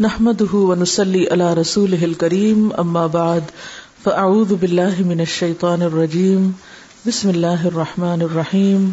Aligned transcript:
نحمده 0.00 0.58
ونسلي 0.58 1.24
على 1.30 1.54
رسوله 1.54 2.02
الكريم، 2.02 2.68
أما 2.78 3.06
بعد، 3.06 3.40
فأعوذ 4.02 4.54
بالله 4.54 5.06
من 5.06 5.20
الشيطان 5.20 5.82
الرجيم. 5.82 6.50
بسم 7.06 7.28
الله 7.28 7.64
الرحمن 7.64 8.22
الرحيم. 8.22 8.90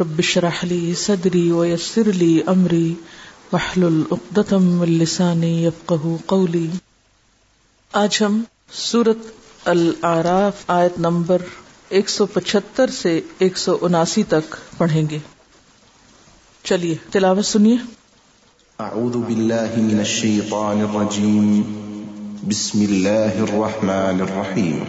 رب 0.00 0.18
اشرح 0.18 0.64
لي 0.64 0.94
صدري 0.94 1.50
ويسر 1.50 2.12
لي 2.14 2.38
أمري. 2.48 2.94
واحلل 3.52 4.02
عقدة 4.10 4.58
من 4.58 4.88
لساني 4.88 5.66
يفقه 5.66 6.16
قولي. 6.26 6.66
آج 7.92 8.18
ہم 8.20 8.42
سورت 8.72 9.18
العراف 9.64 10.64
آیت 10.66 10.98
نمبر 10.98 11.38
175 11.90 12.90
سے 12.90 13.20
179 13.40 14.22
تک 14.28 14.56
پڑھیں 14.78 15.10
گے۔ 15.10 15.18
چلیے، 16.64 16.96
تلاوت 17.10 17.46
سنیے۔ 17.46 18.01
أعوذ 18.82 19.18
بالله 19.18 19.70
من 19.76 20.00
الشيطان 20.00 20.82
الرجيم. 20.82 21.64
بسم 22.48 22.82
الله 22.82 23.38
الرحمن 23.38 24.20
الرحيم. 24.20 24.84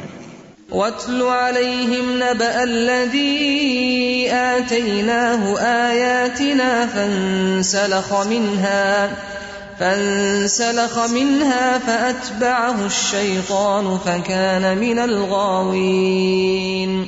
واتل 0.72 1.22
عليهم 1.22 2.18
نبأ 2.18 2.63
الذي 2.63 4.32
آتيناه 4.32 5.59
آياتنا 5.59 6.88
فانسلخ 6.88 8.26
منها 8.26 9.12
فانسلخ 9.80 10.99
منها 10.99 11.77
فأتبعه 11.77 12.85
الشيطان 12.85 13.98
فكان 13.98 14.77
من 14.77 14.99
الغاوين. 14.99 17.07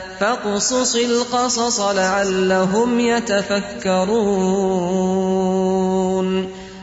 فاقصص 0.21 0.95
القصص 0.95 1.79
لعلهم 1.79 2.99
يتفكرون. 2.99 4.11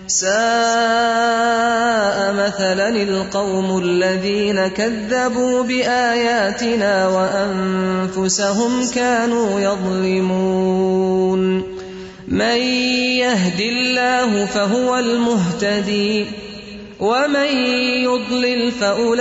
ساء 0.06 0.28
مثلا 2.32 2.88
القوم 2.88 3.82
الذين 3.84 4.68
كذبوا 4.68 5.62
بآياتنا 5.62 7.08
وأنفسهم 7.08 8.86
كانوا 8.94 9.60
يظلمون. 9.60 11.62
من 12.28 12.58
يهد 13.18 13.60
الله 13.60 14.44
فهو 14.44 14.98
المهتدي. 14.98 16.26
ومن 17.00 17.46
يضلل 18.04 18.72
فأولئك 18.72 19.20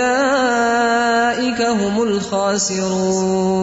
هم 1.62 2.02
الخاسرون 2.02 3.58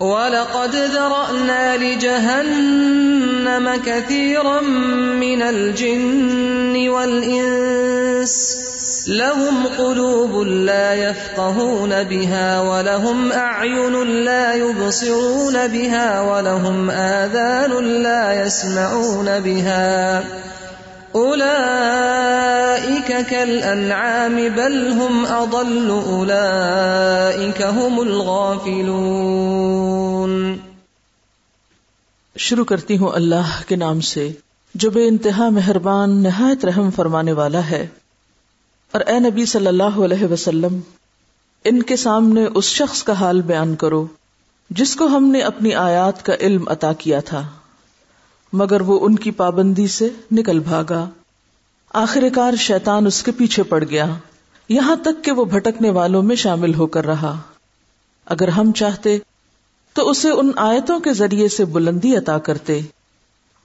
ولقد 0.00 0.76
ذرأنا 0.76 1.76
لجهنم 1.76 3.70
كثيرا 3.86 4.60
من 5.20 5.42
الجن 5.42 6.88
والإنس 6.88 8.58
لهم 9.08 9.66
قلوب 9.78 10.42
لا 10.46 10.94
يفقهون 10.94 12.02
بها 12.04 12.60
ولهم 12.60 13.32
أعين 13.32 14.02
لا 14.24 14.54
يبصرون 14.54 15.66
بها 15.66 16.20
ولهم 16.20 16.90
آذان 16.90 17.84
لا 18.02 18.44
يسمعون 18.46 19.40
بها 19.40 20.18
ولهم 20.18 20.47
أولئك 21.14 23.06
كالأنعام 23.06 24.38
بل 24.54 24.92
هم 24.92 25.26
أضل، 25.30 26.00
أولئك 26.06 27.62
هم 27.62 28.00
الغافلون. 28.00 30.56
شروع 32.36 32.64
کرتی 32.64 32.98
ہوں 32.98 33.08
اللہ 33.08 33.62
کے 33.66 33.76
نام 33.76 34.00
سے، 34.00 34.32
جو 34.74 34.90
بے 34.90 35.08
انتہا 35.08 35.48
مہربان، 35.48 36.22
نہایت 36.22 36.64
رحم 36.64 36.90
فرمانے 36.90 37.32
والا 37.32 37.70
ہے۔ 37.70 37.86
اور 38.92 39.00
اے 39.00 39.18
نبی 39.18 39.46
صلی 39.46 39.66
اللہ 39.66 39.82
علیہ 39.82 40.24
وسلم، 40.24 40.80
ان 41.64 41.82
کے 41.82 41.96
سامنے 41.96 42.46
اس 42.54 42.64
شخص 42.64 43.02
کا 43.02 43.12
حال 43.12 43.42
بیان 43.42 43.76
کرو، 43.76 44.06
جس 44.70 44.96
کو 44.96 45.06
ہم 45.06 45.24
نے 45.24 45.40
اپنی 45.40 45.74
آیات 45.74 46.24
کا 46.24 46.32
علم 46.40 46.68
عطا 46.68 46.92
کیا 46.92 47.20
تھا۔ 47.20 47.48
مگر 48.52 48.80
وہ 48.80 48.98
ان 49.06 49.16
کی 49.16 49.30
پابندی 49.30 49.86
سے 49.86 50.08
نکل 50.32 50.58
بھاگا۔ 50.58 51.08
آخر 51.94 52.24
کار 52.34 52.54
شیطان 52.54 53.06
اس 53.06 53.22
کے 53.22 53.32
پیچھے 53.32 53.62
پڑ 53.62 53.84
گیا۔ 53.84 54.06
یہاں 54.68 54.96
تک 54.96 55.24
کہ 55.24 55.32
وہ 55.32 55.44
بھٹکنے 55.44 55.90
والوں 55.90 56.22
میں 56.22 56.36
شامل 56.36 56.74
ہو 56.74 56.86
کر 56.86 57.06
رہا۔ 57.06 57.40
اگر 58.26 58.48
ہم 58.48 58.72
چاہتے 58.72 59.18
تو 59.92 60.10
اسے 60.10 60.30
ان 60.30 60.50
آیتوں 60.56 61.00
کے 61.00 61.12
ذریعے 61.12 61.48
سے 61.48 61.64
بلندی 61.64 62.16
عطا 62.16 62.38
کرتے۔ 62.38 62.80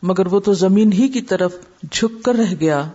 مگر 0.03 0.27
وہ 0.27 0.39
تو 0.39 0.53
زمین 0.53 0.93
ہی 0.93 1.07
کی 1.07 1.21
طرف 1.21 1.55
جھک 1.91 2.23
کر 2.25 2.35
رہ 2.35 2.53
گیا۔ 2.59 2.85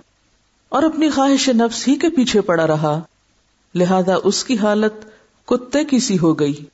اور 0.68 0.82
اپنی 0.82 1.10
خواہش 1.10 1.48
نفس 1.48 1.88
ہی 1.88 1.94
کے 1.94 2.08
پیچھے 2.08 2.40
پڑا 2.40 2.66
رہا۔ 2.66 3.00
لہذا 3.74 4.14
اس 4.24 4.44
کی 4.44 4.58
حالت 4.58 4.92
کتے 5.46 5.84
کی 5.84 5.98
سی 5.98 6.18
ہو 6.18 6.38
گئی 6.38 6.64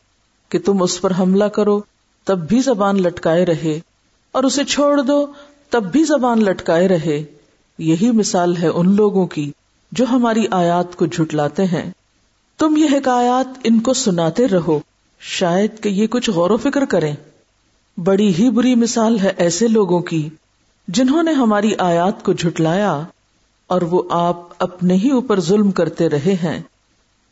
کہ 0.49 0.59
تم 0.59 0.83
اس 0.83 1.01
پر 1.01 1.13
حملہ 1.19 1.45
کرو 1.45 1.81
تب 2.25 2.49
بھی 2.49 2.61
زبان 2.61 3.03
لٹکائے 3.03 3.47
رہے۔ 3.47 3.81
اور 4.35 4.45
اسے 4.45 4.65
چھوڑ 4.65 5.03
دو، 5.03 5.27
تب 5.71 5.93
بھی 5.93 6.05
زبان 6.05 6.45
لٹکائے 6.45 6.89
رہے۔ 6.89 7.25
یہی 7.79 8.11
مثال 8.11 8.57
ہے 8.57 8.69
ان 8.69 8.97
لوگوں 8.97 9.27
کی 9.27 9.53
جو 9.93 10.05
ہماری 10.11 10.47
آیات 10.51 10.97
کو 10.97 11.07
جھٹلاتے 11.07 11.65
ہیں۔ 11.65 11.91
تم 12.59 12.77
یہ 12.77 12.87
حکایات 12.93 13.59
ان 13.65 13.81
کو 13.81 13.93
سناتے 13.93 14.49
رہو۔ 14.49 14.81
شاید 15.21 15.81
کہ 15.81 15.89
یہ 15.89 16.07
کچھ 16.07 16.31
غور 16.31 16.51
و 16.51 16.57
فکر 16.57 16.85
کریں۔ 16.85 17.15
بڑی 17.97 18.35
ہی 18.35 18.51
بری 18.51 18.75
مثال 18.75 19.21
ہے 19.21 19.33
ایسے 19.37 19.69
لوگوں 19.69 20.01
کی 20.01 20.29
جنہوں 20.89 21.23
نے 21.23 21.33
ہماری 21.33 21.73
آیات 21.79 22.23
کو 22.23 22.33
جھٹلایا 22.33 23.03
اور 23.67 23.83
وہ 23.83 24.03
آپ 24.11 24.41
اپنے 24.59 24.95
ہی 24.95 25.11
اوپر 25.11 25.41
ظلم 25.41 25.71
کرتے 25.71 26.09
رہے 26.09 26.37
ہیں۔ 26.43 26.63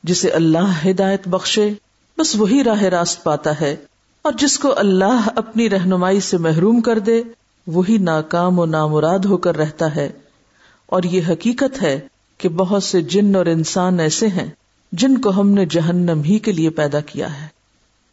جسے 0.03 0.31
اللہ 0.31 0.89
ہدایت 0.91 1.29
بخشے، 1.29 1.71
بس 2.19 2.37
وہی 2.37 2.65
راہ 2.65 2.83
راست 2.83 3.25
پاتا 3.25 3.61
ہے۔ 3.61 3.77
اور 4.23 4.33
جس 4.33 4.59
کو 4.59 4.79
اللہ 4.79 5.29
اپنی 5.37 5.71
رہنمائی 5.71 6.21
سے 6.21 6.39
محروم 6.39 6.81
کر 6.81 6.99
دے، 6.99 7.23
وہی 7.67 7.99
ناکام 7.99 8.59
و 8.59 8.67
نامراد 8.67 9.19
ہو 9.19 9.37
کر 9.37 9.57
رہتا 9.57 9.97
ہے۔ 9.97 10.13
اور 10.87 11.03
یہ 11.03 11.21
حقیقت 11.29 11.83
ہے 11.83 12.01
کہ 12.39 12.49
بہت 12.49 12.83
سے 12.83 13.03
جن 13.03 13.37
اور 13.37 13.47
انسان 13.47 14.01
ایسے 14.01 14.27
ہیں 14.27 14.51
جن 14.93 15.21
کو 15.21 15.41
ہم 15.41 15.51
نے 15.51 15.67
جہنم 15.67 16.23
ہی 16.23 16.39
کے 16.39 16.53
لیے 16.53 16.71
پیدا 16.71 17.01
کیا 17.01 17.43
ہے۔ 17.43 17.47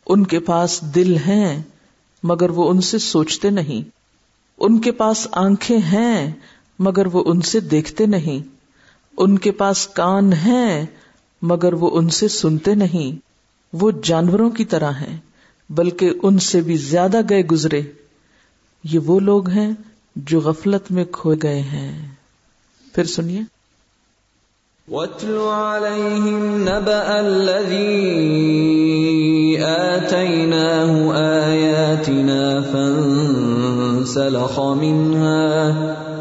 ان 0.07 0.25
کے 0.25 0.39
پاس 0.39 0.81
دل 0.95 1.15
ہیں، 1.15 1.61
مگر 2.23 2.49
وہ 2.49 2.69
ان 2.69 2.81
سے 2.81 2.97
سوچتے 2.97 3.49
نہیں۔ 3.49 3.89
ان 4.57 4.81
کے 4.81 4.91
پاس 4.91 5.27
آنکھیں 5.31 5.79
ہیں، 5.79 6.31
مگر 6.79 7.05
وہ 7.05 7.23
ان 7.25 7.41
سے 7.41 7.59
دیکھتے 7.59 8.05
نہیں۔ 8.05 8.47
ان 9.17 9.37
کے 9.37 9.51
پاس 9.51 9.87
کان 9.87 10.33
ہیں، 10.33 10.85
مگر 11.41 11.73
وہ 11.73 11.89
ان 11.93 12.09
سے 12.09 12.27
سنتے 12.27 12.75
نہیں۔ 12.75 13.19
وہ 13.73 13.91
جانوروں 14.03 14.49
کی 14.49 14.65
طرح 14.65 14.91
ہیں۔ 14.91 15.17
بلکہ 15.69 16.11
ان 16.23 16.39
سے 16.39 16.61
بھی 16.61 16.77
زیادہ 16.77 17.17
گئے 17.29 17.41
گزرے۔ 17.43 17.81
یہ 18.83 18.99
وہ 18.99 19.19
لوگ 19.19 19.49
ہیں 19.49 19.71
جو 20.15 20.39
غفلت 20.39 20.91
میں 20.91 21.05
کھو 21.11 21.33
گئے 21.43 21.59
ہیں۔ 21.59 22.07
پھر 22.95 23.03
سنیے۔ 23.03 23.41
وَاتْلُ 24.91 25.39
عَلَيْهِمْ 25.39 26.57
نَبَأَ 26.57 27.13
الَّذِي 27.17 28.09
آتَيْنَاهُ 29.63 31.13
آيَاتِنَا 31.13 32.61
فَانْسَلَخَ 32.71 34.61
مِنْهَا 34.61 35.59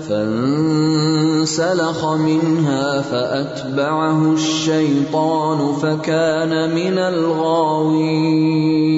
فَانْسَلَخَ 0.08 2.06
مِنْهَا 2.16 3.00
فَأَتْبَعَهُ 3.00 4.32
الشَّيْطَانُ 4.32 5.80
فَكَانَ 5.80 6.74
مِنَ 6.74 7.00
الْغَاوِينَ۔ 7.00 8.97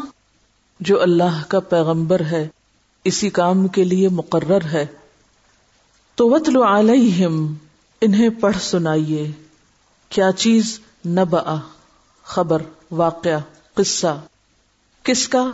جو 0.79 1.01
اللہ 1.01 1.43
کا 1.47 1.59
پیغمبر 1.59 2.19
ہے، 2.19 2.47
اسی 3.03 3.29
کام 3.29 3.67
کے 3.67 3.83
لیے 3.83 4.09
مقرر 4.09 4.61
ہے۔ 4.73 4.85
تو 6.15 6.29
وطل 6.29 6.63
علیہم 6.67 7.53
انہیں 8.01 8.29
پڑھ 8.29 8.57
سنائیے۔ 8.57 9.31
کیا 10.09 10.31
چیز 10.31 10.79
نب 11.05 11.35
خبر، 12.23 12.61
واقعہ، 12.91 13.39
قصہ؟ 13.73 14.21
کس 15.03 15.27
کا؟ 15.27 15.51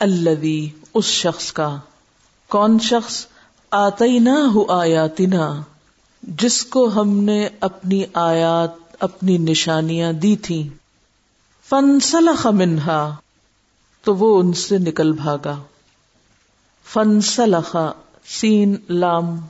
الوی 0.00 0.68
اس 0.94 1.04
شخص 1.04 1.52
کا۔ 1.52 1.78
کون 2.48 2.78
شخص؟ 2.78 3.26
آتی 3.70 4.18
نہ 4.18 4.38
ہو 4.54 4.72
آیاتنا۔ 4.72 5.62
جس 6.22 6.64
کو 6.64 7.00
ہم 7.00 7.08
نے 7.08 7.48
اپنی 7.60 8.04
آیات، 8.14 8.70
اپنی 9.00 9.38
نشانیاں 9.38 10.12
دی 10.12 10.36
تھی 10.36 10.68
فن 11.68 12.00
سلخ 12.00 12.46
منہا۔ 12.46 13.16
تو 14.04 14.16
وہ 14.16 14.40
ان 14.40 14.52
سے 14.52 14.78
نکل 14.78 15.12
بھاگا۔ 15.12 15.62
فن 16.84 17.20
سلخا 17.20 17.92
سین، 18.26 18.76
لام۔ 18.88 19.40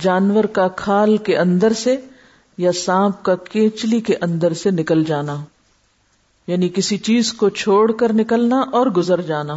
جانور 0.00 0.44
کا 0.44 0.68
کھال 0.68 1.16
کے 1.16 1.38
اندر 1.38 1.72
سے 1.72 1.96
یا 2.58 2.72
سانپ 2.72 3.22
کا 3.22 3.36
کیچلی 3.36 4.00
کے 4.00 4.14
اندر 4.20 4.52
سے 4.52 4.70
نکل 4.70 5.04
جانا۔ 5.04 5.44
یعنی 6.46 6.68
کسی 6.68 6.98
چیز 6.98 7.32
کو 7.32 7.48
چھوڑ 7.48 7.92
کر 7.92 8.12
نکلنا 8.12 8.56
اور 8.58 8.86
گزر 8.86 9.20
جانا۔ 9.20 9.54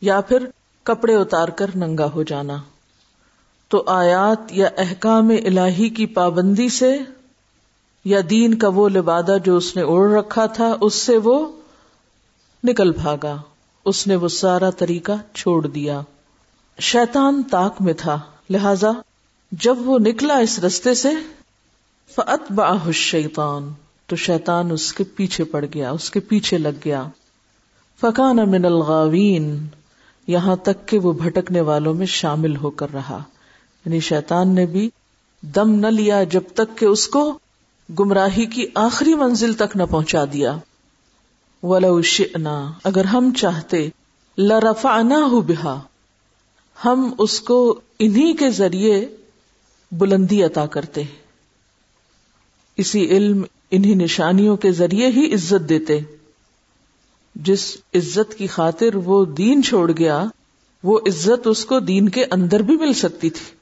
یا 0.00 0.20
پھر 0.20 0.46
کپڑے 0.82 1.14
اتار 1.14 1.48
کر 1.48 1.66
ننگا 1.74 2.10
ہو 2.14 2.22
جانا۔ 2.22 2.56
تو 3.68 3.82
آیات 3.86 4.38
یا 4.50 4.68
احکام 4.76 5.28
الہی 5.28 5.88
کی 5.88 6.06
پابندی 6.06 6.68
سے 6.68 6.98
یا 8.04 8.20
دین 8.30 8.54
کا 8.54 8.68
وہ 8.68 8.88
لبادہ 8.88 9.36
جو 9.44 9.56
اس 9.56 9.76
نے 9.76 9.82
اوڑھ 9.82 10.12
رکھا 10.12 10.46
تھا، 10.46 10.76
اس 10.80 10.94
سے 10.94 11.18
وہ 11.18 11.52
نکل 12.64 12.92
بھاگا۔ 12.92 13.36
اس 13.84 14.06
نے 14.06 14.16
وہ 14.16 14.28
سارا 14.28 14.70
طریقہ 14.70 15.12
چھوڑ 15.34 15.66
دیا۔ 15.66 16.00
شیطان 16.80 17.42
تاک 17.50 17.82
میں 17.82 17.94
تھا۔ 17.94 18.20
لہذا 18.50 18.90
جب 19.52 19.76
وہ 19.78 19.98
نکلا 19.98 20.34
اس 20.34 20.58
رستے 20.58 20.94
سے 20.94 21.08
فت 22.16 22.52
باہ 22.52 22.90
شیطان 22.90 23.72
تو 24.06 24.16
شیطان 24.16 24.70
اس 24.70 24.92
کے 24.92 25.04
پیچھے 25.04 25.44
پڑ 25.44 25.64
گیا، 25.74 25.90
اس 25.90 26.10
کے 26.10 26.20
پیچھے 26.20 26.58
لگ 26.58 26.68
گیا۔ 26.84 27.04
فکان 28.00 28.36
من 28.36 28.64
الغاوین 28.64 29.66
یہاں 30.26 30.56
تک 30.56 30.88
کہ 30.88 30.98
وہ 30.98 31.12
بھٹکنے 31.12 31.60
والوں 31.60 31.94
میں 31.94 32.06
شامل 32.06 32.56
ہو 32.56 32.70
کر 32.70 32.86
رہا۔ 32.94 33.22
یعنی 33.84 34.00
شیطان 34.00 34.54
نے 34.54 34.66
بھی 34.66 34.90
دم 35.42 35.70
نہ 35.70 35.86
لیا 35.86 36.24
جب 36.24 36.42
تک 36.54 36.78
کہ 36.78 36.84
اس 36.84 37.08
کو 37.08 37.38
گمراہی 37.98 38.46
کی 38.46 38.66
آخری 38.74 39.14
منزل 39.14 39.52
تک 39.52 39.76
نہ 39.76 39.82
پہنچا 39.90 40.24
دیا۔ 40.32 40.56
ولو 41.62 42.02
شئنا، 42.02 42.70
اگر 42.84 43.04
ہم 43.04 43.30
چاہتے 43.36 43.88
لرفعناہ 44.38 45.18
ہو 45.18 45.40
بہا 45.40 45.80
ہم 46.84 47.14
اس 47.18 47.40
کو 47.40 47.80
انہی 47.98 48.36
کے 48.36 48.50
ذریعے 48.50 49.06
بلندی 49.92 50.42
عطا 50.42 50.66
کرتے 50.66 51.02
اسی 52.76 53.06
علم 53.06 53.44
انہی 53.70 53.94
نشانیوں 53.94 54.56
کے 54.56 54.72
ذریعے 54.72 55.06
ہی 55.08 55.34
عزت 55.34 55.68
دیتے 55.68 56.00
جس 57.34 57.76
عزت 57.94 58.34
کی 58.34 58.46
خاطر 58.46 58.96
وہ 58.96 59.24
دین 59.24 59.62
چھوڑ 59.62 59.92
گیا، 59.98 60.24
وہ 60.82 60.98
عزت 60.98 61.46
اس 61.46 61.64
کو 61.64 61.80
دین 61.80 62.08
کے 62.08 62.24
اندر 62.30 62.60
بھی 62.60 62.76
مل 62.76 62.92
سکتی 62.92 63.30
تھی۔ 63.30 63.56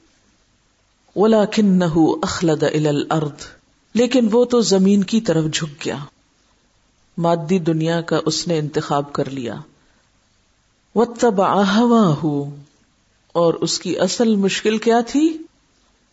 اولا 1.15 1.45
کن 1.45 1.65
نہ 1.65 1.85
اخلد 2.21 2.63
الارض 2.63 3.45
لیکن 3.93 4.29
وہ 4.31 4.45
تو 4.45 4.61
زمین 4.61 5.03
کی 5.03 5.21
طرف 5.21 5.43
جھک 5.53 5.85
گیا۔ 5.85 5.97
مادی 7.17 7.59
دنیا 7.59 8.01
کا 8.01 8.19
اس 8.25 8.47
نے 8.47 8.57
انتخاب 8.57 9.13
کر 9.13 9.29
لیا۔ 9.29 9.55
وہ 10.95 11.05
تب 11.05 11.41
اور 13.33 13.53
اس 13.53 13.79
کی 13.79 13.99
اصل 13.99 14.35
مشکل 14.35 14.77
کیا 14.77 15.01
تھی 15.01 15.37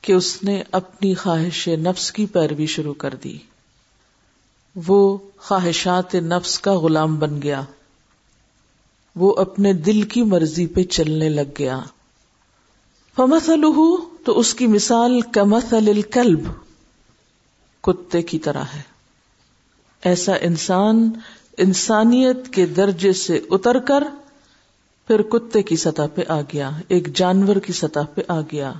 کہ 0.02 0.12
اس 0.12 0.42
نے 0.42 0.62
اپنی 0.72 1.14
خواہش 1.14 1.68
نفس 1.68 2.12
کی 2.12 2.26
پیروی 2.26 2.66
شروع 2.66 2.94
کر 2.94 3.14
دی۔ 3.14 3.38
وہ 4.86 5.18
خواہشات 5.38 6.14
نفس 6.14 6.58
کا 6.58 6.78
غلام 6.78 7.18
بن 7.18 7.42
گیا۔ 7.42 7.62
وہ 9.16 9.34
اپنے 9.34 9.72
دل 9.72 10.02
کی 10.02 10.22
مرضی 10.22 10.66
پہ 10.66 10.82
چلنے 10.82 11.28
لگ 11.28 11.50
گیا۔ 11.58 11.80
فمسل 13.16 13.62
تو 14.24 14.38
اس 14.38 14.54
کی 14.54 14.66
مثال 14.66 15.20
کمسل 15.20 15.88
الکلب 15.88 16.40
کتے 17.80 18.22
کی 18.22 18.38
طرح 18.38 18.64
ہے۔ 18.74 18.82
ایسا 20.04 20.32
انسان 20.34 21.10
انسانیت 21.58 22.54
کے 22.54 22.66
درجے 22.66 23.12
سے 23.12 23.40
اتر 23.50 23.78
کر 23.78 24.04
پھر 25.06 25.22
کتے 25.22 25.62
کی 25.62 25.76
سطح 25.76 26.02
پہ 26.14 26.22
آ 26.28 26.40
گیا، 26.40 26.70
ایک 26.88 27.16
جانور 27.16 27.56
کی 27.56 27.72
سطح 27.72 28.00
پہ 28.14 28.20
آ 28.28 28.40
گیا۔ 28.40 28.72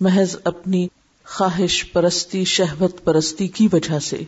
محض 0.00 0.36
اپنی 0.44 0.88
خواہش 1.24 1.92
پرستی 1.92 2.44
شہبت 2.44 3.04
پرستی 3.04 3.48
کی 3.48 3.68
وجہ 3.72 3.98
سے۔ 3.98 4.22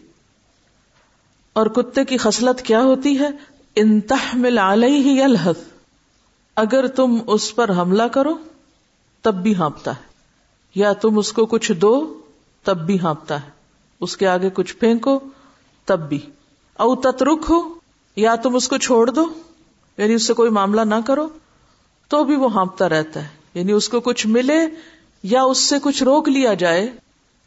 اور 1.52 1.66
کتے 1.66 2.04
کی 2.04 2.16
خصلت 2.16 2.62
کیا 2.62 2.80
ہوتی 2.80 3.18
ہے؟ 3.18 3.28
انتہ 3.76 4.14
مل 4.34 4.58
ہی 4.84 5.20
اگر 6.56 6.86
تم 6.86 7.16
اس 7.26 7.54
پر 7.54 7.70
حملہ 7.70 8.02
کرو، 8.02 8.34
تب 9.22 9.34
بھی 9.34 9.54
ہانپتا 9.54 9.90
ہے۔ 9.90 10.02
یا 10.74 10.92
تم 10.92 11.18
اس 11.18 11.32
کو 11.32 11.46
کچھ 11.46 11.72
دو، 11.72 12.20
تب 12.62 12.86
بھی 12.86 13.00
ہانپتا 13.00 13.42
ہے۔ 13.42 13.50
اس 14.00 14.16
کے 14.16 14.26
آگے 14.26 14.50
کچھ 14.50 14.76
پھینکو، 14.76 15.20
تب 15.84 16.08
بھی۔ 16.08 16.18
او 16.78 16.96
تترک 16.96 17.38
ہو 17.48 17.74
یا 18.16 18.34
تم 18.34 18.54
اس 18.54 18.68
کو 18.68 18.76
چھوڑ 18.76 19.10
دو۔ 19.10 19.26
یعنی 19.98 20.14
اس 20.14 20.26
سے 20.26 20.34
کوئی 20.34 20.50
معاملہ 20.50 20.80
نہ 20.80 20.94
کرو، 21.06 21.28
تو 22.08 22.24
بھی 22.24 22.36
وہ 22.36 22.52
ہانپتا 22.54 22.88
رہتا 22.88 23.22
ہے۔ 23.22 23.28
یعنی 23.54 23.72
اس 23.72 23.88
کو 23.88 24.00
کچھ 24.00 24.26
ملے 24.26 24.58
یا 25.22 25.42
اس 25.42 25.58
سے 25.58 25.76
کچھ 25.82 26.02
روک 26.02 26.28
لیا 26.28 26.54
جائے، 26.54 26.90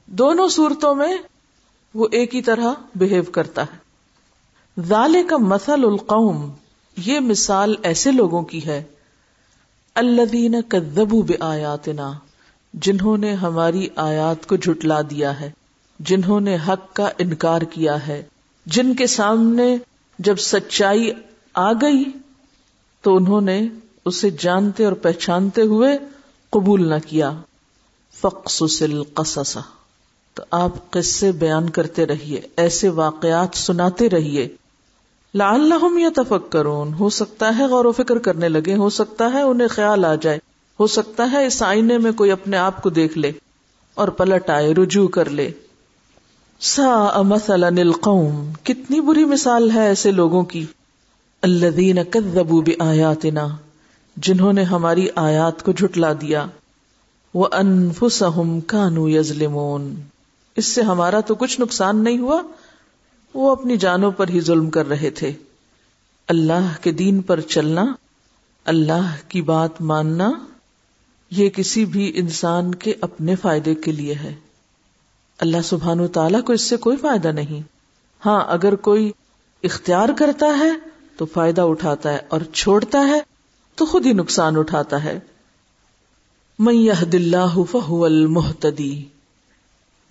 دونوں 0.06 0.48
صورتوں 0.48 0.96
میں 0.96 1.18
وہ 1.94 2.08
ایک 2.12 2.36
ہی 2.36 2.42
طرح 2.42 2.74
بہیو 2.96 3.24
کرتا 3.24 3.62
ہے۔ 3.62 3.78
ذالے 4.82 5.24
کا 5.24 5.38
مسل 5.38 5.86
القوم، 5.86 6.52
یہ 6.98 7.20
مثال 7.20 7.76
ایسے 7.84 8.12
لوگوں 8.12 8.42
کی 8.42 8.66
ہے 8.66 8.84
اللہ 9.96 10.62
کدبو 10.70 11.22
بے 11.22 11.34
آیاتنا 11.40 12.12
جنہوں 12.74 13.18
نے 13.18 13.34
ہماری 13.34 13.88
آیات 13.96 14.48
کو 14.48 14.56
جھٹلا 14.56 15.02
دیا 15.02 15.40
ہے، 15.40 15.52
جنہوں 16.00 16.40
نے 16.40 16.58
حق 16.68 16.94
کا 16.94 17.10
انکار 17.18 17.62
کیا 17.62 18.08
ہے، 18.08 18.24
جن 18.66 18.94
کے 18.94 19.08
سامنے 19.08 19.78
جب 20.20 20.36
سچائی 20.36 21.12
آ 21.54 21.74
گئی 21.74 22.04
تو 23.02 23.16
انہوں 23.16 23.42
نے 23.42 23.68
اسے 24.06 24.30
جانتے 24.30 24.86
اور 24.86 24.94
پہچانتے 24.94 25.62
ہوئے 25.62 25.98
قبول 26.50 26.90
نہ 26.90 26.96
کیا۔ 27.08 27.32
فقصص 28.22 28.82
القصص۔ 28.82 29.58
تو 30.34 30.44
آپ 30.52 30.92
قصے 30.92 31.32
بیان 31.32 31.70
کرتے 31.70 32.06
رہیے، 32.06 32.42
ایسے 32.58 32.90
واقعات 32.90 33.58
سناتے 33.58 34.10
رہیے۔ 34.10 34.48
لعلہم 35.36 35.98
یتفکرون۔ 35.98 36.94
ہو 36.94 37.10
سکتا 37.10 37.58
ہے 37.58 37.66
غور 37.66 37.86
و 37.86 37.92
فکر 37.92 38.18
کرنے 38.18 38.50
لگے، 38.50 38.76
ہو 38.76 38.90
سکتا 38.90 39.34
ہے 39.34 39.42
انہیں 39.42 39.68
خیال 39.68 40.06
آ 40.06 40.16
جائے۔ 40.16 40.40
ہو 40.80 40.88
سکتا 40.88 41.32
ہے 41.32 41.46
اس 41.46 41.64
آئینے 41.64 41.98
میں 41.98 42.12
کوئی 42.12 42.32
اپنے 42.32 42.58
آپ 42.58 42.84
کو 42.84 42.90
دیکھ 42.90 43.18
لے 43.18 43.32
اور 43.96 44.08
پلٹ 44.08 44.50
آئے، 44.50 44.74
رجوع 44.74 45.08
کر 45.08 45.30
لے۔ 45.30 45.52
سا 46.60 47.22
مثلا 47.22 47.68
القوم۔ 47.68 48.52
کتنی 48.64 49.02
بری 49.02 49.26
مثال 49.26 49.72
ہے 49.72 49.88
ایسے 49.88 50.12
لوگوں 50.12 50.44
کی۔ 50.44 50.66
الذین 51.42 52.04
کذبوا 52.10 52.62
بآیاتنا، 52.62 53.48
جنہوں 54.18 54.54
نے 54.54 54.64
ہماری 54.64 55.08
آیات 55.16 55.64
کو 55.64 55.72
جھٹلا 55.72 56.14
دیا 56.14 56.46
وہ 57.34 57.48
انفسہم 57.52 58.60
کانو 58.62 59.10
یظلمون۔ 59.10 59.96
اس 60.56 60.66
سے 60.66 60.82
ہمارا 60.82 61.20
تو 61.20 61.36
کچھ 61.36 61.62
نقصان 61.62 62.04
نہیں 62.04 62.18
ہوا، 62.18 62.42
وہ 63.34 63.52
اپنی 63.52 63.78
جانوں 63.78 64.12
پر 64.12 64.28
ہی 64.28 64.42
ظلم 64.42 64.70
کر 64.70 64.90
رہے 64.90 65.10
تھے۔ 65.10 65.32
اللہ 66.28 66.68
کے 66.82 66.92
دین 66.92 67.22
پر 67.22 67.40
چلنا، 67.40 67.86
اللہ 68.66 69.16
کی 69.28 69.42
بات 69.42 69.82
ماننا، 69.82 70.32
یہ 71.32 71.50
کسی 71.50 71.86
بھی 71.86 72.12
انسان 72.16 72.76
کے 72.76 72.94
اپنے 73.02 73.36
فائدے 73.36 73.76
کے 73.76 73.92
لیے 73.92 74.16
ہے۔ 74.16 74.36
اللہ 75.40 75.62
سبحان 75.64 76.00
و 76.00 76.08
تعالیٰ 76.08 76.44
کو 76.44 76.54
اس 76.54 76.62
سے 76.62 76.78
کوئی 76.78 76.98
فائدہ 76.98 77.28
نہیں۔ 77.28 77.62
ہاں 78.26 78.46
اگر 78.48 78.76
کوئی 78.76 79.12
اختیار 79.64 80.10
کرتا 80.18 80.58
ہے 80.60 80.87
تو 81.18 81.26
فائدہ 81.26 81.62
اٹھاتا 81.62 82.14
ہے 82.14 82.20
اور 82.28 82.42
چھوڑتا 82.54 83.08
ہے 83.08 83.20
تو 83.76 83.86
خود 83.86 84.06
ہی 84.06 84.14
نقصان 84.14 84.58
اٹھاتا 84.58 85.04
ہے۔ 85.04 85.20
من 86.60 86.74
يهد 86.74 87.14
اللہ 87.14 87.54
فهو 87.72 88.06
المحتدی 88.06 89.04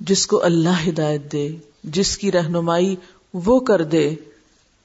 جس 0.01 0.27
کو 0.27 0.45
اللہ 0.45 0.89
ہدایت 0.89 1.33
دے، 1.33 1.57
جس 1.85 2.19
کی 2.19 2.33
رہنمائی 2.33 2.97
وہ 3.35 3.61
کر 3.61 3.83
دے، 3.83 4.15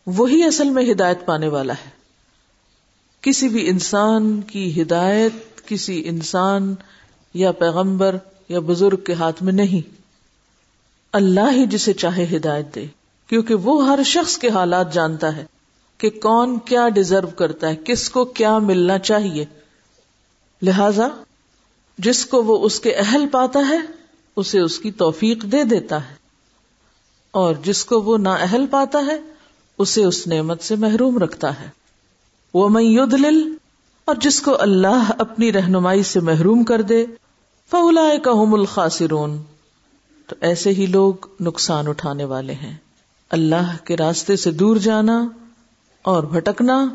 وہی 0.07 0.43
اصل 0.43 0.69
میں 0.69 0.91
ہدایت 0.91 1.25
پانے 1.25 1.47
والا 1.47 1.73
ہے۔ 1.73 1.89
کسی 3.21 3.47
بھی 3.47 3.69
انسان 3.69 4.41
کی 4.41 4.81
ہدایت 4.81 5.67
کسی 5.67 6.01
انسان 6.05 6.75
یا 7.33 7.51
پیغمبر 7.51 8.15
یا 8.49 8.59
بزرگ 8.59 8.97
کے 8.97 9.13
ہاتھ 9.13 9.43
میں 9.43 9.53
نہیں۔ 9.53 9.95
اللہ 11.13 11.51
ہی 11.51 11.65
جسے 11.65 11.93
چاہے 11.93 12.37
ہدایت 12.37 12.75
دے، 12.75 12.85
کیونکہ 13.27 13.55
وہ 13.55 13.87
ہر 13.87 13.99
شخص 14.05 14.37
کے 14.37 14.49
حالات 14.49 14.93
جانتا 14.93 15.35
ہے۔ 15.35 15.45
کہ 16.01 16.09
کون 16.09 16.59
کیا 16.59 16.89
ڈیزرو 16.89 17.27
کرتا 17.27 17.69
ہے، 17.69 17.75
کس 17.75 18.09
کو 18.09 18.25
کیا 18.25 18.57
ملنا 18.57 18.97
چاہیے۔ 18.97 19.45
لہذا 20.61 21.07
جس 21.97 22.25
کو 22.25 22.43
وہ 22.43 22.65
اس 22.65 22.79
کے 22.79 22.93
اہل 22.93 23.25
پاتا 23.31 23.59
ہے، 23.69 23.77
اسے 24.35 24.59
اس 24.59 24.79
کی 24.79 24.91
توفیق 24.91 25.43
دے 25.43 25.63
دیتا 25.63 26.09
ہے۔ 26.09 26.15
اور 27.31 27.55
جس 27.63 27.85
کو 27.85 28.01
وہ 28.01 28.17
نا 28.17 28.33
اہل 28.33 28.65
پاتا 28.69 28.99
ہے، 29.07 29.19
اسے 29.77 30.03
اس 30.03 30.27
نعمت 30.27 30.63
سے 30.63 30.75
محروم 30.75 31.17
رکھتا 31.17 31.59
ہے۔ 31.59 31.69
وہ 32.53 32.69
میں 32.69 32.99
اور 34.05 34.15
جس 34.15 34.41
کو 34.41 34.61
اللہ 34.61 35.11
اپنی 35.19 35.53
رہنمائی 35.53 36.03
سے 36.03 36.19
محروم 36.19 36.63
کر 36.63 36.81
دے 36.81 37.05
فولا 37.71 38.09
کا 38.23 38.31
الخاصرون 38.31 39.41
تو 40.27 40.35
ایسے 40.41 40.69
ہی 40.69 40.85
لوگ 40.85 41.13
نقصان 41.39 41.87
اٹھانے 41.87 42.23
والے 42.23 42.53
ہیں۔ 42.53 42.77
اللہ 43.29 43.85
کے 43.85 43.97
راستے 43.97 44.35
سے 44.35 44.51
دور 44.51 44.75
جانا 44.75 45.27
اور 46.01 46.23
بھٹکنا 46.23 46.85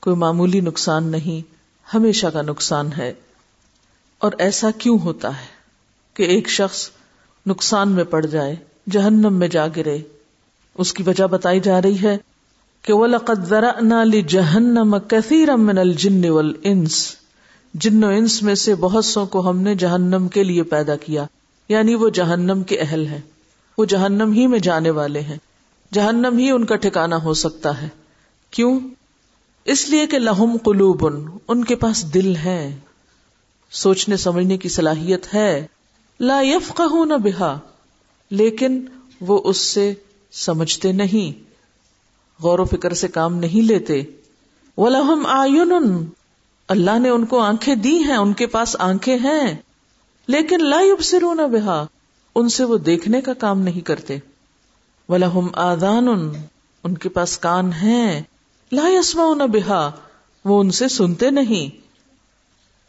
کوئی 0.00 0.16
معمولی 0.16 0.60
نقصان 0.60 1.04
نہیں، 1.04 1.52
ہمیشہ 1.94 2.26
کا 2.26 2.42
نقصان 2.42 2.90
ہے۔ 2.98 3.14
اور 4.18 4.32
ایسا 4.38 4.70
کیوں 4.78 4.98
ہوتا 4.98 5.40
ہے 5.40 5.46
کہ 6.14 6.22
ایک 6.22 6.48
شخص 6.48 6.90
نقصان 7.46 7.88
میں 7.88 8.04
پڑ 8.04 8.26
جائے، 8.26 8.56
جہنم 8.90 9.34
میں 9.34 9.48
جا 9.48 9.66
گرے؟ 9.66 9.98
اس 10.74 10.92
کی 10.92 11.02
وجہ 11.02 11.24
بتائی 11.24 11.60
جا 11.60 11.82
رہی 11.82 12.02
ہے 12.02 12.18
کہ 12.82 12.92
وہ 12.92 13.06
لقت 13.06 13.46
ذرا 13.48 13.72
نالی 13.80 14.22
جہنم 14.22 14.96
کثیر 15.08 15.56
من 15.56 15.78
الجن 15.78 16.22
جن 17.74 18.04
و 18.04 18.08
انس 18.08 18.42
میں 18.42 18.54
سے 18.54 18.74
بہت 18.74 19.04
سو 19.04 19.26
کو 19.26 19.50
ہم 19.50 19.60
نے 19.60 19.74
جہنم 19.74 20.28
کے 20.28 20.44
لیے 20.44 20.62
پیدا 20.62 20.96
کیا 20.96 21.24
یعنی 21.68 21.94
وہ 21.94 22.08
جہنم 22.08 22.62
کے 22.62 22.78
اہل 22.78 23.06
ہیں۔ 23.06 23.20
وہ 23.78 23.84
جہنم 23.84 24.32
ہی 24.32 24.46
میں 24.46 24.58
جانے 24.58 24.90
والے 24.90 25.20
ہیں۔ 25.20 25.36
جہنم 25.92 26.38
ہی 26.38 26.50
ان 26.50 26.64
کا 26.64 26.76
ٹھکانا 26.76 27.22
ہو 27.22 27.34
سکتا 27.34 27.82
ہے۔ 27.82 27.88
کیوں؟ 28.50 28.80
اس 29.64 29.88
لیے 29.88 30.06
کہ 30.06 30.18
لہم 30.18 30.56
قلوب 30.64 31.06
ان 31.48 31.64
کے 31.64 31.76
پاس 31.76 32.14
دل 32.14 32.36
ہے۔ 32.36 32.76
سوچنے 33.70 34.16
سمجھنے 34.16 34.58
کی 34.58 34.68
صلاحیت 34.68 35.34
ہے۔ 35.34 35.66
لا 36.20 36.42
نہ 37.04 37.14
بہا، 37.14 37.58
لیکن 38.30 38.84
وہ 39.20 39.40
اس 39.44 39.56
سے 39.56 39.94
سمجھتے 40.32 40.92
نہیں۔ 40.92 41.44
غور 42.42 42.58
و 42.58 42.64
فکر 42.64 42.94
سے 42.94 43.08
کام 43.08 43.34
نہیں 43.34 43.62
لیتے۔ 43.62 44.02
وہ 44.76 44.90
لہم 44.90 45.26
آئن 45.26 45.72
اللہ 46.68 46.98
نے 46.98 47.08
ان 47.08 47.26
کو 47.26 47.40
آنکھیں 47.40 47.74
دی 47.74 48.04
ہیں، 48.04 48.16
ان 48.16 48.32
کے 48.32 48.46
پاس 48.46 48.76
آنکھیں 48.78 49.18
ہیں۔ 49.18 49.54
لیکن 50.26 50.64
لا 50.64 50.80
یبصرون 50.80 51.36
بہا، 51.36 51.86
ان 52.34 52.48
سے 52.48 52.64
وہ 52.64 52.78
دیکھنے 52.78 53.20
کا 53.20 53.34
کام 53.34 53.60
نہیں 53.60 53.80
کرتے۔ 53.80 54.18
ولہم 55.08 55.48
آدان 55.54 56.08
ان 56.84 56.98
کے 56.98 57.08
پاس 57.08 57.38
کان 57.38 57.72
ہیں۔ 57.72 58.22
لا 58.72 58.88
یسمعون 58.88 59.38
بہا، 59.38 59.90
وہ 60.44 60.60
ان 60.60 60.70
سے 60.70 60.88
سنتے 60.88 61.30
نہیں۔ 61.30 61.88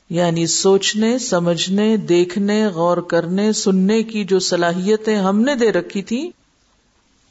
یعنی 0.09 0.47
سوچنے، 0.47 1.19
سمجھنے، 1.19 1.97
دیکھنے، 1.97 2.67
غور 2.67 2.97
کرنے، 2.97 3.53
سننے 3.53 4.03
کی 4.03 4.23
جو 4.23 4.39
صلاحیتیں 4.39 5.17
ہم 5.17 5.41
نے 5.41 5.55
دے 5.55 5.71
رکھی 5.71 6.01
تھی، 6.01 6.31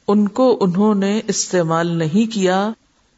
ان 0.08 0.28
کو 0.28 0.58
انہوں 0.60 0.94
نے 0.94 1.20
استعمال 1.28 1.86
نہیں 1.86 2.34
کیا۔ 2.34 2.70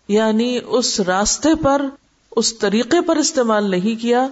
یعنی 0.09 0.59
اس 0.67 1.01
راستے 1.01 1.49
پر، 1.63 1.83
اس 2.31 2.59
طریقے 2.59 3.01
پر 3.01 3.17
استعمال 3.17 3.71
نہیں 3.71 4.03
کیا 4.03 4.29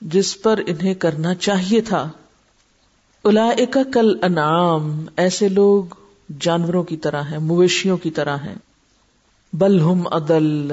جس 0.00 0.42
پر 0.42 0.60
انہیں 0.66 0.94
کرنا 0.94 1.34
چاہیے 1.34 1.80
تھا۔ 1.80 2.10
الا 3.24 3.50
کل 3.92 4.18
انعام، 4.22 5.04
ایسے 5.16 5.48
لوگ 5.48 5.84
جانوروں 6.40 6.82
کی 6.82 6.96
طرح 6.96 7.22
ہیں، 7.22 7.38
مویشیوں 7.38 7.96
کی 7.96 8.10
طرح 8.10 8.36
ہیں۔ 8.36 8.54
بل 9.54 9.80
ہم 9.80 10.06
عدل۔ 10.06 10.72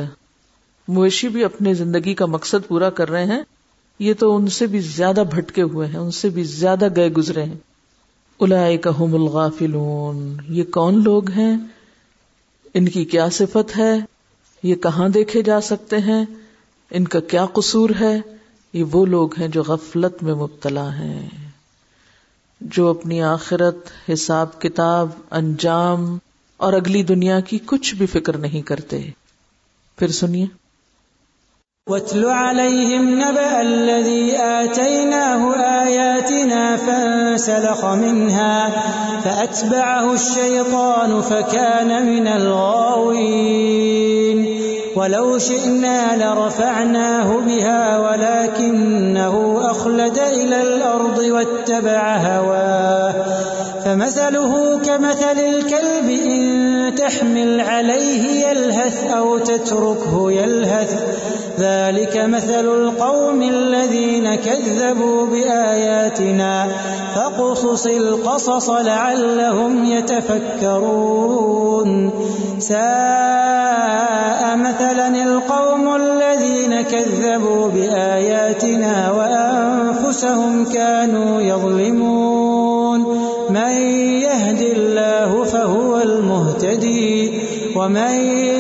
مویشی 0.88 1.28
بھی 1.28 1.44
اپنے 1.44 1.74
زندگی 1.74 2.14
کا 2.14 2.26
مقصد 2.26 2.68
پورا 2.68 2.90
کر 2.90 3.12
رہے 3.12 3.26
ہیں۔ 3.26 3.44
یہ 4.00 4.14
تو 4.20 4.36
ان 4.36 4.48
سے 4.48 4.68
بھی 4.68 4.80
زیادہ 4.80 5.24
بھٹکے 5.32 5.62
ہوئے 5.62 5.88
ہیں، 5.88 5.98
ان 5.98 6.12
سے 6.12 6.30
بھی 6.30 6.44
زیادہ 6.44 6.88
گئے 6.96 7.10
گزرے 7.10 7.44
ہیں۔ 7.44 7.56
الا 8.40 8.66
الغافلون۔ 8.66 10.38
یہ 10.50 10.64
کون 10.64 11.04
لوگ 11.04 11.32
ہیں؟ 11.32 11.58
ان 12.74 12.90
کی 12.90 13.06
کیا 13.06 13.30
صفت 13.30 13.78
ہے؟ 13.78 14.00
یہ 14.64 14.76
کہاں 14.76 15.10
دیکھے 15.10 15.42
جا 15.42 15.62
سکتے 15.62 15.98
ہیں؟ 15.98 16.26
ان 16.92 17.08
کا 17.08 17.20
کیا 17.20 17.46
قصور 17.46 17.90
ہے؟ 18.00 18.22
یہ 18.74 18.84
وہ 18.84 19.06
لوگ 19.06 19.40
ہیں 19.40 19.48
جو 19.48 19.64
غفلت 19.64 20.24
میں 20.24 20.34
مبتلا 20.34 20.96
ہیں۔ 20.96 21.30
جو 22.62 22.88
اپنی 22.88 23.22
آخرت، 23.22 23.76
حساب 24.14 24.62
کتاب، 24.62 25.10
انجام 25.32 26.18
اور 26.62 26.74
اگلی 26.74 27.04
دنیا 27.04 27.40
کی 27.40 27.60
کچھ 27.66 27.96
بھی 27.96 28.06
فکر 28.06 28.38
نہیں 28.38 28.62
کرتے۔ 28.62 29.02
پھر 29.98 30.08
سنیے۔ 30.08 30.46
وَاتْلُ 31.88 32.30
عَلَيْهِمْ 32.30 33.10
نَبَأَ 33.26 33.56
الَّذِي 33.60 34.36
آتَيْنَاهُ 34.36 35.56
آيَاتِنَا 35.56 36.76
فَانْسَلَخَ 36.86 37.88
مِنْهَا 37.88 38.70
فَأَتْبَعَهُ 39.24 40.12
الشَّيْطَانُ 40.12 41.24
فَكَانَ 41.24 41.94
مِنَ 42.00 42.30
الْغَاوِينَ۔ 42.30 43.22
ولو 44.96 45.40
شئنا 45.40 46.16
لرفعناه 46.16 47.38
بها 47.40 47.98
ولكنه 47.98 49.36
أخلد 49.72 50.18
إلى 50.18 50.56
الأرض 50.56 51.20
واتبع 51.20 52.18
هواه۔ 52.18 53.31
فمثله 53.86 54.80
كمثل 54.80 55.40
الكلب 55.40 56.10
إن 56.10 56.96
تحمل 56.96 57.62
عليه 57.62 58.48
يلهث 58.48 59.12
أو 59.12 59.38
تتركه 59.38 60.32
يلهث 60.32 61.02
ذلك 61.60 62.18
مثل 62.18 62.66
القوم 62.66 63.42
الذين 63.42 64.36
كذبوا 64.36 65.26
بآياتنا 65.26 66.68
فقصص 67.16 67.86
القصص 67.86 68.70
لعلهم 68.70 69.86
يتفكرون 69.86 71.32
ساء 72.60 72.82
مثلا 74.58 75.08
القوم 75.08 75.96
الذين 75.96 76.82
كذبوا 76.82 77.68
بآياتنا 77.68 79.12
وأنفسهم 79.12 80.66
كانوا 80.66 81.42
يظلمون 81.42 82.31
من 83.54 83.92
هو 85.56 86.02
المهتدي 86.02 87.32
ومن 87.76 88.14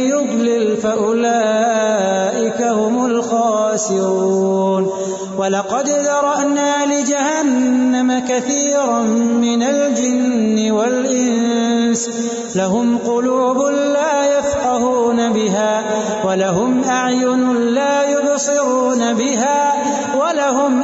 يضلل 0.09 0.77
فأولئك 0.77 2.61
هم 2.61 3.05
الخاسرون 3.05 4.91
ولقد 5.37 5.89
ذرأنا 5.89 6.85
لجهنم 6.85 8.19
كثيرا 8.29 8.99
من 9.41 9.63
الجن 9.63 10.71
والإنس 10.71 12.09
لهم 12.55 12.97
قلوب 12.97 13.57
لا 13.71 14.39
يفقهون 14.39 15.33
بها 15.33 15.83
ولهم 16.25 16.83
أعين 16.83 17.53
لا 17.57 18.09
يبصرون 18.09 19.13
بها 19.13 19.73
ولهم 20.15 20.83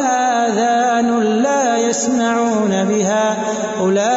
يسمعون 1.87 2.71
بها. 2.71 3.33
أولئك 3.77 4.09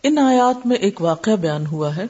ان 0.03 0.17
آیات 0.17 0.67
میں 0.67 0.75
ایک 0.75 1.01
واقعہ 1.01 1.33
بیان 1.33 1.65
ہوا 1.65 1.95
ہے۔ 1.95 2.05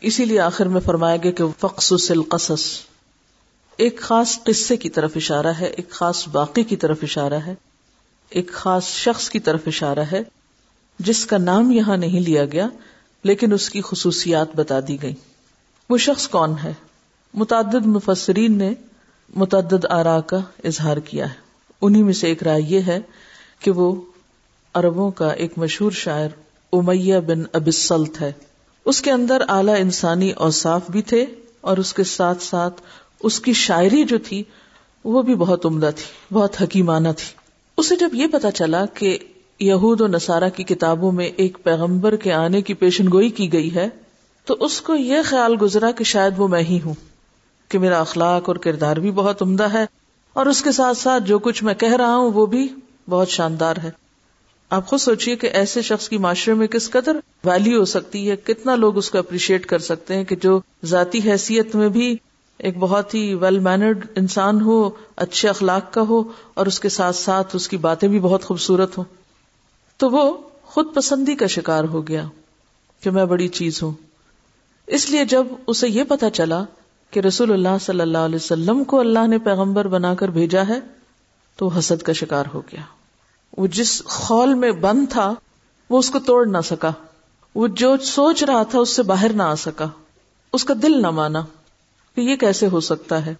اسی 0.00 0.24
لیے 0.24 0.40
آخر 0.40 0.66
میں 0.66 0.80
فرمایا 0.80 1.16
گیا 1.16 1.30
کہ 1.30 1.44
فقصص 1.60 2.10
القصص۔ 2.10 2.62
ایک 3.76 4.00
خاص 4.00 4.38
قصے 4.44 4.76
کی 4.76 4.90
طرف 4.90 5.12
اشارہ 5.16 5.52
ہے، 5.60 5.66
ایک 5.66 5.90
خاص 5.90 6.24
واقع 6.32 6.60
کی 6.68 6.76
طرف 6.76 6.98
اشارہ 7.02 7.34
ہے، 7.34 7.54
ایک 8.28 8.52
خاص 8.52 8.84
شخص 8.84 9.30
کی 9.30 9.38
طرف 9.38 9.60
اشارہ 9.66 10.04
ہے، 10.12 10.22
جس 10.98 11.26
کا 11.26 11.38
نام 11.38 11.70
یہاں 11.70 11.96
نہیں 11.96 12.20
لیا 12.20 12.44
گیا۔ 12.44 12.68
لیکن 13.24 13.52
اس 13.52 13.70
کی 13.70 13.80
خصوصیات 13.84 14.48
بتا 14.56 14.80
دی 14.88 15.02
گئی 15.02 15.14
وہ 15.90 15.98
شخص 15.98 16.28
کون 16.28 16.54
ہے؟ 16.64 16.72
متعدد 17.34 17.86
مفسرین 17.86 18.58
نے 18.58 18.74
متعدد 19.36 19.84
آرا 19.90 20.20
کا 20.20 20.38
اظہار 20.64 20.96
کیا 20.96 21.28
ہے۔ 21.28 21.34
انہی 21.82 22.02
میں 22.02 22.12
سے 22.12 22.26
ایک 22.26 22.42
رائے 22.42 22.62
یہ 22.62 22.80
ہے 22.86 23.00
کہ 23.60 23.70
وہ 23.70 24.00
عربوں 24.74 25.10
کا 25.10 25.28
ایک 25.28 25.52
مشہور 25.56 25.92
شاعر 25.92 26.28
امیہ 26.72 27.18
بن 27.18 27.42
ابسلت 27.52 28.20
ہے۔ 28.20 28.32
اس 28.84 29.02
کے 29.02 29.10
اندر 29.10 29.42
اعلی 29.48 29.72
انسانی 29.72 30.30
اوصاف 30.30 30.90
بھی 30.90 31.02
تھے 31.02 31.26
اور 31.60 31.76
اس 31.76 31.92
کے 31.92 32.04
ساتھ 32.04 32.42
ساتھ 32.42 32.82
اس 33.20 33.40
کی 33.40 33.52
شاعری 33.52 34.04
جو 34.04 34.18
تھی 34.18 34.42
وہ 35.04 35.22
بھی 35.22 35.34
بہت 35.34 35.66
عمدہ 35.66 35.90
تھی، 35.96 36.34
بہت 36.34 36.62
حکیمانہ 36.62 37.08
تھی۔ 37.16 37.34
اسے 37.76 37.96
جب 37.96 38.08
یہ 38.12 38.26
پتا 38.26 38.50
چلا 38.50 38.86
کہ 38.86 39.18
یہود 39.60 40.00
و 40.00 40.06
نصارہ 40.06 40.48
کی 40.48 40.64
کتابوں 40.64 41.12
میں 41.12 41.26
ایک 41.36 41.58
پیغمبر 41.62 42.16
کے 42.16 42.32
آنے 42.32 42.62
کی 42.62 42.74
پیشن 42.74 43.10
گوئی 43.12 43.28
کی 43.28 43.52
گئی 43.52 43.74
ہے، 43.74 43.88
تو 44.46 44.56
اس 44.60 44.80
کو 44.80 44.94
یہ 44.94 45.16
خیال 45.24 45.56
گزرا 45.62 45.90
کہ 45.90 46.04
شاید 46.04 46.34
وہ 46.36 46.48
میں 46.48 46.62
ہی 46.62 46.78
ہوں، 46.84 46.94
کہ 47.68 47.78
میرا 47.78 48.00
اخلاق 48.00 48.48
اور 48.48 48.56
کردار 48.56 48.96
بھی 48.96 49.10
بہت 49.10 49.42
عمدہ 49.42 49.72
ہے، 49.72 49.84
اور 50.32 50.46
اس 50.46 50.62
کے 50.62 50.72
ساتھ 50.72 50.98
ساتھ 50.98 51.24
جو 51.24 51.38
کچھ 51.38 51.64
میں 51.64 51.74
کہہ 51.74 51.94
رہا 51.94 52.16
ہوں 52.16 52.30
وہ 52.32 52.46
بھی 52.46 52.66
بہت 53.08 53.28
شاندار 53.28 53.76
ہے۔ 53.82 53.90
آپ 54.70 54.86
خود 54.86 55.00
سوچئے 55.00 55.36
کہ 55.36 55.46
ایسے 55.46 55.82
شخص 55.82 56.08
کی 56.08 56.18
معاشرے 56.18 56.54
میں 56.54 56.66
کس 56.66 56.90
قدر 56.90 57.16
ویلو 57.44 57.78
ہو 57.78 57.84
سکتی 57.84 58.30
ہے، 58.30 58.36
کتنا 58.36 58.74
لوگ 58.76 58.96
اس 58.96 59.10
کو 59.10 59.18
اپریشیٹ 59.18 59.66
کر 59.66 59.78
سکتے 59.78 60.16
ہیں 60.16 60.24
کہ 60.24 60.36
جو 60.36 60.60
ذاتی 60.84 61.20
حیثیت 61.24 61.74
میں 61.76 61.88
بھی 61.88 62.16
ایک 62.58 62.78
بہت 62.78 63.14
ہی 63.14 63.34
ویل 63.34 63.58
مینرڈ 63.58 64.04
انسان 64.16 64.60
ہو، 64.60 64.90
اچھے 65.16 65.48
اخلاق 65.48 65.92
کا 65.92 66.00
ہو، 66.00 66.22
اور 66.54 66.66
اس 66.66 66.80
کے 66.80 66.88
ساتھ 66.88 67.16
ساتھ 67.16 67.56
اس 67.56 67.68
کی 67.68 67.76
باتیں 67.76 68.08
بھی 68.08 68.20
بہت 68.20 68.44
خوبصورت 68.44 68.98
ہوں۔ 68.98 69.04
تو 70.00 70.10
وہ 70.10 70.36
خود 70.62 70.86
پسندی 70.94 71.34
کا 71.34 71.46
شکار 71.46 71.84
ہو 71.84 72.08
گیا 72.08 72.24
کہ 73.00 73.10
میں 73.10 73.24
بڑی 73.24 73.48
چیز 73.48 73.82
ہوں۔ 73.82 73.92
اس 74.86 75.10
لیے 75.10 75.24
جب 75.24 75.46
اسے 75.66 75.88
یہ 75.88 76.04
پتا 76.04 76.30
چلا 76.30 76.64
کہ 77.10 77.20
رسول 77.20 77.52
اللہ 77.52 77.78
صلی 77.80 78.00
اللہ 78.00 78.18
علیہ 78.18 78.36
وسلم 78.36 78.84
کو 78.84 79.00
اللہ 79.00 79.26
نے 79.26 79.38
پیغمبر 79.38 79.88
بنا 79.88 80.14
کر 80.14 80.28
بھیجا 80.28 80.62
ہے، 80.68 80.80
تو 81.56 81.68
حسد 81.68 82.02
کا 82.02 82.12
شکار 82.12 82.44
ہو 82.54 82.60
گیا۔ 82.60 82.80
وہ 83.56 83.66
جس 83.66 84.04
خول 84.04 84.54
میں 84.54 84.70
بند 84.70 85.06
تھا، 85.10 85.34
وہ 85.90 85.98
اس 85.98 86.10
کو 86.10 86.18
توڑ 86.18 86.46
نہ 86.46 86.58
سکا۔ 86.64 86.90
وہ 87.54 87.68
جو 87.68 87.96
سوچ 87.96 88.44
رہا 88.44 88.62
تھا، 88.62 88.78
اس 88.78 88.88
سے 88.88 89.02
باہر 89.02 89.32
نہ 89.32 89.42
آ 89.42 89.54
سکا۔ 89.54 89.86
اس 90.52 90.64
کا 90.64 90.74
دل 90.82 91.02
نہ 91.02 91.10
مانا 91.10 91.42
کہ 92.14 92.20
یہ 92.20 92.36
کیسے 92.36 92.66
ہو 92.66 92.80
سکتا 92.80 93.26
ہے 93.26 93.34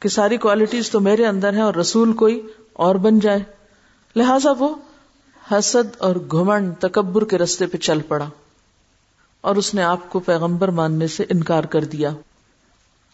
کہ 0.00 0.08
ساری 0.08 0.36
کوالٹیز 0.36 0.90
تو 0.90 1.00
میرے 1.00 1.26
اندر 1.26 1.52
ہیں 1.52 1.62
اور 1.62 1.74
رسول 1.74 2.12
کوئی 2.12 2.46
اور 2.72 2.94
بن 2.94 3.18
جائے۔ 3.18 3.40
لہذا 4.16 4.50
وہ 4.58 4.74
حسد 5.50 5.96
اور 5.98 6.16
گھمنڈ 6.16 6.74
تکبر 6.78 7.24
کے 7.24 7.38
رستے 7.38 7.66
پہ 7.66 7.76
چل 7.76 8.00
پڑا 8.00 8.28
اور 9.40 9.56
اس 9.56 9.74
نے 9.74 9.82
آپ 9.82 10.08
کو 10.08 10.20
پیغمبر 10.20 10.68
ماننے 10.68 11.06
سے 11.06 11.24
انکار 11.28 11.64
کر 11.64 11.84
دیا۔ 11.84 12.10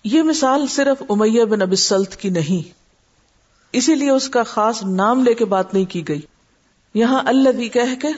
یہ 0.05 0.23
مثال 0.23 0.67
صرف 0.67 1.03
امیہ 1.09 1.45
بن 1.45 1.62
ابی 1.62 1.77
سلط 1.77 2.17
کی 2.17 2.29
نہیں، 2.29 2.69
اسی 3.73 3.95
لیے 3.95 4.11
اس 4.11 4.29
کا 4.29 4.43
خاص 4.43 4.83
نام 4.83 5.25
لے 5.25 5.35
کے 5.35 5.45
بات 5.45 5.75
نہیں 5.75 5.85
کی 5.85 6.09
گئی۔ 6.09 6.21
یہاں 6.95 7.23
اللہ 7.27 7.49
بھی 7.49 7.69
کہہ 7.69 7.95
کے 8.03 8.09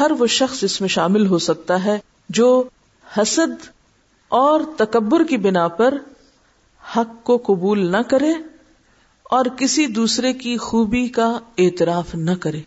ہر 0.00 0.10
وہ 0.10 0.26
شخص 0.26 0.64
اس 0.64 0.80
میں 0.80 0.88
شامل 0.88 1.26
ہو 1.26 1.38
سکتا 1.38 1.84
ہے 1.84 1.98
جو 2.28 2.62
حسد 3.16 3.66
اور 4.28 4.60
تکبر 4.76 5.24
کی 5.24 5.36
بنا 5.36 5.68
پر 5.68 5.94
حق 6.96 7.24
کو 7.24 7.36
قبول 7.46 7.86
نہ 7.92 8.02
کرے 8.08 8.32
اور 9.22 9.44
کسی 9.56 9.86
دوسرے 9.86 10.32
کی 10.32 10.56
خوبی 10.56 11.08
کا 11.08 11.38
اعتراف 11.58 12.14
نہ 12.14 12.30
کرے۔ 12.40 12.60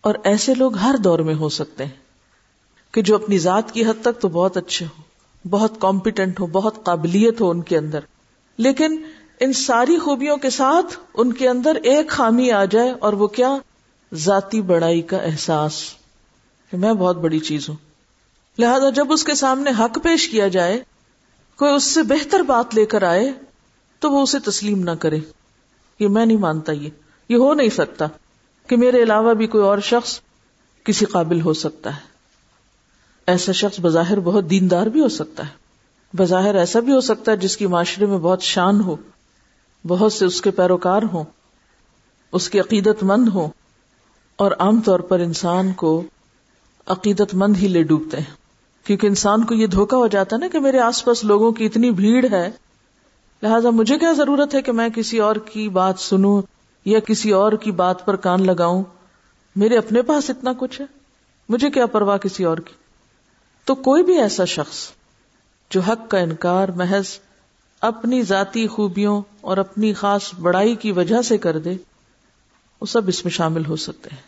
اور 0.00 0.14
ایسے 0.24 0.54
لوگ 0.54 0.76
ہر 0.76 0.94
دور 1.04 1.18
میں 1.18 1.34
ہو 1.34 1.48
سکتے 1.48 1.84
ہیں 1.84 1.92
کہ 2.92 3.02
جو 3.02 3.14
اپنی 3.14 3.38
ذات 3.38 3.72
کی 3.72 3.84
حد 3.84 4.02
تک 4.02 4.20
تو 4.20 4.28
بہت 4.28 4.56
اچھے 4.56 4.86
ہو 4.86 5.02
بہت 5.50 5.72
کمپیٹنٹ 5.80 6.40
ہو 6.40 6.46
بہت 6.46 6.84
قابلیت 6.84 7.40
ہو 7.40 7.50
ان 7.50 7.62
کے 7.62 7.78
اندر۔ 7.78 7.98
لیکن 8.58 9.02
ان 9.40 9.52
ساری 9.52 9.98
خوبیوں 9.98 10.36
کے 10.36 10.50
ساتھ 10.50 10.98
ان 11.14 11.32
کے 11.32 11.48
اندر 11.48 11.74
ایک 11.74 12.08
خامی 12.08 12.50
آ 12.50 12.64
جائے 12.64 12.90
اور 12.90 13.12
وہ 13.12 13.26
کیا؟ 13.26 13.56
ذاتی 14.14 14.62
بڑائی 14.62 15.02
کا 15.02 15.16
احساس۔ 15.16 15.72
کہ 16.70 16.76
میں 16.76 16.92
بہت 16.92 17.16
بڑی 17.16 17.38
چیز 17.38 17.68
ہوں۔ 17.68 17.76
لہذا 18.58 18.90
جب 18.90 19.12
اس 19.12 19.24
کے 19.24 19.34
سامنے 19.34 19.70
حق 19.78 19.98
پیش 20.02 20.28
کیا 20.28 20.48
جائے، 20.48 20.82
کوئی 21.56 21.74
اس 21.74 21.84
سے 21.84 22.02
بہتر 22.02 22.40
بات 22.40 22.74
لے 22.74 22.86
کر 22.86 23.02
آئے، 23.02 23.32
تو 23.98 24.10
وہ 24.10 24.22
اسے 24.22 24.38
تسلیم 24.38 24.82
نہ 24.82 24.90
کرے۔ 24.90 25.18
یہ 25.98 26.08
میں 26.08 26.26
نہیں 26.26 26.36
مانتا، 26.36 26.72
یہ 26.72 26.88
یہ 27.28 27.36
ہو 27.36 27.54
نہیں 27.54 27.68
سکتا۔ 27.68 28.06
کہ 28.70 28.76
میرے 28.76 29.02
علاوہ 29.02 29.34
بھی 29.34 29.46
کوئی 29.46 29.64
اور 29.64 29.78
شخص 29.78 30.20
کسی 30.84 31.04
قابل 31.04 31.40
ہو 31.40 31.52
سکتا 31.52 31.96
ہے۔ 31.96 32.00
ایسا 33.26 33.52
شخص 33.52 33.80
بظاہر 33.80 34.20
بہت 34.20 34.50
دیندار 34.50 34.86
بھی 34.86 35.00
ہو 35.00 35.08
سکتا 35.08 35.42
ہے۔ 35.42 35.50
بظاہر 36.16 36.54
ایسا 36.54 36.80
بھی 36.80 36.92
ہو 36.92 37.00
سکتا 37.00 37.32
ہے 37.32 37.36
جس 37.36 37.56
کی 37.56 37.66
معاشرے 37.66 38.06
میں 38.06 38.18
بہت 38.18 38.42
شان 38.42 38.80
ہو، 38.80 38.96
بہت 39.86 40.12
سے 40.12 40.26
اس 40.26 40.40
کے 40.40 40.50
پیروکار 40.50 41.02
ہوں، 41.12 41.24
اس 42.32 42.50
کی 42.50 42.60
عقیدت 42.60 43.02
مند 43.02 43.28
ہو 43.28 43.48
اور 44.36 44.52
عام 44.58 44.80
طور 44.80 45.00
پر 45.00 45.20
انسان 45.20 45.72
کو 45.72 46.02
عقیدت 46.86 47.34
مند 47.34 47.56
ہی 47.56 47.68
لے 47.68 47.82
ڈوبتے 47.82 48.16
ہیں۔ 48.16 48.34
کیونکہ 48.86 49.06
انسان 49.06 49.44
کو 49.44 49.54
یہ 49.54 49.66
دھوکا 49.66 49.96
ہو 49.96 50.06
جاتا 50.06 50.36
ہے 50.36 50.40
نا 50.40 50.48
کہ 50.48 50.58
میرے 50.58 50.78
آس 50.78 51.04
پاس 51.04 51.24
لوگوں 51.24 51.52
کی 51.52 51.66
اتنی 51.66 51.90
بھیڑ 51.90 52.26
ہے، 52.30 52.50
لہذا 53.42 53.70
مجھے 53.70 53.98
کیا 53.98 54.12
ضرورت 54.12 54.54
ہے 54.54 54.62
کہ 54.62 54.72
میں 54.72 54.88
کسی 54.88 55.18
اور 55.18 55.36
کی 55.36 55.68
بات 55.68 55.98
سنوں 55.98 56.42
یا 56.84 57.00
کسی 57.00 57.30
اور 57.30 57.52
کی 57.52 57.70
بات 57.70 58.06
پر 58.06 58.16
کان 58.16 58.46
لگاؤں؟ 58.46 58.84
میرے 59.56 59.78
اپنے 59.78 60.02
پاس 60.02 60.30
اتنا 60.30 60.52
کچھ 60.58 60.80
ہے؟ 60.80 60.86
مجھے 61.48 61.70
کیا 61.70 61.86
پرواہ 61.86 62.16
کسی 62.16 62.44
اور 62.44 62.58
کی؟ 62.58 62.74
تو 63.64 63.74
کوئی 63.74 64.02
بھی 64.02 64.20
ایسا 64.20 64.44
شخص 64.44 64.90
جو 65.70 65.80
حق 65.80 66.10
کا 66.10 66.18
انکار، 66.18 66.68
محض 66.68 67.06
اپنی 67.80 68.22
ذاتی 68.22 68.66
خوبیوں 68.66 69.22
اور 69.40 69.56
اپنی 69.56 69.92
خاص 69.92 70.34
بڑائی 70.40 70.74
کی 70.74 70.92
وجہ 70.92 71.22
سے 71.22 71.38
کر 71.38 71.58
دے، 71.58 71.74
وہ 72.80 72.86
سب 72.86 73.08
اس 73.08 73.24
میں 73.24 73.32
شامل 73.32 73.66
ہو 73.66 73.76
سکتے 73.76 74.10
ہیں۔ 74.12 74.22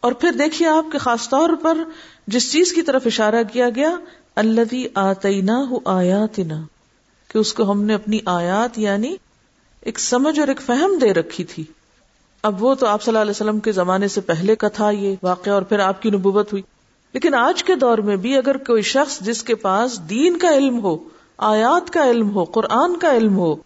اور 0.00 0.12
پھر 0.12 0.32
دیکھیے 0.32 0.68
آپ 0.68 0.92
کے 0.92 0.98
خاص 0.98 1.28
طور 1.28 1.50
پر 1.62 1.78
جس 2.26 2.52
چیز 2.52 2.72
کی 2.72 2.82
طرف 2.82 3.02
اشارہ 3.06 3.42
کیا 3.52 3.68
گیا 3.76 3.90
اللہ 4.36 4.86
آتینا 4.94 5.64
آیاتنا 5.84 6.62
کہ 7.28 7.38
اس 7.38 7.54
کو 7.54 7.70
ہم 7.70 7.82
نے 7.82 7.94
اپنی 7.94 8.18
آیات 8.26 8.78
یعنی 8.78 9.16
ایک 9.82 10.00
سمجھ 10.00 10.40
اور 10.40 10.48
ایک 10.48 10.60
فہم 10.60 10.98
دے 11.00 11.14
رکھی 11.14 11.44
تھی۔ 11.44 11.64
اب 12.42 12.64
وہ 12.64 12.74
تو 12.74 12.86
آپ 12.86 13.02
صلی 13.02 13.10
اللہ 13.10 13.22
علیہ 13.22 13.30
وسلم 13.30 13.60
کے 13.60 13.72
زمانے 13.72 14.08
سے 14.08 14.20
پہلے 14.20 14.56
کا 14.56 14.68
تھا 14.68 14.90
یہ 14.90 15.16
واقعہ 15.22 15.52
اور 15.52 15.62
پھر 15.62 15.78
آپ 15.78 16.02
کی 16.02 16.10
نبوت 16.10 16.52
ہوئی۔ 16.52 16.62
لیکن 17.12 17.34
آج 17.34 17.64
کے 17.64 17.74
دور 17.74 17.98
میں 17.98 18.16
بھی 18.16 18.36
اگر 18.36 18.56
کوئی 18.56 18.82
شخص 18.82 19.20
جس 19.20 19.42
کے 19.42 19.54
پاس 19.54 20.00
دین 20.00 20.38
کا 20.38 20.54
علم 20.54 20.82
ہو، 20.82 20.98
آیات 21.38 21.90
کا 21.90 22.10
علم 22.10 22.34
ہو، 22.34 22.44
قرآن 22.44 22.96
کا 22.96 23.16
علم 23.16 23.36
ہو، 23.36 23.56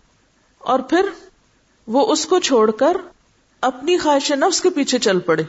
اور 0.58 0.78
پھر 0.78 1.06
وہ 1.86 2.12
اس 2.12 2.26
کو 2.26 2.38
چھوڑ 2.38 2.70
کر 2.70 2.96
اپنی 3.60 3.98
خواہش 3.98 4.32
نفس 4.32 4.60
کے 4.60 4.70
پیچھے 4.70 4.98
چل 4.98 5.18
پڑے۔ 5.18 5.42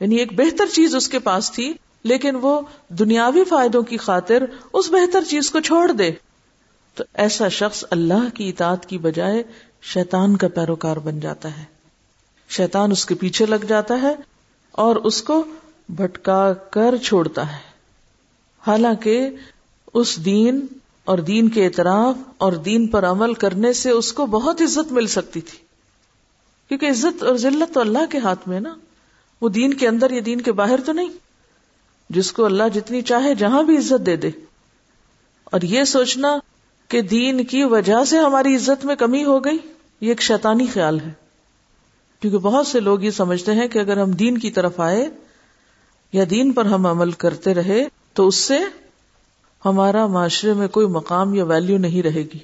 یعنی 0.00 0.16
ایک 0.16 0.32
بہتر 0.32 0.66
چیز 0.66 0.94
اس 0.94 1.08
کے 1.08 1.18
پاس 1.18 1.52
تھی، 1.52 1.74
لیکن 2.04 2.36
وہ 2.36 2.60
دنیاوی 2.88 3.44
فائدوں 3.44 3.82
کی 3.82 3.96
خاطر 3.96 4.44
اس 4.72 4.90
بہتر 4.90 5.24
چیز 5.24 5.50
کو 5.50 5.60
چھوڑ 5.60 5.92
دے۔ 5.92 6.10
تو 6.98 7.04
ایسا 7.14 7.48
شخص 7.48 7.84
اللہ 7.90 8.34
کی 8.34 8.48
اطاعت 8.48 8.86
کی 8.86 8.98
بجائے 8.98 9.42
شیطان 9.82 10.36
کا 10.36 10.48
پیروکار 10.48 10.96
بن 10.96 11.20
جاتا 11.20 11.56
ہے۔ 11.58 11.64
شیطان 12.48 12.92
اس 12.92 13.06
کے 13.06 13.14
پیچھے 13.14 13.46
لگ 13.46 13.64
جاتا 13.68 14.02
ہے 14.02 14.14
اور 14.72 14.96
اس 14.96 15.22
کو 15.22 15.44
بھٹکا 15.88 16.52
کر 16.52 16.96
چھوڑتا 16.96 17.52
ہے۔ 17.52 17.58
حالانکہ 18.66 19.30
اس 19.94 20.24
دین 20.24 20.66
اور 21.04 21.18
دین 21.18 21.48
کے 21.48 21.64
اعتراف 21.66 22.16
اور 22.38 22.52
دین 22.52 22.86
پر 22.86 23.04
عمل 23.04 23.34
کرنے 23.34 23.72
سے 23.72 23.90
اس 23.90 24.12
کو 24.12 24.26
بہت 24.26 24.62
عزت 24.62 24.92
مل 24.92 25.06
سکتی 25.06 25.40
تھی۔ 25.40 25.58
کیونکہ 26.68 26.86
عزت 26.86 27.22
اور 27.22 27.36
ذلت 27.36 27.74
تو 27.74 27.80
اللہ 27.80 28.06
کے 28.10 28.18
ہاتھ 28.18 28.48
میں 28.48 28.60
نا۔ 28.60 28.74
وہ 29.40 29.48
دین 29.48 29.74
کے 29.74 29.88
اندر 29.88 30.10
یا 30.10 30.20
دین 30.26 30.40
کے 30.40 30.52
باہر 30.52 30.80
تو 30.86 30.92
نہیں۔ 30.92 31.08
جس 32.10 32.32
کو 32.32 32.44
اللہ 32.44 32.62
جتنی 32.74 33.02
چاہے 33.02 33.34
جہاں 33.34 33.62
بھی 33.62 33.78
عزت 33.78 34.06
دے 34.06 34.16
دے۔ 34.16 34.30
اور 35.44 35.60
یہ 35.62 35.84
سوچنا 35.84 36.38
کہ 36.88 37.00
دین 37.00 37.44
کی 37.44 37.64
وجہ 37.64 38.04
سے 38.04 38.18
ہماری 38.18 38.56
عزت 38.56 38.84
میں 38.84 38.96
کمی 38.96 39.24
ہو 39.24 39.44
گئی، 39.44 39.58
یہ 40.00 40.08
ایک 40.08 40.20
شیطانی 40.20 40.66
خیال 40.66 41.00
ہے۔ 41.00 41.12
کیونکہ 42.20 42.38
بہت 42.38 42.66
سے 42.66 42.80
لوگ 42.80 43.02
یہ 43.02 43.10
سمجھتے 43.10 43.54
ہیں 43.54 43.68
کہ 43.68 43.78
اگر 43.78 43.96
ہم 43.96 44.10
دین 44.10 44.38
کی 44.38 44.50
طرف 44.50 44.80
آئے 44.80 45.08
یا 46.12 46.24
دین 46.30 46.52
پر 46.52 46.64
ہم 46.64 46.86
عمل 46.86 47.10
کرتے 47.10 47.54
رہے، 47.54 47.88
تو 48.12 48.28
اس 48.28 48.34
سے 48.34 48.58
ہمارا 49.64 50.06
معاشرے 50.06 50.52
میں 50.52 50.68
کوئی 50.68 50.86
مقام 50.86 51.34
یا 51.34 51.44
ویلیو 51.44 51.78
نہیں 51.78 52.02
رہے 52.02 52.22
گی۔ 52.22 52.38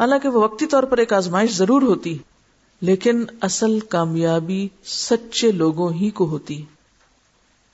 حالانکہ 0.00 0.28
وہ 0.28 0.42
وقتی 0.42 0.66
طور 0.66 0.82
پر 0.82 0.98
ایک 0.98 1.12
آزمائش 1.12 1.56
ضرور 1.56 1.82
ہوتی، 1.82 2.18
لیکن 2.80 3.24
اصل 3.40 3.80
کامیابی 3.80 4.68
سچے 4.84 5.52
لوگوں 5.52 5.92
ہی 5.92 6.10
کو 6.10 6.26
ہوتی۔ 6.26 6.64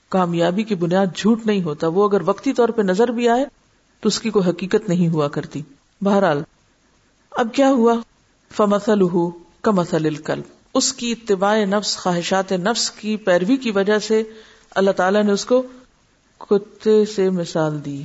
کامیابی 0.09 0.63
کی 0.63 0.75
بنیاد 0.75 1.07
جھوٹ 1.17 1.47
نہیں 1.47 1.63
ہوتا، 1.63 1.87
وہ 1.87 2.09
اگر 2.09 2.21
وقتی 2.25 2.53
طور 2.53 2.69
پہ 2.69 2.83
نظر 2.83 3.09
بھی 3.09 3.29
آئے 3.29 3.45
تو 4.01 4.07
اس 4.09 4.21
کی 4.21 4.31
کوئی 4.31 4.51
حقیقت 4.51 4.89
نہیں 4.89 5.09
ہوا 5.09 5.29
کرتی۔ 5.29 5.63
بہرحال، 6.01 6.43
اب 7.31 7.49
کیا 7.53 7.69
ہوا؟ 7.69 7.95
فمسل 8.53 9.03
ہو 9.03 9.31
کمسل 9.63 10.07
الکل 10.07 10.41
اس 10.75 10.93
کی 10.93 11.13
اتباع 11.13 11.65
نفس، 11.65 11.97
خواہشات 11.97 12.53
نفس 12.53 12.91
کی 12.91 13.17
پیروی 13.17 13.57
کی 13.57 13.71
وجہ 13.71 13.99
سے 13.99 14.23
اللہ 14.71 14.91
تعالیٰ 14.91 15.25
نے 15.25 15.33
اس 15.33 15.45
کو 15.45 15.63
کتے 16.39 17.07
سے 17.07 17.31
مثال 17.31 17.85
دی، 17.85 18.03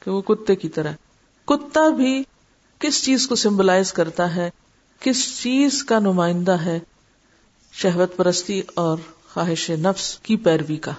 کہ 0.00 0.10
وہ 0.10 0.20
کتے 0.20 0.56
کی 0.56 0.68
طرح۔ 0.68 0.92
کتا 1.44 1.88
بھی 1.88 2.22
کس 2.78 3.04
چیز 3.04 3.28
کو 3.28 3.34
سمبلائز 3.34 3.92
کرتا 3.92 4.36
ہے؟ 4.36 4.50
کس 5.00 5.42
چیز 5.42 5.84
کا 5.84 5.98
نمائندہ 5.98 6.52
ہے؟ 6.52 6.78
شہوت 7.72 8.16
پرستی 8.16 8.62
اور 8.74 8.98
خواہش 9.34 9.70
نفس 9.70 10.18
کی 10.22 10.36
پیروی 10.36 10.76
کا۔ 10.76 10.92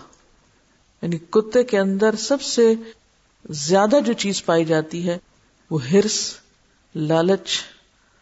یعنی 1.01 1.17
کتے 1.29 1.63
کے 1.63 1.79
اندر 1.79 2.15
سب 2.15 2.41
سے 2.41 2.73
زیادہ 3.51 3.99
جو 4.05 4.13
چیز 4.13 4.45
پائی 4.45 4.65
جاتی 4.65 5.07
ہے، 5.07 5.17
وہ 5.69 5.85
ہرس، 5.85 6.33
لالچ 6.95 7.49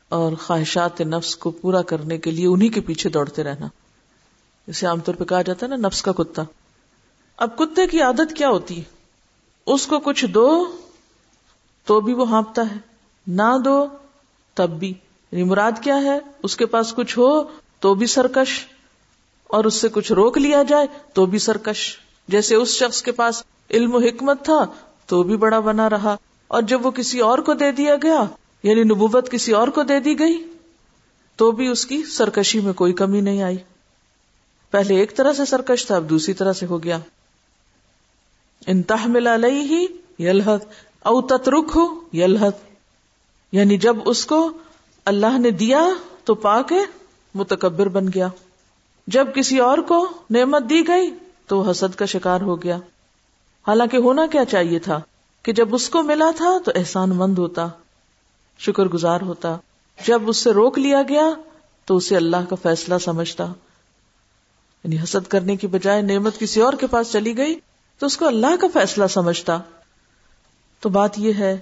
اور 0.10 0.32
خواہشات 0.32 1.02
نفس 1.02 1.36
کو 1.36 1.52
پورا 1.52 1.82
کرنے 1.82 2.18
کے 2.18 2.32
لیے 2.32 2.48
انہی 2.48 2.70
کے 2.70 2.82
پیچھے 2.82 3.10
دوڑتے 3.10 3.44
رہنا۔ 3.44 3.68
اسے 4.68 4.88
عام 4.88 5.00
طور 5.00 5.14
پہ 5.14 5.24
کہا 5.24 5.42
جاتا 5.42 5.66
ہے 5.66 5.76
نا، 5.76 5.88
نفس 5.88 6.02
کا 6.02 6.12
کتا۔ 6.12 6.44
اب 7.38 7.58
کتے 7.58 7.88
کی 7.88 8.02
عادت 8.02 8.34
کیا 8.36 8.50
ہوتی؟ 8.50 8.78
ہے 8.78 8.84
اس 9.66 9.88
کو 9.88 10.00
کچھ 10.00 10.26
دو 10.26 10.78
تو 11.86 12.02
بھی 12.02 12.14
وہ 12.14 12.30
ہانپتا 12.30 12.62
ہے، 12.62 12.78
نہ 13.28 13.58
دو 13.66 13.86
تب 14.54 14.70
بھی۔ 14.70 14.94
یعنی 15.32 15.44
مراد 15.44 15.72
کیا 15.82 15.96
ہے؟ 15.96 16.20
اس 16.44 16.56
کے 16.58 16.66
پاس 16.66 16.94
کچھ 16.94 17.20
ہو 17.20 17.44
تو 17.80 17.94
بھی 17.94 18.08
سرکش، 18.08 18.66
اور 19.48 19.66
اس 19.66 19.74
سے 19.74 19.90
کچھ 19.90 20.12
روک 20.12 20.38
لیا 20.38 20.64
جائے 20.64 20.88
تو 21.14 21.26
بھی 21.26 21.40
سرکش۔ 21.40 21.98
جیسے 22.28 22.56
اس 22.56 22.70
شخص 22.70 23.02
کے 23.02 23.12
پاس 23.12 23.44
علم 23.72 23.96
و 23.96 24.00
حکمت 24.00 24.46
تھا 24.46 24.66
تو 25.10 25.24
بھی 25.24 25.38
بڑا 25.38 25.60
بنا 25.60 25.90
رہا 25.90 26.16
اور 26.48 26.62
جب 26.62 26.86
وہ 26.86 26.92
کسی 26.92 27.20
اور 27.20 27.40
کو 27.40 27.54
دے 27.54 27.72
دیا 27.72 27.96
گیا 28.04 28.24
یعنی 28.64 28.84
نبوت 28.84 29.30
کسی 29.32 29.52
اور 29.52 29.68
کو 29.68 29.84
دے 29.84 30.00
دی 30.00 30.20
گئی، 30.20 30.44
تو 31.36 31.52
بھی 31.52 31.68
اس 31.68 31.86
کی 31.86 32.04
سرکشی 32.04 32.60
میں 32.60 32.74
کوئی 32.74 32.94
کمی 32.94 33.22
نہیں 33.22 33.42
آئی۔ 33.42 33.58
پہلے 34.72 34.96
ایک 34.96 35.18
طرح 35.18 35.34
سے 35.34 35.46
سرکش 35.46 35.86
تھا، 35.86 35.96
اب 35.96 36.10
دوسری 36.10 36.34
طرح 36.34 36.54
سے 36.54 36.66
ہو 36.66 36.84
گیا۔ 36.84 37.00
انتہ 38.68 38.94
ملا 39.06 39.36
لئی 39.38 39.60
ہی 39.60 39.86
یلحت 40.26 40.66
او 41.00 41.22
تترک 41.22 41.72
ہو 41.76 41.86
یلحت 42.14 42.58
یعنی 43.52 43.78
جب 43.78 43.96
اس 44.06 44.26
کو 44.26 44.52
اللہ 45.06 45.38
نے 45.38 45.52
دیا 45.52 45.88
تو 46.24 46.36
پا 46.36 46.62
کے 46.62 46.80
متکبر 47.36 47.88
بن 47.88 48.08
گیا۔ 48.08 48.28
جب 49.08 49.28
کسی 49.36 49.60
اور 49.60 49.78
کو 49.78 50.08
نعمت 50.30 50.70
دی 50.70 50.88
گئی 50.88 51.12
تو 51.48 51.62
حسد 51.62 51.96
کا 51.96 52.06
شکار 52.06 52.42
ہو 52.42 52.64
گیا۔ 52.64 52.78
حالانکہ 53.70 53.98
ہونا 53.98 54.26
کیا 54.32 54.46
چاہیے 54.46 54.80
تھا 54.80 55.02
کہ 55.44 55.54
جب 55.54 55.76
اس 55.76 55.90
کو 55.90 56.04
ملا 56.04 56.32
تھا 56.38 56.58
تو 56.66 56.72
احسان 56.76 57.10
مند 57.10 57.38
ہوتا، 57.38 57.68
شکر 58.60 58.86
گزار 58.86 59.22
ہوتا۔ 59.22 59.58
جب 60.08 60.30
اس 60.30 60.38
سے 60.38 60.52
روک 60.52 60.80
لیا 60.80 61.02
گیا 61.10 61.30
تو 61.86 61.98
اسے 61.98 62.16
اللہ 62.16 62.38
کا 62.50 62.56
فیصلہ 62.62 62.98
سمجھتا۔ 62.98 63.44
یعنی 64.84 64.98
حسد 65.04 65.28
کرنے 65.28 65.56
کی 65.56 65.68
بجائے 65.68 66.02
نعمت 66.02 66.40
کسی 66.40 66.62
اور 66.62 66.74
کے 66.74 66.88
پاس 66.88 67.12
چلی 67.12 67.38
گئی 67.38 67.56
تو 68.00 68.06
اس 68.06 68.18
کو 68.18 68.28
اللہ 68.28 68.56
کا 68.62 68.68
فیصلہ 68.74 69.08
سمجھتا۔ 69.08 69.60
تو 70.80 70.90
بات 70.90 71.20
یہ 71.20 71.34
ہے 71.34 71.58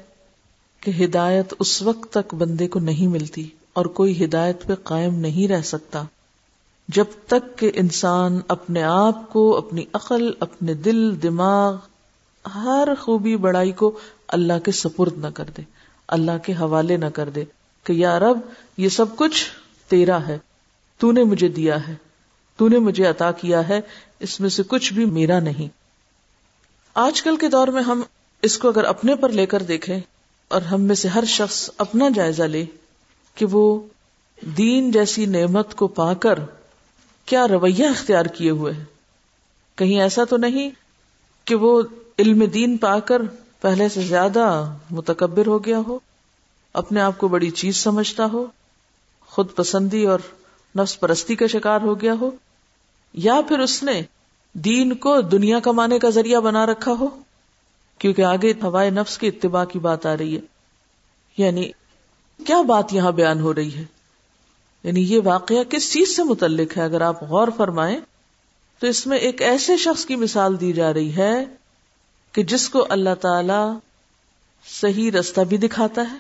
کہ 0.79 1.05
ہدایت 1.05 1.53
اس 1.59 1.81
وقت 1.81 2.13
تک 2.13 2.33
بندے 2.33 2.67
کو 2.67 2.79
نہیں 2.79 3.07
ملتی 3.07 3.49
اور 3.73 3.85
کوئی 3.85 4.25
ہدایت 4.25 4.67
پہ 4.67 4.75
قائم 4.83 5.15
نہیں 5.15 5.47
رہ 5.47 5.61
سکتا۔ 5.61 6.03
جب 6.87 7.05
تک 7.27 7.57
کہ 7.57 7.71
انسان 7.75 8.39
اپنے 8.47 8.83
آپ 8.83 9.33
کو، 9.33 9.57
اپنی 9.57 9.85
عقل، 9.93 10.31
اپنے 10.39 10.73
دل، 10.73 11.21
دماغ 11.21 11.75
ہر 12.55 12.87
خوبی 13.01 13.35
بڑائی 13.35 13.71
کو 13.71 13.99
اللہ 14.27 14.59
کے 14.59 14.71
سپرد 14.71 15.17
نہ 15.17 15.27
کر 15.33 15.45
دے، 15.57 15.61
اللہ 16.07 16.37
کے 16.43 16.53
حوالے 16.53 16.97
نہ 16.97 17.05
کر 17.05 17.29
دے 17.29 17.43
کہ 17.83 17.93
یا 17.93 18.19
رب، 18.19 18.39
یہ 18.77 18.89
سب 18.89 19.15
کچھ 19.15 19.45
تیرا 19.87 20.27
ہے، 20.27 20.37
تو 20.97 21.11
نے 21.11 21.23
مجھے 21.23 21.47
دیا 21.47 21.87
ہے، 21.87 21.95
تو 22.57 22.67
نے 22.67 22.79
مجھے 22.79 23.05
عطا 23.05 23.31
کیا 23.31 23.67
ہے، 23.67 23.81
اس 24.19 24.39
میں 24.39 24.49
سے 24.49 24.63
کچھ 24.67 24.93
بھی 24.93 25.05
میرا 25.05 25.39
نہیں۔ 25.39 25.67
آج 26.93 27.21
کل 27.21 27.37
کے 27.37 27.47
دور 27.47 27.67
میں 27.67 27.81
ہم 27.81 28.01
اس 28.41 28.57
کو 28.57 28.67
اگر 28.67 28.83
اپنے 28.83 29.15
پر 29.15 29.29
لے 29.29 29.45
کر 29.45 29.61
دیکھیں 29.61 29.99
اور 30.47 30.61
ہم 30.61 30.81
میں 30.81 30.95
سے 30.95 31.07
ہر 31.07 31.23
شخص 31.25 31.69
اپنا 31.77 32.09
جائزہ 32.15 32.43
لے 32.43 32.65
کہ 33.35 33.45
وہ 33.45 33.81
دین 34.57 34.91
جیسی 34.91 35.25
نعمت 35.25 35.75
کو 35.75 35.87
پا 35.87 36.13
کر 36.13 36.39
کیا 37.25 37.47
رویہ 37.47 37.85
اختیار 37.85 38.25
کیے 38.25 38.49
ہوئے 38.49 38.73
ہیں 38.73 38.83
کہیں 39.75 40.01
ایسا 40.01 40.23
تو 40.23 40.37
نہیں 40.37 40.69
کہ 41.45 41.55
وہ 41.55 41.81
علم 42.19 42.45
دین 42.45 42.77
پا 42.77 42.99
کر 42.99 43.21
پہلے 43.61 43.89
سے 43.89 44.01
زیادہ 44.01 44.73
متکبر 44.91 45.47
ہو 45.47 45.65
گیا 45.65 45.79
ہو، 45.87 45.99
اپنے 46.73 47.01
آپ 47.01 47.17
کو 47.17 47.27
بڑی 47.27 47.49
چیز 47.49 47.77
سمجھتا 47.77 48.25
ہو، 48.25 48.45
خود 49.27 49.47
پسندی 49.55 50.05
اور 50.05 50.19
نفس 50.77 50.99
پرستی 50.99 51.35
کا 51.35 51.47
شکار 51.47 51.81
ہو 51.81 52.01
گیا 52.01 52.13
ہو، 52.21 52.31
یا 53.13 53.41
پھر 53.47 53.59
اس 53.59 53.83
نے 53.83 54.01
دین 54.53 54.95
کو 54.95 55.21
دنیا 55.21 55.59
کمانے 55.59 55.99
کا 55.99 56.09
ذریعہ 56.09 56.39
بنا 56.39 56.65
رکھا 56.65 56.91
ہو، 56.91 57.07
کیونکہ 57.97 58.21
آگے 58.21 58.53
ہوائے 58.63 58.89
نفس 58.89 59.17
کی 59.17 59.27
اتباع 59.27 59.65
کی 59.65 59.79
بات 59.79 60.05
آ 60.05 60.17
رہی 60.17 60.35
ہے۔ 60.35 60.41
یعنی 61.37 61.71
کیا 62.45 62.61
بات 62.61 62.93
یہاں 62.93 63.11
بیان 63.11 63.39
ہو 63.39 63.55
رہی 63.55 63.75
ہے؟ 63.75 63.83
یعنی 64.83 65.01
یہ 65.01 65.19
واقعہ 65.23 65.63
کس 65.69 65.93
چیز 65.93 66.15
سے 66.15 66.23
متعلق 66.23 66.77
ہے؟ 66.77 66.83
اگر 66.83 67.01
آپ 67.01 67.23
غور 67.23 67.47
فرمائیں 67.57 67.99
تو 68.79 68.87
اس 68.87 69.07
میں 69.07 69.17
ایک 69.17 69.41
ایسے 69.41 69.77
شخص 69.77 70.05
کی 70.05 70.15
مثال 70.15 70.61
دی 70.61 70.73
جا 70.73 70.93
رہی 70.93 71.17
ہے 71.17 71.45
کہ 72.37 72.43
جس 72.43 72.69
کو 72.69 72.85
اللہ 72.89 73.15
تعالی 73.21 73.77
صحیح 74.65 75.11
رستہ 75.11 75.41
بھی 75.41 75.57
دکھاتا 75.57 76.01
ہے، 76.11 76.17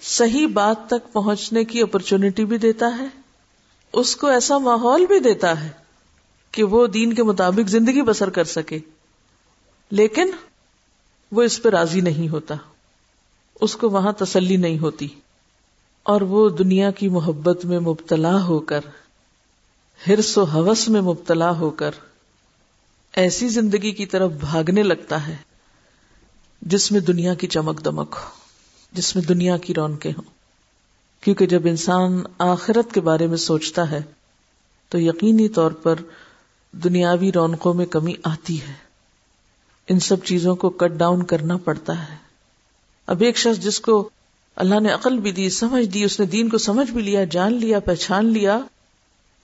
صحیح 0.00 0.46
بات 0.46 0.76
تک 0.86 1.12
پہنچنے 1.12 1.64
کی 1.64 1.82
اپرچونٹی 1.82 2.44
بھی 2.44 2.58
دیتا 2.58 2.98
ہے، 2.98 3.06
اس 3.92 4.16
کو 4.16 4.26
ایسا 4.26 4.58
ماحول 4.58 5.06
بھی 5.06 5.18
دیتا 5.18 5.64
ہے 5.64 5.68
کہ 6.50 6.64
وہ 6.64 6.86
دین 6.86 7.12
کے 7.12 7.22
مطابق 7.22 7.68
زندگی 7.68 8.02
بسر 8.02 8.30
کر 8.30 8.44
سکے۔ 8.44 8.78
لیکن 9.90 10.30
وہ 11.32 11.42
اس 11.42 11.62
پہ 11.62 11.68
راضی 11.68 12.00
نہیں 12.00 12.28
ہوتا، 12.28 12.54
اس 13.60 13.76
کو 13.76 13.90
وہاں 13.90 14.12
تسلی 14.12 14.56
نہیں 14.56 14.78
ہوتی۔ 14.78 15.08
اور 16.02 16.20
وہ 16.20 16.48
دنیا 16.48 16.90
کی 16.90 17.08
محبت 17.08 17.64
میں 17.64 17.80
مبتلا 17.80 18.44
ہو 18.44 18.58
کر، 18.58 18.80
ہرس 20.06 20.38
و 20.38 20.44
حوث 20.44 20.88
میں 20.88 21.00
مبتلا 21.00 21.50
ہو 21.50 21.70
کر 21.70 21.90
ایسی 23.16 23.48
زندگی 23.48 23.90
کی 23.90 24.06
طرف 24.06 24.30
بھاگنے 24.30 24.82
لگتا 24.82 25.26
ہے 25.26 25.36
جس 26.62 26.92
میں 26.92 27.00
دنیا 27.00 27.34
کی 27.34 27.46
چمک 27.46 27.84
دمک 27.84 28.16
ہو، 28.24 28.28
جس 28.92 29.16
میں 29.16 29.24
دنیا 29.24 29.56
کی 29.56 29.74
رونقیں 29.74 30.12
ہوں۔ 30.12 30.30
کیونکہ 31.20 31.46
جب 31.46 31.62
انسان 31.64 32.22
آخرت 32.38 32.94
کے 32.94 33.00
بارے 33.00 33.26
میں 33.26 33.36
سوچتا 33.36 33.90
ہے، 33.90 34.02
تو 34.88 35.00
یقینی 35.00 35.48
طور 35.48 35.70
پر 35.70 35.94
دنیاوی 36.72 37.32
رونقوں 37.32 37.74
میں 37.74 37.86
کمی 37.86 38.14
آتی 38.24 38.60
ہے۔ 38.60 38.72
ان 39.88 40.00
سب 40.00 40.24
چیزوں 40.24 40.56
کو 40.56 40.70
کٹ 40.70 40.90
ڈاؤن 40.90 41.22
کرنا 41.22 41.56
پڑتا 41.56 42.08
ہے۔ 42.08 42.16
اب 43.06 43.20
ایک 43.20 43.36
شخص 43.36 43.62
جس 43.62 43.80
کو 43.80 44.08
اللہ 44.56 44.80
نے 44.80 44.92
عقل 44.92 45.18
بھی 45.18 45.32
دی، 45.32 45.50
سمجھ 45.50 45.86
دی، 45.86 46.04
اس 46.04 46.20
نے 46.20 46.26
دین 46.26 46.48
کو 46.48 46.58
سمجھ 46.58 46.90
بھی 46.90 47.02
لیا، 47.02 47.24
جان 47.24 47.54
لیا، 47.54 47.80
پہچان 47.80 48.26
لیا، 48.26 48.58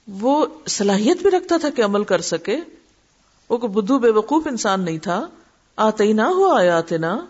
وہ 0.08 0.46
صلاحیت 0.68 1.22
بھی 1.22 1.30
رکھتا 1.30 1.56
تھا 1.56 1.70
کہ 1.70 1.82
عمل 1.82 2.04
کر 2.04 2.20
سکے۔ 2.20 2.56
وہ 3.52 3.58
کو 3.58 3.68
بدھو 3.68 3.98
بے 3.98 4.10
وقوف 4.10 4.46
انسان 4.46 4.80
نہیں 4.80 4.98
تھا 4.98 5.28
آتے 5.76 6.04
ہی 6.04 6.12
نہ 6.12 6.22
ہوا 6.22 6.58
آیا 6.58 6.80
نہ 6.90 7.24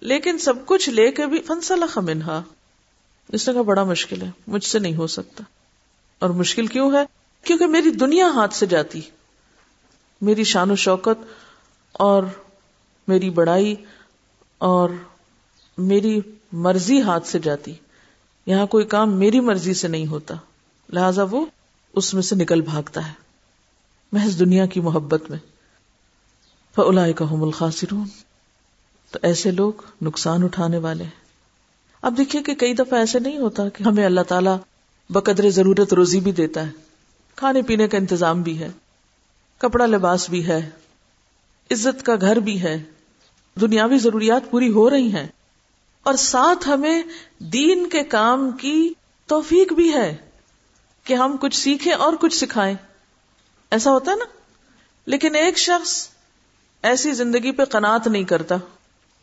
لیکن 0.00 0.38
سب 0.38 0.66
کچھ 0.66 0.90
لے 0.90 1.12
کے 1.12 1.26
بھی 1.26 1.40
فنسلا 1.40 1.86
خمنہا 1.86 2.42
اس 3.28 3.48
نے 3.48 3.54
کہا 3.54 3.62
بڑا 3.62 3.84
مشکل 3.84 4.22
ہے، 4.22 4.30
مجھ 4.46 4.64
سے 4.64 4.78
نہیں 4.78 4.96
ہو 4.96 5.06
سکتا۔ 5.06 5.44
اور 6.18 6.30
مشکل 6.30 6.66
کیوں 6.66 6.92
ہے؟ 6.92 7.04
کیونکہ 7.42 7.66
میری 7.66 7.90
دنیا 7.90 8.26
ہاتھ 8.26 8.54
سے 8.54 8.66
جاتی، 8.66 9.00
میری 10.20 10.44
شان 10.44 10.70
و 10.70 10.76
شوکت 10.76 11.24
اور 11.92 12.22
میری 13.08 13.30
بڑائی 13.30 13.74
اور 14.58 14.90
میری 15.78 16.20
مرضی 16.52 17.02
ہاتھ 17.02 17.26
سے 17.26 17.38
جاتی۔ 17.38 17.74
یہاں 18.46 18.66
کوئی 18.66 18.84
کام 18.84 19.12
میری 19.12 19.40
مرضی 19.40 19.74
سے 19.74 19.88
نہیں 19.88 20.06
ہوتا، 20.06 20.34
لہذا 20.92 21.24
وہ 21.30 21.46
اس 21.92 22.14
میں 22.14 22.22
سے 22.22 22.36
نکل 22.36 22.60
بھاگتا 22.60 23.08
ہے۔ 23.08 23.23
محض 24.14 24.38
دنیا 24.38 24.66
کی 24.66 24.80
محبت 24.80 25.30
میں۔ 25.30 25.38
فلا 26.74 27.12
کا 27.12 27.24
الخاصرون 27.30 28.04
تو 29.10 29.18
ایسے 29.22 29.50
لوگ 29.50 29.72
نقصان 30.02 30.44
اٹھانے 30.44 30.78
والے 30.78 31.04
ہیں۔ 31.04 31.10
اب 32.02 32.14
دیکھیے 32.18 32.42
کہ 32.42 32.54
کئی 32.54 32.74
دفعہ 32.74 32.98
ایسے 32.98 33.18
نہیں 33.18 33.38
ہوتا 33.38 33.68
کہ 33.68 33.82
ہمیں 33.82 34.06
اللہ 34.06 34.20
تعالیٰ 34.20 34.56
بقدر 35.10 35.50
ضرورت 35.50 35.94
روزی 35.94 36.20
بھی 36.20 36.32
دیتا 36.32 36.66
ہے۔ 36.66 36.70
کھانے 37.36 37.62
پینے 37.62 37.88
کا 37.88 37.98
انتظام 37.98 38.42
بھی 38.42 38.58
ہے۔ 38.58 38.68
کپڑا 39.58 39.86
لباس 39.86 40.30
بھی 40.30 40.46
ہے۔ 40.46 40.70
عزت 41.70 42.06
کا 42.06 42.12
گھر 42.20 42.36
بھی 42.36 42.62
ہے۔ 42.62 42.82
دنیاوی 43.60 43.98
ضروریات 43.98 44.50
پوری 44.50 44.70
ہو 44.72 44.90
رہی 44.90 45.12
ہیں۔ 45.12 45.26
اور 46.02 46.14
ساتھ 46.14 46.68
ہمیں 46.68 47.02
دین 47.38 47.88
کے 47.88 48.02
کام 48.02 48.50
کی 48.50 48.92
توفیق 49.26 49.72
بھی 49.72 49.94
ہے 49.94 50.16
کہ 51.04 51.14
ہم 51.14 51.36
کچھ 51.40 51.56
سیکھیں 51.56 51.92
اور 51.92 52.12
کچھ 52.20 52.36
سکھائیں۔ 52.36 52.74
ایسا 53.74 53.90
ہوتا 53.90 54.10
ہے 54.10 54.16
نا؟ 54.16 54.24
لیکن 55.06 55.34
ایک 55.34 55.58
شخص 55.58 56.08
ایسی 56.82 57.12
زندگی 57.12 57.52
پہ 57.52 57.64
قناط 57.64 58.06
نہیں 58.06 58.24
کرتا۔ 58.24 58.54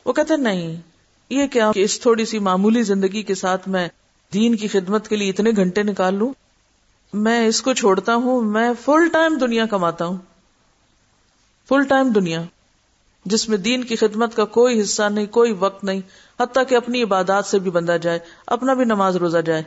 وہ 0.06 0.14
کہتا 0.14 0.36
نہیں، 0.36 0.82
یہ 1.30 1.48
کیا 1.48 1.72
کہ 1.72 1.84
اس 1.84 2.00
تھوڑی 2.00 2.26
سی 2.26 2.40
معمولی 2.40 2.84
زندگی 2.84 3.24
کے 3.24 3.36
ساتھ 3.36 3.70
میں 3.70 3.88
دین 4.34 4.56
کی 4.56 4.68
خدمت 4.68 5.08
کے 5.08 5.16
لیے 5.16 5.30
اتنے 5.30 5.52
گھنٹے 5.56 5.84
نکال 5.84 6.16
لوں۔ 6.16 6.34
میں 7.14 7.48
اس 7.48 7.62
کو 7.62 7.74
چھوڑتا 7.74 8.16
ہوں، 8.16 8.42
میں 8.42 8.72
فل 8.86 9.08
ٹائم 9.14 9.38
دنیا 9.38 9.66
کماتا 9.66 10.06
ہوں۔ 10.06 10.18
فل 11.70 11.84
ٹائم 11.84 12.10
دنیا، 12.10 12.42
جس 13.26 13.50
میں 13.50 13.58
دین 13.58 13.84
کی 13.84 13.96
خدمت 13.96 14.36
کا 14.36 14.46
کوئی 14.46 14.82
حصہ 14.82 15.04
نہیں، 15.04 15.26
کوئی 15.26 15.52
وقت 15.52 15.84
نہیں، 15.84 16.02
حتیٰ 16.40 16.64
کہ 16.70 16.76
اپنی 16.76 17.04
عبادات 17.04 17.46
سے 17.46 17.60
بھی 17.60 17.72
بندہ 17.72 17.98
جائے، 18.02 18.20
اپنا 18.48 18.74
بھی 18.74 18.86
نماز 18.86 19.16
روزہ 19.16 19.38
جائے۔ 19.38 19.64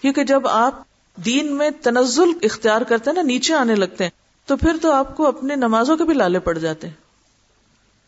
کیونکہ 0.00 0.24
جب 0.24 0.48
آپ 0.48 0.82
دین 1.16 1.56
میں 1.56 1.70
تنزل 1.82 2.30
اختیار 2.42 2.80
کرتے 2.80 3.10
ہیں 3.10 3.14
نا، 3.14 3.22
نیچے 3.22 3.54
آنے 3.54 3.74
لگتے 3.74 4.04
ہیں 4.04 4.19
تو 4.50 4.56
پھر 4.56 4.76
تو 4.82 4.92
آپ 4.92 5.16
کو 5.16 5.26
اپنے 5.26 5.56
نمازوں 5.56 5.96
کے 5.96 6.04
بھی 6.04 6.14
لالے 6.14 6.38
پڑ 6.38 6.58
جاتے 6.58 6.86
ہیں۔ 6.86 6.94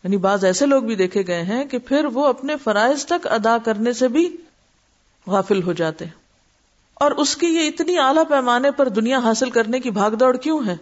یعنی 0.03 0.17
بعض 0.17 0.45
ایسے 0.45 0.65
لوگ 0.65 0.83
بھی 0.83 0.95
دیکھے 0.95 1.27
گئے 1.27 1.43
ہیں 1.43 1.65
کہ 1.65 1.77
پھر 1.77 2.05
وہ 2.05 2.27
اپنے 2.27 2.55
فرائض 2.63 3.05
تک 3.05 3.27
ادا 3.27 3.57
کرنے 3.57 3.93
سے 3.93 4.07
بھی 4.07 4.37
غافل 5.27 5.63
ہو 5.63 5.73
جاتے 5.73 6.05
ہیں۔ 6.05 6.11
اور 6.93 7.11
اس 7.11 7.37
کی 7.37 7.47
یہ 7.47 7.67
اتنی 7.67 7.97
اعلی 7.97 8.19
پیمانے 8.29 8.71
پر 8.71 8.89
دنیا 8.89 9.17
حاصل 9.17 9.49
کرنے 9.49 9.79
کی 9.79 9.91
بھاگ 9.91 10.11
دوڑ 10.11 10.37
کیوں 10.37 10.67
ہے؟ 10.67 10.75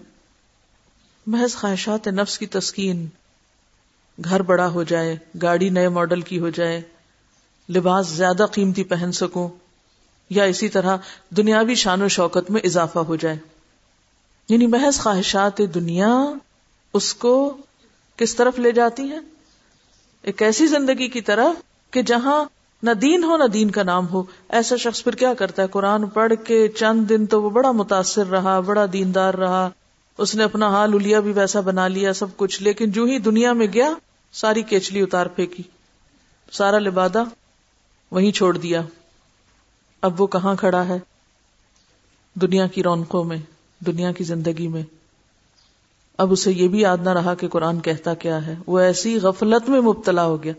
محض 1.27 1.55
خواہشات 1.55 2.07
نفس 2.07 2.39
کی 2.39 2.45
تسکین، 2.45 3.07
گھر 4.23 4.41
بڑا 4.41 4.67
ہو 4.67 4.83
جائے، 4.83 5.17
گاڑی 5.41 5.69
نئے 5.69 5.89
ماڈل 5.89 6.21
کی 6.21 6.39
ہو 6.39 6.49
جائے، 6.49 6.81
لباس 7.69 8.07
زیادہ 8.07 8.45
قیمتی 8.51 8.83
پہن 8.83 9.11
سکوں، 9.11 9.49
یا 10.29 10.43
اسی 10.43 10.69
طرح 10.69 10.97
دنیاوی 11.29 11.75
شان 11.75 12.01
و 12.01 12.07
شوکت 12.07 12.51
میں 12.51 12.61
اضافہ 12.63 12.99
ہو 12.99 13.15
جائے۔ 13.15 13.37
یعنی 14.51 14.67
محض 14.67 14.99
خواہشات 14.99 15.61
دنیا 15.73 16.25
اس 16.93 17.13
کو 17.13 17.57
کس 18.15 18.35
طرف 18.35 18.59
لے 18.59 18.71
جاتی 18.71 19.03
ہیں؟ 19.03 19.19
ایک 20.21 20.41
ایسی 20.41 20.67
زندگی 20.67 21.07
کی 21.07 21.21
طرف 21.21 21.61
کہ 21.91 22.01
جہاں 22.01 22.45
نہ 22.83 22.91
دین 22.91 23.23
ہو 23.23 23.37
نہ 23.37 23.43
دین 23.43 23.71
کا 23.71 23.83
نام 23.83 24.07
ہو۔ 24.07 24.23
ایسا 24.49 24.75
شخص 24.75 25.03
پھر 25.03 25.15
کیا 25.15 25.33
کرتا 25.33 25.61
ہے؟ 25.61 25.67
قرآن 25.67 26.09
پڑھ 26.09 26.33
کے 26.43 26.67
چند 26.67 27.09
دن 27.09 27.25
تو 27.25 27.43
وہ 27.43 27.49
بڑا 27.49 27.71
متاثر 27.71 28.27
رہا، 28.27 28.59
بڑا 28.59 28.85
دیندار 28.93 29.33
رہا۔ 29.33 29.69
اس 30.17 30.35
نے 30.35 30.43
اپنا 30.43 30.69
حال 30.69 30.93
الیا 30.93 31.19
بھی 31.19 31.31
ویسا 31.31 31.59
بنا 31.59 31.87
لیا، 31.87 32.13
سب 32.13 32.37
کچھ۔ 32.37 32.63
لیکن 32.63 32.91
جو 32.91 33.03
ہی 33.03 33.19
دنیا 33.19 33.53
میں 33.53 33.67
گیا، 33.73 33.93
ساری 34.31 34.61
کیچلی 34.61 35.01
اتار 35.01 35.25
پھینکی۔ 35.25 35.63
سارا 36.51 36.79
لبادہ 36.79 37.23
وہیں 38.11 38.31
چھوڑ 38.31 38.57
دیا۔ 38.57 38.81
اب 40.01 40.21
وہ 40.21 40.27
کہاں 40.27 40.55
کھڑا 40.55 40.87
ہے؟ 40.87 40.99
دنیا 42.35 42.67
کی 42.67 42.83
رونقوں 42.83 43.23
میں۔ 43.23 43.37
دنیا 43.85 44.11
کی 44.11 44.23
زندگی 44.23 44.67
میں۔ 44.67 44.83
اب 46.17 46.31
اسے 46.31 46.51
یہ 46.51 46.67
بھی 46.67 46.79
یاد 46.79 46.97
نہ 47.03 47.09
رہا 47.09 47.35
کہ 47.35 47.47
قرآن 47.47 47.79
کہتا 47.79 48.13
کیا 48.13 48.45
ہے۔ 48.47 48.55
وہ 48.67 48.79
ایسی 48.79 49.17
غفلت 49.17 49.69
میں 49.69 49.81
مبتلا 49.81 50.25
ہو 50.25 50.43
گیا 50.43 50.53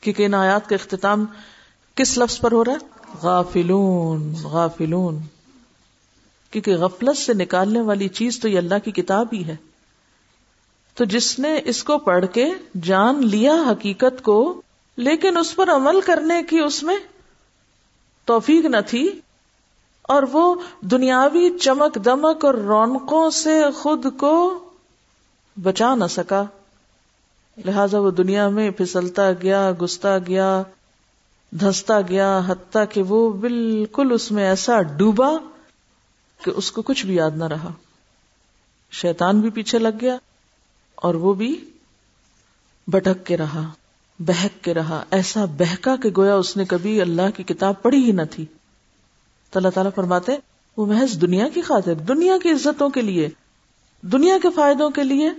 کیونکہ 0.00 0.26
ان 0.26 0.34
آیات 0.34 0.68
کا 0.68 0.74
اختتام 0.74 1.24
کس 1.94 2.18
لفظ 2.18 2.40
پر 2.40 2.52
ہو 2.52 2.64
رہا 2.64 2.72
ہے؟ 2.72 3.10
غافلون 3.22 4.34
غافلون۔ 4.42 5.18
کیونکہ 6.50 6.76
غفلت 6.76 7.18
سے 7.18 7.34
نکالنے 7.34 7.80
والی 7.80 8.08
چیز 8.08 8.40
تو 8.40 8.48
یہ 8.48 8.58
اللہ 8.58 8.74
کی 8.84 8.90
کتاب 8.90 9.26
ہی 9.32 9.44
ہے۔ 9.44 9.56
تو 10.94 11.04
جس 11.04 11.38
نے 11.38 11.60
اس 11.64 11.84
کو 11.84 11.98
پڑھ 11.98 12.24
کے 12.32 12.50
جان 12.82 13.26
لیا 13.26 13.54
حقیقت 13.70 14.22
کو، 14.22 14.62
لیکن 14.96 15.36
اس 15.36 15.56
پر 15.56 15.70
عمل 15.70 16.00
کرنے 16.00 16.42
کی 16.42 16.58
اس 16.58 16.82
میں 16.82 16.96
توفیق 18.24 18.64
نہ 18.64 18.76
تھی 18.86 19.20
اور 20.04 20.22
وہ 20.32 20.54
دنیاوی 20.80 21.58
چمک 21.58 21.98
دمک 22.04 22.44
اور 22.44 22.54
رونقوں 22.54 23.30
سے 23.30 23.62
خود 23.76 24.06
کو 24.18 24.58
بچا 25.62 25.94
نہ 25.94 26.04
سکا۔ 26.10 26.44
لہذا 27.64 27.98
وہ 27.98 28.10
دنیا 28.10 28.48
میں 28.48 28.70
پھسلتا 28.70 29.32
گیا، 29.32 29.72
گستا 29.82 30.18
گیا 30.18 30.62
دھستا 31.60 32.00
گیا، 32.00 32.40
حتیٰ 32.46 32.84
کہ 32.90 33.02
وہ 33.02 33.32
بالکل 33.32 34.12
اس 34.12 34.32
میں 34.32 34.44
ایسا 34.44 34.82
ڈوبا 34.82 35.30
کہ 36.44 36.50
اس 36.56 36.72
کو 36.72 36.82
کچھ 36.82 37.06
بھی 37.06 37.14
یاد 37.14 37.30
نہ 37.30 37.44
رہا۔ 37.44 37.70
شیطان 38.92 39.40
بھی 39.40 39.50
پیچھے 39.50 39.78
لگ 39.78 39.96
گیا 40.00 40.16
اور 40.94 41.14
وہ 41.14 41.32
بھی 41.32 41.70
بھٹک 42.88 43.26
کے 43.26 43.36
رہا، 43.36 43.70
بہک 44.18 44.64
کے 44.64 44.74
رہا۔ 44.74 45.04
ایسا 45.10 45.44
بہکا 45.44 45.96
کہ 45.96 46.10
گویا 46.16 46.34
اس 46.34 46.56
نے 46.56 46.64
کبھی 46.64 47.00
اللہ 47.00 47.30
کی 47.36 47.42
کتاب 47.42 47.82
پڑھی 47.82 48.04
ہی 48.04 48.12
نہ 48.12 48.22
تھی۔ 48.30 48.46
تو 49.54 49.58
اللہ 49.58 49.74
تعالیٰ 49.74 49.92
فرماتے 49.94 50.32
وہ 50.76 50.86
محض 50.86 51.20
دنیا 51.20 51.46
کی 51.48 51.60
خاطر، 51.60 51.94
دنیا 51.94 52.36
کی 52.42 52.50
عزتوں 52.50 52.88
کے 52.88 53.02
لیے، 53.02 53.28
دنیا 54.02 54.36
کے 54.42 54.48
فائدوں 54.54 54.90
کے 54.90 55.02
لیے، 55.04 55.30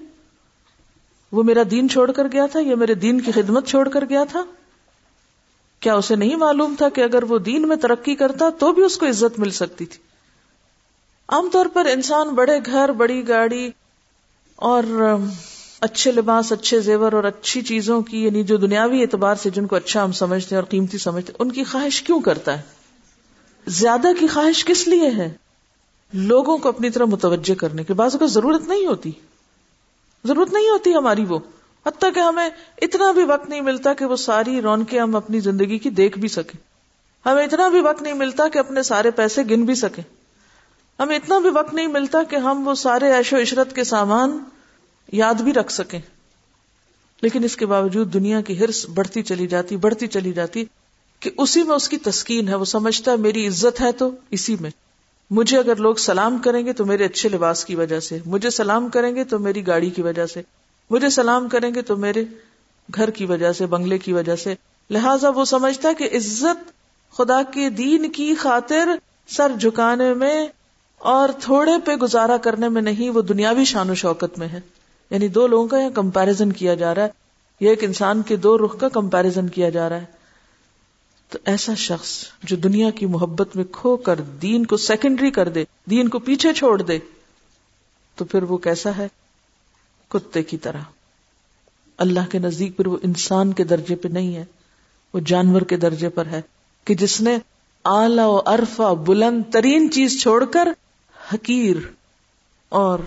وہ 1.31 1.43
میرا 1.43 1.63
دین 1.71 1.89
چھوڑ 1.89 2.11
کر 2.11 2.27
گیا 2.31 2.45
تھا 2.45 2.59
یا 2.59 2.75
میرے 2.75 2.93
دین 2.95 3.19
کی 3.21 3.31
خدمت 3.31 3.67
چھوڑ 3.67 3.87
کر 3.89 4.03
گیا 4.09 4.23
تھا؟ 4.23 4.43
کیا 5.81 5.95
اسے 5.95 6.15
نہیں 6.15 6.35
معلوم 6.35 6.75
تھا 6.77 6.89
کہ 6.89 7.01
اگر 7.01 7.23
وہ 7.23 7.37
دین 7.39 7.67
میں 7.67 7.75
ترقی 7.75 8.15
کرتا 8.15 8.49
تو 8.49 8.71
بھی 8.71 8.83
اس 8.83 8.97
کو 8.97 9.05
عزت 9.05 9.39
مل 9.39 9.49
سکتی 9.49 9.85
تھی؟ 9.85 9.99
عام 11.29 11.49
طور 11.51 11.65
پر 11.73 11.85
انسان 11.85 12.29
بڑے 12.29 12.59
گھر، 12.65 12.91
بڑی 12.91 13.27
گاڑی 13.27 13.69
اور 14.55 14.83
اچھے 15.81 16.11
لباس، 16.11 16.51
اچھے 16.51 16.79
زیور 16.79 17.13
اور 17.13 17.23
اچھی 17.23 17.61
چیزوں 17.61 18.01
کی 18.01 18.23
یعنی 18.23 18.43
جو 18.43 18.57
دنیاوی 18.57 19.01
اعتبار 19.01 19.35
سے 19.35 19.49
جن 19.49 19.67
کو 19.67 19.75
اچھا 19.75 20.03
ہم 20.03 20.11
سمجھتے 20.11 20.55
ہیں 20.55 20.61
اور 20.61 20.69
قیمتی 20.69 20.97
سمجھتے 20.97 21.31
ہیں، 21.31 21.37
ان 21.39 21.51
کی 21.51 21.63
خواہش 21.63 22.01
کیوں 22.01 22.19
کرتا 22.21 22.57
ہے؟ 22.57 22.74
زیادہ 23.67 24.07
کی 24.19 24.27
خواہش 24.27 24.65
کس 24.65 24.87
لیے 24.87 25.09
ہے؟ 25.09 25.33
لوگوں 26.13 26.57
کو 26.57 26.69
اپنی 26.69 26.89
طرح 26.89 27.05
متوجہ 27.05 27.55
کرنے 27.55 27.83
کے 27.83 27.93
بعض 27.93 28.15
کو 28.19 28.27
ضرورت 28.27 28.67
نہیں 28.67 28.85
ہوتی۔ 28.85 29.11
ضرورت 30.25 30.53
نہیں 30.53 30.69
ہوتی 30.69 30.95
ہماری 30.95 31.25
وہ۔ 31.25 31.39
حتیٰ 31.85 32.13
کہ 32.13 32.19
ہمیں 32.19 32.49
اتنا 32.81 33.11
بھی 33.11 33.23
وقت 33.23 33.49
نہیں 33.49 33.61
ملتا 33.61 33.93
کہ 33.93 34.05
وہ 34.05 34.15
ساری 34.15 34.61
رونقیں 34.61 34.99
ہم 34.99 35.15
اپنی 35.15 35.39
زندگی 35.39 35.77
کی 35.77 35.89
دیکھ 35.89 36.19
بھی 36.19 36.27
سکیں۔ 36.27 36.59
ہمیں 37.29 37.45
اتنا 37.45 37.69
بھی 37.69 37.81
وقت 37.81 38.01
نہیں 38.01 38.13
ملتا 38.13 38.47
کہ 38.47 38.59
اپنے 38.59 38.83
سارے 38.83 39.11
پیسے 39.11 39.41
گن 39.49 39.65
بھی 39.65 39.75
سکیں۔ 39.75 40.03
ہمیں 40.99 41.15
اتنا 41.15 41.39
بھی 41.39 41.49
وقت 41.49 41.73
نہیں 41.73 41.87
ملتا 41.87 42.23
کہ 42.23 42.35
ہم 42.35 42.67
وہ 42.67 42.75
سارے 42.75 43.13
عیش 43.13 43.33
و 43.33 43.41
عشرت 43.41 43.75
کے 43.75 43.83
سامان 43.83 44.39
یاد 45.11 45.33
بھی 45.33 45.53
رکھ 45.53 45.71
سکیں۔ 45.71 45.99
لیکن 47.21 47.43
اس 47.43 47.55
کے 47.55 47.65
باوجود 47.65 48.13
دنیا 48.13 48.41
کی 48.41 48.59
ہرس 48.59 48.85
بڑھتی 48.89 49.23
چلی 49.23 49.47
جاتی، 49.47 49.77
بڑھتی 49.77 50.07
چلی 50.07 50.33
جاتی۔ 50.33 50.65
کہ 51.25 51.31
اسی 51.37 51.63
میں 51.63 51.75
اس 51.75 51.89
کی 51.89 51.97
تسکین 51.97 52.47
ہے، 52.47 52.55
وہ 52.55 52.65
سمجھتا 52.65 53.11
ہے 53.11 53.17
میری 53.17 53.47
عزت 53.47 53.81
ہے 53.81 53.91
تو 53.91 54.11
اسی 54.31 54.55
میں۔ 54.59 54.69
مجھے 55.29 55.57
اگر 55.57 55.75
لوگ 55.75 55.95
سلام 55.95 56.37
کریں 56.37 56.65
گے 56.65 56.73
تو 56.73 56.85
میرے 56.85 57.05
اچھے 57.05 57.29
لباس 57.29 57.65
کی 57.65 57.75
وجہ 57.75 57.99
سے۔ 57.99 58.19
مجھے 58.25 58.49
سلام 58.49 58.89
کریں 58.89 59.15
گے 59.15 59.23
تو 59.23 59.39
میری 59.39 59.67
گاڑی 59.67 59.89
کی 59.89 60.01
وجہ 60.01 60.25
سے۔ 60.25 60.41
مجھے 60.89 61.09
سلام 61.09 61.49
کریں 61.49 61.75
گے 61.75 61.81
تو 61.81 61.95
میرے 61.95 62.23
گھر 62.95 63.09
کی 63.09 63.25
وجہ 63.25 63.51
سے، 63.51 63.65
بنگلے 63.65 63.97
کی 63.97 64.13
وجہ 64.13 64.35
سے۔ 64.35 64.55
لہذا 64.89 65.29
وہ 65.29 65.45
سمجھتا 65.45 65.89
ہے 65.89 65.93
کہ 65.93 66.17
عزت 66.17 66.71
خدا 67.17 67.43
کے 67.43 67.69
دین 67.69 68.11
کی 68.11 68.35
خاطر 68.35 68.89
سر 69.27 69.51
جھکانے 69.59 70.13
میں 70.13 70.47
اور 70.97 71.29
تھوڑے 71.39 71.71
پہ 71.85 71.95
گزارا 71.95 72.37
کرنے 72.37 72.69
میں 72.69 72.81
نہیں، 72.81 73.09
وہ 73.09 73.21
دنیاوی 73.21 73.65
شان 73.65 73.89
و 73.89 73.95
شوکت 73.95 74.39
میں 74.39 74.47
ہے۔ 74.47 74.59
یعنی 75.09 75.27
دو 75.27 75.47
لوگوں 75.47 75.67
کا 75.67 75.79
یہاں 75.79 75.89
کمپیرزن 75.89 76.51
کیا 76.51 76.73
جا 76.73 76.95
رہا 76.95 77.03
ہے۔ 77.03 77.09
یہ 77.59 77.69
ایک 77.69 77.83
انسان 77.83 78.21
کے 78.21 78.35
دو 78.35 78.57
رخ 78.57 78.79
کا 78.79 78.89
کمپیرزن 78.89 79.47
کیا 79.47 79.69
جا 79.69 79.89
رہا 79.89 80.01
ہے۔ 80.01 80.14
تو 81.29 81.39
ایسا 81.45 81.73
شخص 81.73 82.25
جو 82.43 82.55
دنیا 82.55 82.89
کی 82.89 83.05
محبت 83.05 83.55
میں 83.55 83.63
کھو 83.71 83.97
کر 83.97 84.21
دین 84.21 84.65
کو 84.65 84.77
سیکنڈری 84.77 85.31
کر 85.31 85.49
دے، 85.49 85.63
دین 85.89 86.07
کو 86.07 86.19
پیچھے 86.19 86.53
چھوڑ 86.53 86.81
دے، 86.81 86.99
تو 88.15 88.25
پھر 88.25 88.43
وہ 88.43 88.57
کیسا 88.57 88.89
ہے؟ 88.97 89.07
کتے 90.07 90.43
کی 90.43 90.57
طرح۔ 90.57 90.79
اللہ 91.97 92.19
کے 92.31 92.39
نزدیک 92.39 92.77
پھر 92.77 92.87
وہ 92.87 92.97
انسان 93.03 93.53
کے 93.53 93.63
درجے 93.63 93.95
پہ 93.95 94.07
نہیں 94.07 94.35
ہے، 94.35 94.45
وہ 95.13 95.19
جانور 95.19 95.61
کے 95.61 95.77
درجے 95.77 96.09
پر 96.09 96.25
ہے 96.25 96.41
کہ 96.83 96.95
جس 96.95 97.21
نے 97.21 97.37
اعلی 97.85 98.21
و 98.21 98.41
ارفا 98.45 98.93
بلند 98.93 99.43
ترین 99.53 99.91
چیز 99.91 100.21
چھوڑ 100.21 100.45
کر 100.45 100.67
حقیر 101.33 101.75
اور 102.69 102.99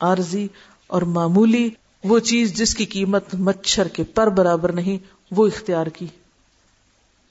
عارضی 0.00 0.48
اور 0.86 1.02
معمولی 1.02 1.70
وہ 2.04 2.18
چیز 2.18 2.54
جس 2.54 2.74
کی 2.74 2.84
قیمت 2.84 3.34
مچھر 3.34 3.88
کے 3.88 4.04
پر 4.04 4.26
برابر 4.26 4.72
نہیں، 4.72 4.98
وہ 5.30 5.46
اختیار 5.46 5.86
کی۔ 5.86 6.06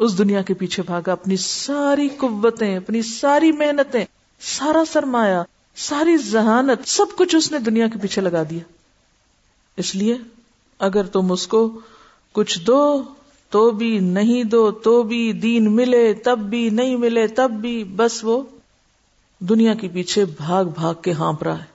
اس 0.03 0.17
دنیا 0.17 0.41
کے 0.41 0.53
پیچھے 0.53 0.83
بھاگا، 0.83 1.11
اپنی 1.11 1.37
ساری 1.37 2.09
قوتیں، 2.09 2.77
اپنی 2.77 3.01
ساری 3.01 3.51
محنتیں، 3.51 4.05
سارا 4.39 4.83
سرمایہ، 4.85 5.43
ساری 5.75 6.17
ذہانت، 6.17 6.87
سب 6.87 7.05
کچھ 7.17 7.35
اس 7.35 7.51
نے 7.51 7.59
دنیا 7.59 7.87
کے 7.87 7.99
پیچھے 7.99 8.21
لگا 8.21 8.43
دیا۔ 8.49 8.59
اس 9.77 9.95
لیے 9.95 10.17
اگر 10.79 11.05
تم 11.05 11.31
اس 11.31 11.47
کو 11.47 11.79
کچھ 12.31 12.59
دو، 12.59 13.03
تو 13.49 13.71
بھی 13.71 13.99
نہیں 13.99 14.43
دو، 14.43 14.71
تو 14.71 15.03
بھی 15.03 15.33
دین 15.33 15.75
ملے، 15.75 16.13
تب 16.13 16.39
بھی 16.39 16.69
نہیں 16.69 16.95
ملے، 16.95 17.27
تب 17.27 17.51
بھی 17.51 17.83
بس 17.83 18.23
وہ 18.23 18.43
دنیا 19.39 19.73
کے 19.73 19.87
پیچھے 19.93 20.25
بھاگ 20.25 20.65
بھاگ 20.65 20.93
کے 20.93 21.11
ہانپ 21.11 21.43
رہا 21.43 21.59
ہے۔ 21.59 21.73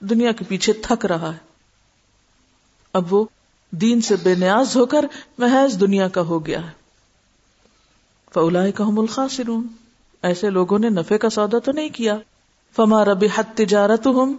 دنیا 0.00 0.32
کے 0.32 0.44
پیچھے 0.48 0.72
تھک 0.72 1.06
رہا 1.06 1.32
ہے۔ 1.32 1.38
اب 2.92 3.14
وہ 3.14 3.24
دین 3.70 4.00
سے 4.00 4.14
بے 4.22 4.34
نیاز 4.34 4.76
ہو 4.76 4.86
کر 4.86 5.04
محض 5.38 5.80
دنیا 5.80 6.08
کا 6.08 6.20
ہو 6.20 6.46
گیا 6.46 6.66
ہے۔ 6.66 6.83
فولا 8.34 8.70
کا 8.70 8.84
الخاسرون۔ 8.96 9.66
ایسے 10.22 10.50
لوگوں 10.50 10.78
نے 10.78 10.88
نفے 10.88 11.18
کا 11.18 11.30
سودا 11.30 11.58
تو 11.58 11.72
نہیں 11.72 11.88
کیا۔ 11.88 12.18
فما 12.76 13.04
ربی 13.04 13.26
حت 13.36 13.56
تجارت 13.56 14.06
ہم 14.06 14.36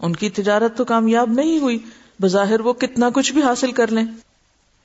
ان 0.00 0.16
کی 0.16 0.30
تجارت 0.30 0.76
تو 0.76 0.84
کامیاب 0.84 1.30
نہیں 1.30 1.58
ہوئی۔ 1.58 1.78
بظاہر 2.20 2.60
وہ 2.60 2.72
کتنا 2.72 3.10
کچھ 3.14 3.32
بھی 3.32 3.42
حاصل 3.42 3.72
کر 3.72 3.90
لیں۔ 3.90 4.04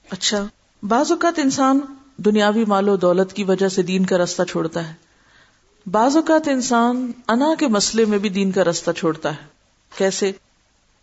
اچھا 0.09 0.47
بعض 0.83 1.11
اوقات 1.11 1.39
انسان 1.39 1.79
دنیاوی 2.17 2.65
مال 2.65 2.89
و 2.89 2.95
دولت 2.95 3.33
کی 3.33 3.43
وجہ 3.43 3.67
سے 3.67 3.81
دین 3.81 4.05
کا 4.05 4.17
رستہ 4.17 4.43
چھوڑتا 4.43 4.89
ہے۔ 4.89 4.93
بعض 5.91 6.15
اوقات 6.15 6.47
انسان 6.47 7.11
انا 7.27 7.49
کے 7.59 7.67
مسئلے 7.67 8.05
میں 8.05 8.17
بھی 8.17 8.29
دین 8.29 8.51
کا 8.51 8.63
رستہ 8.63 8.91
چھوڑتا 8.91 9.31
ہے۔ 9.31 9.45
کیسے؟ 9.97 10.31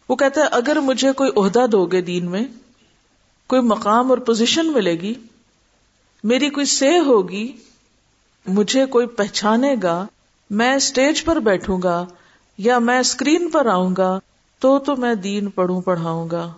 وہ 0.08 0.16
کہتا 0.16 0.40
ہے، 0.40 0.46
اگر 0.46 0.80
مجھے 0.80 1.12
کوئی 1.12 1.30
عہدہ 1.36 1.66
دو 1.72 1.86
گے 1.86 2.00
دین 2.00 2.30
میں، 2.30 2.44
کوئی 3.46 3.62
مقام 3.62 4.10
اور 4.10 4.18
پوزیشن 4.18 4.72
ملے 4.72 4.92
گی 4.92 5.14
میری 6.24 6.50
کوئی 6.50 6.66
سے 6.66 6.98
ہوگی، 6.98 7.52
مجھے 8.46 8.86
کوئی 8.86 9.06
پہچانے 9.06 9.74
گا، 9.82 10.06
میں 10.50 10.74
اسٹیج 10.74 11.24
پر 11.24 11.36
بیٹھوں 11.36 11.82
گا 11.82 12.06
یا 12.58 12.78
میں 12.78 12.98
اسکرین 12.98 13.50
پر 13.50 13.66
آؤں 13.66 13.94
گا، 13.98 14.18
تو 14.58 14.78
تو 14.78 14.96
میں 14.96 15.14
دین 15.14 15.50
پڑھوں، 15.50 15.82
پڑھاؤں 15.82 16.30
گا۔ 16.30 16.52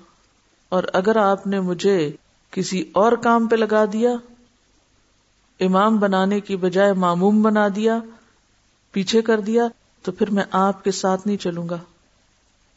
اور 0.69 0.83
اگر 0.93 1.17
آپ 1.17 1.47
نے 1.47 1.61
مجھے 1.61 2.13
کسی 2.51 2.85
اور 2.93 3.13
کام 3.13 3.47
پہ 3.47 3.57
لگا 3.57 3.85
دیا، 3.93 4.11
امام 5.61 5.99
بنانے 5.99 6.41
کی 6.41 6.57
بجائے 6.57 6.93
معموم 6.93 7.43
بنا 7.43 7.69
دیا، 7.77 7.99
پیچھے 8.93 9.23
کر 9.23 9.41
دیا، 9.41 9.69
تو 10.03 10.13
پھر 10.13 10.31
میں 10.31 10.45
آپ 10.53 10.85
کے 10.85 10.91
ساتھ 10.91 11.27
نہیں 11.27 11.37
چلوں 11.37 11.69
گا۔ 11.69 11.79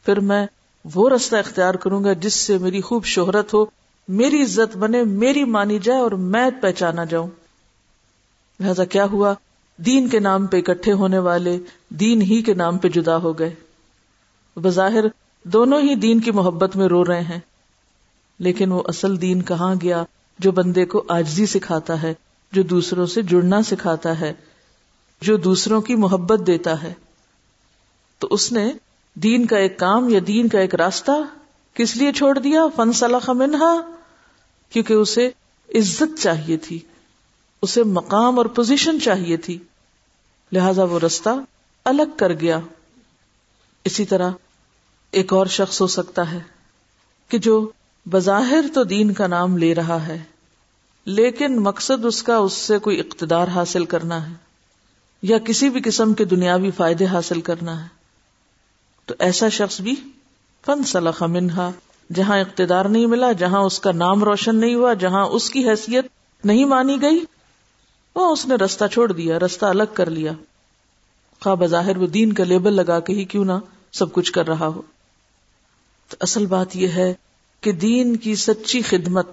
پھر 0.05 0.19
میں 0.19 0.47
وہ 0.93 1.09
رستہ 1.09 1.35
اختیار 1.35 1.73
کروں 1.73 2.03
گا 2.03 2.13
جس 2.13 2.33
سے 2.33 2.57
میری 2.57 2.81
خوب 2.81 3.05
شہرت 3.05 3.53
ہو 3.53 3.65
میری 4.07 4.43
عزت 4.43 4.77
بنے، 4.77 5.03
میری 5.03 5.43
مانی 5.43 5.79
جائے 5.79 5.99
اور 5.99 6.11
میں 6.11 6.49
پہچانا 6.61 7.03
جاؤں۔ 7.03 7.27
لہذا 8.59 8.85
کیا 8.85 9.05
ہوا؟ 9.05 9.33
دین 9.77 10.09
کے 10.09 10.19
نام 10.19 10.47
پہ 10.47 10.57
اکٹھے 10.57 10.91
ہونے 10.91 11.17
والے 11.17 11.59
دین 11.89 12.21
ہی 12.21 12.41
کے 12.41 12.53
نام 12.53 12.77
پہ 12.77 12.87
جدا 12.87 13.17
ہو 13.17 13.39
گئے۔ 13.39 13.55
بظاہر 14.55 15.03
دونوں 15.43 15.81
ہی 15.81 15.95
دین 15.95 16.19
کی 16.19 16.31
محبت 16.31 16.75
میں 16.75 16.85
رو 16.85 17.05
رہے 17.05 17.21
ہیں۔ 17.21 17.39
لیکن 18.39 18.71
وہ 18.71 18.83
اصل 18.85 19.21
دین 19.21 19.41
کہاں 19.41 19.75
گیا 19.81 20.03
جو 20.39 20.51
بندے 20.51 20.85
کو 20.85 21.03
آجزی 21.07 21.45
سکھاتا 21.45 22.01
ہے، 22.01 22.13
جو 22.51 22.63
دوسروں 22.63 23.05
سے 23.05 23.21
جڑنا 23.21 23.61
سکھاتا 23.61 24.19
ہے، 24.19 24.33
جو 25.21 25.37
دوسروں 25.37 25.81
کی 25.81 25.95
محبت 25.95 26.47
دیتا 26.47 26.83
ہے۔ 26.83 26.93
تو 28.19 28.27
اس 28.31 28.51
نے 28.51 28.71
دین 29.13 29.45
کا 29.45 29.57
ایک 29.57 29.79
کام 29.79 30.09
یا 30.09 30.19
دین 30.27 30.47
کا 30.47 30.59
ایک 30.59 30.75
راستہ 30.75 31.11
کس 31.73 31.97
لیے 31.97 32.11
چھوڑ 32.11 32.39
دیا؟ 32.39 32.61
فن 32.75 32.91
صلاح 32.91 33.31
منہا 33.31 33.94
کیونکہ 34.75 34.93
اسے 34.93 35.29
عزت 35.75 36.19
چاہیے 36.19 36.57
تھی، 36.57 36.79
اسے 37.61 37.83
مقام 37.83 38.37
اور 38.37 38.45
پوزیشن 38.45 39.01
چاہیے 39.01 39.37
تھی۔ 39.37 39.57
لہذا 40.51 40.83
وہ 40.83 40.99
رستہ 40.99 41.29
الگ 41.85 42.17
کر 42.17 42.33
گیا۔ 42.33 42.59
اسی 43.83 44.05
طرح 44.05 44.31
ایک 45.11 45.33
اور 45.33 45.45
شخص 45.45 45.81
ہو 45.81 45.87
سکتا 45.87 46.31
ہے 46.31 46.39
کہ 47.29 47.37
جو 47.37 47.71
بظاہر 48.09 48.65
تو 48.73 48.83
دین 48.83 49.13
کا 49.13 49.27
نام 49.27 49.57
لے 49.57 49.75
رہا 49.75 50.07
ہے، 50.07 50.23
لیکن 51.05 51.59
مقصد 51.59 52.05
اس 52.05 52.23
کا 52.23 52.35
اس 52.35 52.53
سے 52.53 52.79
کوئی 52.79 52.99
اقتدار 52.99 53.47
حاصل 53.47 53.85
کرنا 53.85 54.29
ہے 54.29 54.35
یا 55.21 55.37
کسی 55.37 55.69
بھی 55.69 55.81
قسم 55.85 56.13
کے 56.13 56.25
دنیاوی 56.25 56.71
فائدے 56.71 57.05
حاصل 57.05 57.41
کرنا 57.41 57.83
ہے۔ 57.83 57.87
تو 59.05 59.13
ایسا 59.19 59.49
شخص 59.49 59.81
بھی 59.81 59.95
فن 60.65 60.83
صلاح 60.83 61.23
منہا 61.23 61.71
جہاں 62.13 62.39
اقتدار 62.39 62.85
نہیں 62.85 63.05
ملا، 63.05 63.31
جہاں 63.31 63.59
اس 63.59 63.79
کا 63.79 63.91
نام 63.91 64.23
روشن 64.23 64.55
نہیں 64.55 64.75
ہوا، 64.75 64.93
جہاں 64.93 65.25
اس 65.25 65.49
کی 65.49 65.69
حیثیت 65.69 66.05
نہیں 66.45 66.65
مانی 66.65 67.01
گئی 67.01 67.25
وہ 68.15 68.31
اس 68.31 68.45
نے 68.45 68.55
رستہ 68.55 68.85
چھوڑ 68.91 69.11
دیا، 69.11 69.39
رستہ 69.39 69.65
الگ 69.65 69.83
کر 69.93 70.09
لیا۔ 70.09 70.31
خواہ 71.41 71.55
بظاہر 71.55 71.97
وہ 71.97 72.07
دین 72.07 72.33
کا 72.33 72.43
لیبل 72.43 72.73
لگا 72.73 72.99
کے 72.99 73.13
ہی 73.13 73.25
کیوں 73.25 73.45
نہ 73.45 73.51
سب 73.91 74.13
کچھ 74.13 74.31
کر 74.31 74.47
رہا 74.47 74.67
ہو۔ 74.67 74.81
تو 76.09 76.17
اصل 76.19 76.45
بات 76.45 76.75
یہ 76.75 76.87
ہے 76.87 77.13
کہ 77.61 77.71
دین 77.71 78.15
کی 78.15 78.35
سچی 78.35 78.81
خدمت 78.81 79.29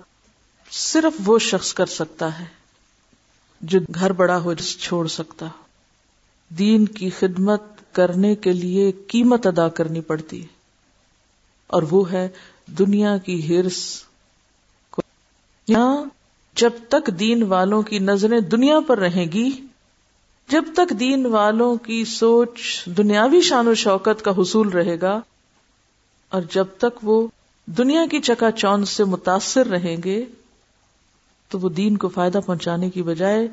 صرف 0.70 1.20
وہ 1.24 1.38
شخص 1.38 1.74
کر 1.74 1.86
سکتا 1.86 2.38
ہے 2.38 2.44
جو 3.60 3.80
گھر 3.94 4.12
بڑا 4.12 4.38
ہو 4.38 4.52
جس 4.52 4.78
چھوڑ 4.78 5.08
سکتا 5.08 5.46
دین 6.48 6.84
کی 6.84 7.10
خدمت 7.10 7.62
کرنے 7.92 8.34
کے 8.34 8.52
لیے 8.52 8.92
قیمت 8.92 9.46
ادا 9.46 9.68
کرنی 9.68 10.00
پڑتی 10.00 10.42
ہے۔ 10.42 10.62
اور 11.66 11.82
وہ 11.90 12.12
ہے 12.12 12.28
دنیا 12.68 13.16
کی 13.18 13.36
ہرس 13.48 13.78
یہاں 15.68 16.04
جب 16.56 16.70
تک 16.88 17.10
دین 17.18 17.42
والوں 17.42 17.82
کی 17.82 17.98
نظریں 17.98 18.40
دنیا 18.40 18.78
پر 18.86 18.98
رہیں 18.98 19.24
گی، 19.32 19.50
جب 20.48 20.64
تک 20.74 20.92
دین 21.00 21.26
والوں 21.26 21.76
کی 21.76 22.04
سوچ 22.04 22.60
دنیاوی 22.96 23.40
شان 23.40 23.68
و 23.68 23.74
شوکت 23.74 24.22
کا 24.22 24.30
حصول 24.38 24.68
رہے 24.68 25.00
گا، 25.00 25.20
اور 26.32 26.42
جب 26.50 26.66
تک 26.78 26.98
وہ 27.02 27.26
دنیا 27.68 28.04
کی 28.10 28.20
چکا 28.20 28.50
چوند 28.50 28.88
سے 28.88 29.04
متاثر 29.04 29.66
رہیں 29.66 29.96
گے، 30.04 30.24
تو 31.50 31.58
وہ 31.58 31.68
دین 31.68 31.96
کو 31.96 32.08
فائدہ 32.08 32.40
پہنچانے 32.46 32.90
کی 32.90 33.02
بجائے 33.02 33.46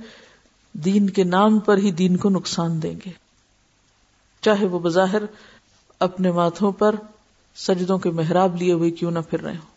دین 0.75 1.09
کے 1.09 1.23
نام 1.23 1.59
پر 1.59 1.77
ہی 1.77 1.91
دین 1.91 2.17
کو 2.17 2.29
نقصان 2.29 2.81
دیں 2.83 2.93
گے۔ 3.05 3.11
چاہے 4.43 4.65
وہ 4.65 4.79
بظاہر 4.79 5.23
اپنے 5.99 6.31
ماتھوں 6.31 6.71
پر 6.71 6.95
سجدوں 7.67 7.97
کے 7.97 8.09
محراب 8.09 8.55
لیے 8.55 8.73
ہوئے 8.73 8.91
کیوں 8.91 9.11
نہ 9.11 9.19
پھر 9.29 9.41
رہے 9.41 9.51
ہوں؟ 9.51 9.69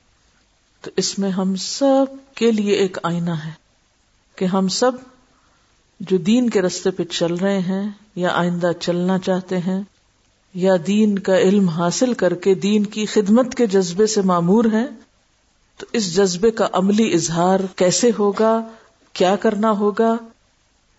تو 0.81 0.91
اس 0.97 1.19
میں 1.19 1.31
ہم 1.31 1.55
سب 1.57 2.37
کے 2.37 2.53
لیے 2.53 2.75
ایک 2.75 2.99
آئینہ 3.03 3.31
ہے 3.31 3.51
کہ 4.37 4.45
ہم 4.45 4.69
سب 4.69 4.93
جو 6.01 6.19
دین 6.19 6.51
کے 6.51 6.63
رستے 6.63 6.91
پہ 6.91 7.05
چل 7.05 7.35
رہے 7.35 7.59
ہیں 7.59 7.91
یا 8.15 8.29
آئندہ 8.33 8.71
چلنا 8.81 9.19
چاہتے 9.19 9.59
ہیں 9.59 9.83
یا 10.55 10.75
دین 10.87 11.19
کا 11.19 11.39
علم 11.39 11.69
حاصل 11.69 12.15
کر 12.15 12.35
کے 12.35 12.55
دین 12.55 12.87
کی 12.87 13.07
خدمت 13.07 13.55
کے 13.55 13.67
جذبے 13.67 14.07
سے 14.07 14.23
معمور 14.23 14.65
ہیں، 14.65 14.87
تو 15.77 15.87
اس 15.93 16.17
جذبے 16.17 16.51
کا 16.51 16.69
عملی 16.73 17.15
اظہار 17.15 17.61
کیسے 17.77 18.11
ہوگا؟ 18.19 18.69
کیا 19.13 19.37
کرنا 19.37 19.71
ہوگا؟ 19.71 20.17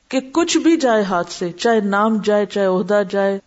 کہ 0.08 0.20
کچھ 0.32 0.58
بھی 0.58 0.78
جائے 0.78 1.04
ہاتھ 1.04 1.32
سے، 1.32 1.52
چاہے 1.52 1.80
نام 1.80 2.18
جائے، 2.24 2.46
چاہے 2.46 2.66
عہدہ 2.66 3.02
جائے، 3.10 3.40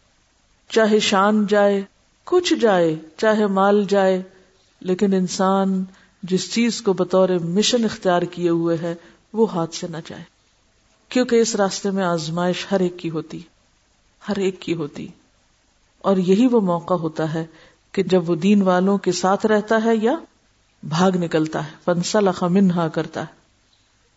چاہے 0.71 1.01
شان 1.01 1.47
جائے 1.47 1.83
کچھ 2.27 2.55
جائے، 2.55 2.97
چاہے 3.17 3.47
مال 3.47 3.85
جائے، 3.89 4.23
لیکن 4.81 5.15
انسان 5.15 5.85
جس 6.23 6.55
چیز 6.55 6.83
کو 6.83 6.93
بطور 6.93 7.29
مشن 7.29 7.85
اختیار 7.85 8.23
کیے 8.23 8.49
ہوئے 8.49 8.77
ہے، 8.83 8.95
وہ 9.33 9.53
ہاتھ 9.53 9.75
سے 9.75 9.87
نہ 9.91 9.97
جائے۔ 10.07 10.23
کیونکہ 11.09 11.37
اس 11.37 11.55
راستے 11.55 11.91
میں 11.91 12.05
آزمائش 12.05 12.67
ہر 12.71 12.81
ایک 12.81 12.99
کی 12.99 13.11
ہوتی، 13.11 13.41
ہر 14.29 14.37
ایک 14.37 14.61
کی 14.61 14.75
ہوتی۔ 14.75 15.09
اور 15.99 16.17
یہی 16.17 16.47
وہ 16.47 16.61
موقع 16.61 16.95
ہوتا 16.95 17.35
ہے 17.35 17.47
کہ 17.93 18.03
جب 18.03 18.31
وہ 18.31 18.37
دین 18.37 18.63
والوں 18.63 18.99
کے 18.99 19.13
ساتھ 19.13 19.47
رہتا 19.47 19.85
ہے 19.85 19.97
یا 19.97 20.13
بھاگ 20.89 21.11
نکلتا 21.11 21.65
ہے 21.65 21.71
پنسا 21.85 22.21
لخا 22.21 22.49
منہا 22.49 22.89
کرتا 22.89 23.21
ہے۔ 23.21 23.35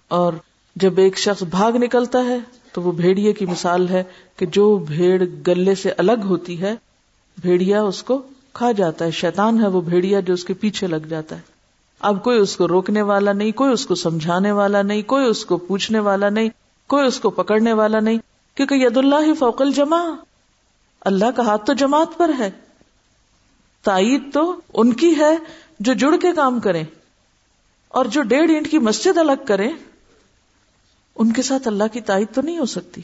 اور 0.08 0.34
جب 0.76 0.94
ایک 0.98 1.18
شخص 1.18 1.44
بھاگ 1.44 1.72
نکلتا 1.72 2.20
ہے، 2.20 2.38
تو 2.72 2.82
وہ 2.82 2.92
بھیڑیے 2.92 3.34
کی 3.34 3.46
مثال 3.46 3.90
ہے 3.90 4.04
کہ 4.36 4.46
جو 4.46 4.78
بھیڑ 4.78 5.24
گلے 5.48 5.76
سے 5.76 5.92
الگ 5.92 6.22
ہوتی 6.24 6.62
ہے 6.62 6.76
بھیڑیا 7.42 7.82
اس 7.82 8.04
کو 8.04 8.22
کھا 8.54 8.72
جاتا 8.72 9.06
ہے۔ 9.06 9.12
شیطان 9.12 9.62
ہے 9.62 9.68
وہ 9.68 9.82
بھیڑیا 9.82 10.20
جو 10.20 10.34
اس 10.34 10.44
کے 10.44 10.54
پیچھے 10.54 10.88
لگ 10.88 11.08
جاتا 11.10 11.36
ہے۔ 11.36 11.42
اب 12.00 12.24
کوئی 12.24 12.40
اس 12.40 12.58
کو 12.58 12.68
روکنے 12.68 13.02
والا 13.02 13.34
نہیں، 13.34 13.52
کوئی 13.52 13.74
اس 13.74 13.86
کو 13.86 13.96
سمجھانے 13.96 14.52
والا 14.52 14.82
نہیں، 14.82 15.02
کوئی 15.02 15.26
اس 15.26 15.46
کو 15.46 15.58
پوچھنے 15.58 16.00
والا 16.00 16.30
نہیں، 16.30 16.50
کوئی 16.88 17.08
اس 17.08 17.20
کو 17.20 17.30
پکڑنے 17.30 17.74
والا 17.74 18.00
نہیں، 18.00 18.18
کیونکہ 18.56 18.74
ید 18.74 18.98
اللہ 18.98 19.16
ہی 19.16 19.34
فوقل 19.34 19.72
جمع 19.72 20.04
اللہ 21.02 21.32
کا 21.36 21.46
ہاتھ 21.46 21.66
تو 21.66 21.74
جماعت 21.74 22.18
پر 22.18 22.32
ہے۔ 22.40 22.52
تائید 23.84 24.34
تو 24.34 24.62
ان 24.74 24.94
کی 24.94 25.16
ہے 25.18 25.38
جو 25.80 25.94
جڑ 25.94 26.18
کے 26.22 26.32
کام 26.36 26.60
کریں 26.60 26.84
اور 27.88 28.06
جو 28.06 28.22
ڈیڑھ 28.22 28.52
اینٹ 28.52 28.72
کی 28.72 28.80
مسجد 28.80 29.18
الگ 29.18 29.46
کریں۔ 29.48 29.72
ان 31.16 31.34
کے 31.34 31.42
ساتھ 31.42 31.68
اللہ 31.68 31.84
کی 31.92 32.02
تائید 32.02 32.28
تو 32.34 32.42
نہیں 32.42 32.60
ہو 32.60 32.66
سکتی۔ 32.66 33.02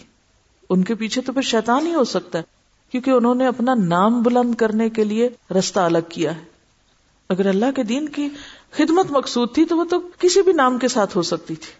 ان 0.69 0.83
کے 0.83 0.95
پیچھے 0.95 1.21
تو 1.21 1.33
پھر 1.33 1.41
شیطان 1.41 1.87
ہی 1.87 1.93
ہو 1.93 2.03
سکتا 2.03 2.39
ہے۔ 2.39 2.43
کیونکہ 2.95 3.11
انہوں 3.11 3.35
نے 3.35 3.47
اپنا 3.47 3.73
نام 3.73 4.21
بلند 4.21 4.55
کرنے 4.55 4.89
کے 4.89 5.03
لیے 5.03 5.29
رستہ 5.59 5.79
الگ 5.79 5.97
کیا 6.09 6.35
ہے۔ 6.35 6.41
اگر 7.29 7.45
اللہ 7.45 7.65
کے 7.75 7.83
دین 7.83 8.09
کی 8.09 8.29
خدمت 8.71 9.11
مقصود 9.11 9.53
تھی 9.53 9.65
تو 9.65 9.77
وہ 9.77 9.83
تو 9.83 9.99
کسی 10.19 10.41
بھی 10.41 10.53
نام 10.53 10.77
کے 10.77 10.87
ساتھ 10.87 11.17
ہو 11.17 11.21
سکتی 11.21 11.55
تھی۔ 11.55 11.73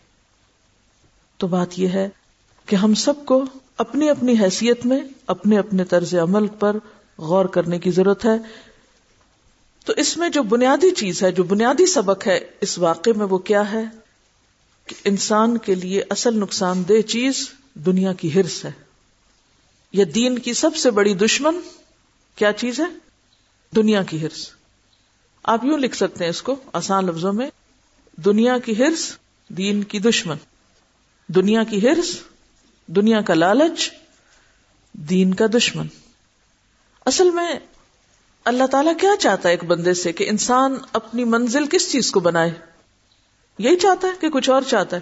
تو 1.38 1.47
بات 1.47 1.80
یہ 1.80 1.88
ہے 1.88 2.09
کہ 2.66 2.76
ہم 2.76 2.93
سب 2.93 3.26
کو 3.26 3.45
اپنی 3.78 4.09
اپنی 4.09 4.34
حیثیت 4.39 4.86
میں 4.86 4.99
اپنے 5.28 5.57
اپنے 5.57 5.84
طرز 5.84 6.16
عمل 6.16 6.47
پر 6.47 6.76
غور 7.18 7.45
کرنے 7.45 7.80
کی 7.80 7.91
ضرورت 7.91 8.26
ہے۔ 8.26 8.38
تو 9.86 9.93
اس 9.97 10.18
میں 10.18 10.30
جو 10.30 10.43
بنیادی 10.43 10.91
چیز 10.91 11.24
ہے، 11.24 11.32
جو 11.32 11.43
بنیادی 11.43 11.86
سبق 11.86 12.28
ہے 12.28 12.39
اس 12.61 12.78
واقعے 12.78 13.13
میں 13.13 13.26
وہ 13.26 13.38
کیا 13.38 13.72
ہے؟ 13.72 13.84
کہ 14.88 14.95
انسان 15.05 15.57
کے 15.57 15.76
لیے 15.76 16.03
اصل 16.09 16.38
نقصان 16.39 16.84
دہ 16.89 17.01
چیز 17.01 17.49
دنیا 17.74 18.13
کی 18.13 18.34
ہرس 18.34 18.66
ہے۔ 18.66 18.84
یہ 19.95 20.05
دین 20.05 20.39
کی 20.39 20.53
سب 20.53 20.75
سے 20.75 20.91
بڑی 20.91 21.13
دشمن 21.13 21.59
کیا 22.35 22.53
چیز 22.53 22.79
ہے؟ 22.79 22.85
دنیا 23.75 24.03
کی 24.03 24.21
ہرس 24.21 24.49
آپ 25.43 25.65
یوں 25.65 25.77
لکھ 25.77 25.95
سکتے 25.95 26.23
ہیں 26.23 26.29
اس 26.29 26.41
کو 26.41 26.55
آسان 26.73 27.05
لفظوں 27.05 27.33
میں، 27.33 27.49
دنیا 28.15 28.57
کی 28.57 28.83
ہرس 28.83 29.17
دین 29.49 29.83
کی 29.83 29.99
دشمن۔ 29.99 30.35
دنیا 31.27 31.63
کی 31.63 31.87
ہرس 31.87 32.19
دنیا 32.87 33.21
کا 33.21 33.33
لالچ، 33.33 33.91
دین 34.93 35.33
کا 35.33 35.45
دشمن۔ 35.57 35.87
اصل 37.05 37.29
میں 37.29 37.53
اللہ 38.45 38.63
تعالیٰ 38.71 38.93
کیا 38.99 39.11
چاہتا 39.19 39.49
ہے 39.49 39.53
ایک 39.53 39.63
بندے 39.63 39.93
سے 39.93 40.11
کہ 40.11 40.29
انسان 40.29 40.75
اپنی 40.93 41.23
منزل 41.23 41.65
کس 41.67 41.91
چیز 41.91 42.11
کو 42.11 42.19
بنائے؟ 42.19 42.51
یہی 43.57 43.75
چاہتا 43.75 44.07
ہے 44.07 44.13
کہ 44.19 44.29
کچھ 44.29 44.49
اور 44.49 44.61
چاہتا 44.61 44.97
ہے۔ 44.97 45.01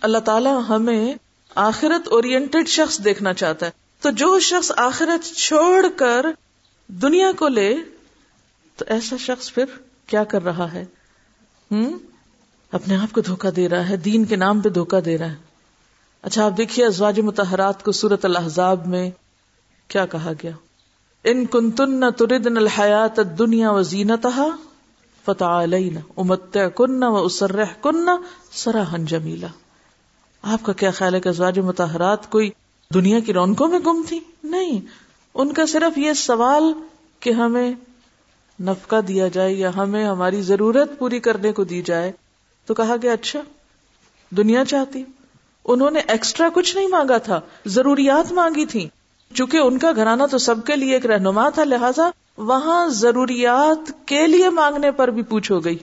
اللہ 0.00 0.18
تعالیٰ 0.18 0.60
ہمیں 0.68 1.14
آخرت 1.54 2.08
اورینٹڈ 2.08 2.68
شخص 2.68 3.04
دیکھنا 3.04 3.34
چاہتا 3.34 3.66
ہے۔ 3.66 3.70
تو 4.00 4.10
جو 4.10 4.38
شخص 4.38 4.72
آخرت 4.76 5.36
چھوڑ 5.36 5.86
کر 5.96 6.26
دنیا 6.88 7.32
کو 7.38 7.48
لے، 7.48 7.76
تو 8.76 8.84
ایسا 8.88 9.16
شخص 9.18 9.54
پھر 9.54 9.64
کیا 10.06 10.24
کر 10.24 10.44
رہا 10.44 10.72
ہے؟ 10.72 10.84
ہوں 11.70 11.98
اپنے 12.72 12.96
آپ 12.96 13.12
کو 13.12 13.20
دھوکا 13.20 13.48
دے 13.56 13.68
رہا 13.68 13.88
ہے، 13.88 13.96
دین 13.96 14.24
کے 14.24 14.36
نام 14.36 14.60
پہ 14.60 14.68
دھوکا 14.68 14.98
دے 15.04 15.18
رہا 15.18 15.30
ہے۔ 15.30 15.36
اچھا 16.22 16.44
آپ 16.44 16.56
دیکھیے 16.56 16.86
ازواج 16.86 17.20
متحرات 17.20 17.82
کو 17.82 17.92
سورت 17.92 18.24
الحضاب 18.24 18.86
میں 18.86 19.10
کیا 19.88 20.06
کہا 20.06 20.32
گیا؟ 20.42 20.52
ان 21.24 21.46
کن 21.46 21.70
تن 21.70 22.12
تردن 22.12 22.56
الحیات 22.56 23.20
دنیا 23.38 23.70
و 23.70 23.82
زینت 23.82 24.26
فتح 25.24 25.64
امت 26.16 26.58
کن 26.76 27.02
و 27.02 27.16
اسرح 27.16 27.66
کن 27.80 28.08
سراہن 28.52 29.04
جمیلا۔ 29.04 29.46
آپ 30.42 30.62
کا 30.62 30.72
کیا 30.72 30.90
خیال 30.90 31.14
ہے 31.14 31.20
کہ 31.20 31.28
ازواج 31.28 31.58
متحرات 31.58 32.30
کوئی 32.30 32.50
دنیا 32.94 33.20
کی 33.20 33.32
رونقوں 33.32 33.68
میں 33.68 33.78
گم 33.78 34.02
تھی؟ 34.08 34.20
نہیں. 34.44 34.80
ان 35.34 35.52
کا 35.52 35.66
صرف 35.66 35.98
یہ 35.98 36.12
سوال 36.12 36.72
کہ 37.20 37.30
ہمیں 37.30 37.72
نفقہ 38.60 39.00
دیا 39.00 39.28
جائے 39.28 39.52
یا 39.52 39.70
ہمیں 39.76 40.04
ہماری 40.04 40.42
ضرورت 40.42 40.98
پوری 40.98 41.18
کرنے 41.18 41.52
کو 41.52 41.64
دی 41.64 41.82
جائے، 41.82 42.12
تو 42.66 42.74
کہا 42.74 42.96
گیا 43.02 43.12
اچھا 43.12 43.40
دنیا 44.30 44.64
چاہتی۔ 44.64 45.04
انہوں 45.64 45.90
نے 45.90 46.00
ایکسٹرا 46.08 46.48
کچھ 46.54 46.76
نہیں 46.76 46.88
مانگا 46.88 47.18
تھا، 47.18 47.40
ضروریات 47.66 48.32
مانگی 48.32 48.66
تھی 48.66 48.88
چونکہ 49.34 49.56
ان 49.56 49.78
کا 49.78 49.92
گھرانہ 49.96 50.22
تو 50.30 50.38
سب 50.38 50.54
کے 50.66 50.76
لیے 50.76 50.94
ایک 50.94 51.06
رہنما 51.06 51.48
تھا، 51.48 51.64
لہذا 51.64 52.10
وہاں 52.36 52.88
ضروریات 52.88 53.92
کے 54.06 54.26
لیے 54.26 54.50
مانگنے 54.50 54.90
پر 54.90 55.08
بھی 55.08 55.22
پوچھو 55.22 55.60
گئی 55.60 55.78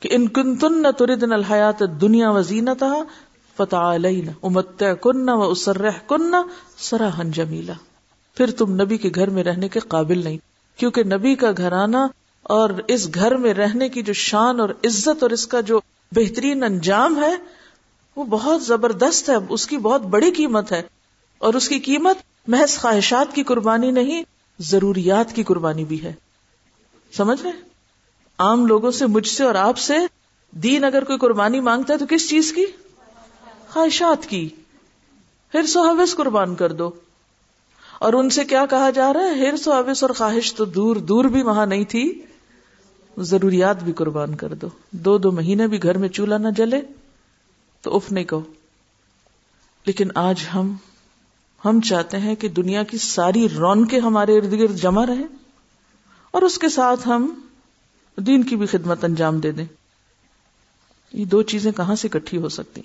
کہ 0.00 0.08
ان 0.12 0.28
کن 0.28 0.56
تن 0.56 0.82
نہ 0.82 0.88
تردن 0.88 1.32
الحیات 1.32 1.82
دنیا 2.00 2.30
و 2.30 2.42
زینت 3.70 4.30
فتح 4.30 4.36
امت 4.42 4.82
کن 5.00 5.28
و 5.28 5.42
اسرح 5.42 5.90
کن 6.06 6.34
سراہن 6.76 7.30
جمیلا 7.30 7.72
پھر 8.36 8.50
تم 8.50 8.72
نبی 8.72 8.96
کے 8.96 9.10
گھر 9.14 9.30
میں 9.30 9.44
رہنے 9.44 9.68
کے 9.68 9.80
قابل 9.80 10.24
نہیں، 10.24 10.38
کیونکہ 10.76 11.04
نبی 11.04 11.34
کا 11.34 11.50
گھرانہ 11.56 11.96
اور 12.42 12.70
اس 12.88 13.14
گھر 13.14 13.36
میں 13.36 13.54
رہنے 13.54 13.88
کی 13.88 14.02
جو 14.02 14.12
شان 14.12 14.60
اور 14.60 14.68
عزت 14.68 15.22
اور 15.22 15.30
اس 15.30 15.46
کا 15.46 15.60
جو 15.60 15.80
بہترین 16.12 16.62
انجام 16.62 17.22
ہے، 17.22 17.34
وہ 18.16 18.24
بہت 18.24 18.62
زبردست 18.62 19.30
ہے، 19.30 19.34
اس 19.48 19.66
کی 19.66 19.76
بہت 19.76 20.02
بڑی 20.02 20.30
قیمت 20.30 20.72
ہے۔ 20.72 20.82
اور 21.38 21.54
اس 21.54 21.68
کی 21.68 21.78
قیمت 21.78 22.16
محض 22.48 22.78
خواہشات 22.78 23.34
کی 23.34 23.42
قربانی 23.42 23.90
نہیں، 23.90 24.22
ضروریات 24.58 25.32
کی 25.32 25.42
قربانی 25.42 25.84
بھی 25.84 26.02
ہے۔ 26.02 26.12
سمجھ 27.16 27.42
رہے؟ 27.42 27.50
عام 28.38 28.66
لوگوں 28.66 28.90
سے 28.90 29.06
مجھ 29.06 29.28
سے 29.28 29.44
اور 29.44 29.54
آپ 29.54 29.78
سے، 29.78 29.94
دین 30.50 30.84
اگر 30.84 31.04
کوئی 31.04 31.18
قربانی 31.18 31.60
مانگتا 31.60 31.92
ہے 31.92 31.98
تو 31.98 32.04
کس 32.10 32.30
چیز 32.30 32.52
کی؟ 32.52 32.64
خواہشات 33.70 34.26
کی۔ 34.26 34.48
پھر 35.52 35.66
سو 35.66 35.82
حوث 35.82 36.14
قربان 36.14 36.54
کر 36.54 36.72
دو۔ 36.72 36.90
اور 37.98 38.12
ان 38.12 38.30
سے 38.30 38.44
کیا 38.44 38.66
کہا 38.66 38.90
جا 38.90 39.12
رہا 39.12 39.20
ہے؟ 39.20 39.46
ہرس 39.46 39.68
و 39.68 39.72
حوث 39.72 40.02
اور 40.02 40.10
خواہش 40.10 40.54
تو 40.54 40.64
دور 40.64 40.96
دور 40.96 41.24
بھی 41.24 41.42
وہاں 41.42 41.66
نہیں 41.66 41.84
تھی۔ 41.84 42.22
ضروریات 43.18 43.82
بھی 43.82 43.92
قربان 43.92 44.34
کر 44.34 44.54
دو۔ 44.54 44.66
دو 44.90 45.18
دو 45.18 45.32
مہینے 45.32 45.66
بھی 45.66 45.82
گھر 45.82 45.98
میں 45.98 46.08
چولہا 46.08 46.38
نہ 46.38 46.48
جلے۔ 46.56 46.80
تو 47.80 47.96
اف 47.96 48.12
نہیں 48.12 48.24
کہو۔ 48.24 48.40
لیکن 49.86 50.08
آج 50.14 50.46
ہم 50.54 50.76
ہم 51.64 51.80
چاہتے 51.80 52.16
ہیں 52.16 52.34
کہ 52.34 52.48
دنیا 52.48 52.82
کی 52.82 52.98
ساری 52.98 53.48
رونقیں 53.48 54.00
ہمارے 54.00 54.36
ارد 54.36 54.52
گرد 54.52 54.76
جمع 54.76 55.06
رہے 55.06 55.26
اور 56.30 56.42
اس 56.42 56.58
کے 56.58 56.68
ساتھ 56.68 57.08
ہم 57.08 57.40
دین 58.16 58.42
کی 58.42 58.56
بھی 58.56 58.66
خدمت 58.66 59.04
انجام 59.04 59.38
دے 59.38 59.52
دیں۔ 59.52 59.66
یہ 61.12 61.24
دو 61.24 61.42
چیزیں 61.42 61.72
کہاں 61.72 61.94
سے 61.94 62.08
اکٹھی 62.12 62.38
ہو 62.38 62.48
سکتی؟ 62.48 62.80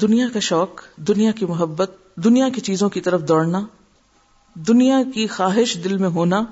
دنیا 0.00 0.26
کا 0.32 0.40
شوق، 0.40 0.82
دنیا 0.96 1.30
کی 1.30 1.46
محبت، 1.46 1.90
دنیا 2.16 2.48
کی 2.48 2.60
چیزوں 2.60 2.90
کی 2.90 3.00
طرف 3.00 3.28
دوڑنا، 3.28 3.66
دنیا 4.54 4.98
کی 5.14 5.26
خواہش 5.26 5.78
دل 5.84 5.98
میں 5.98 6.08
ہونا، 6.08 6.42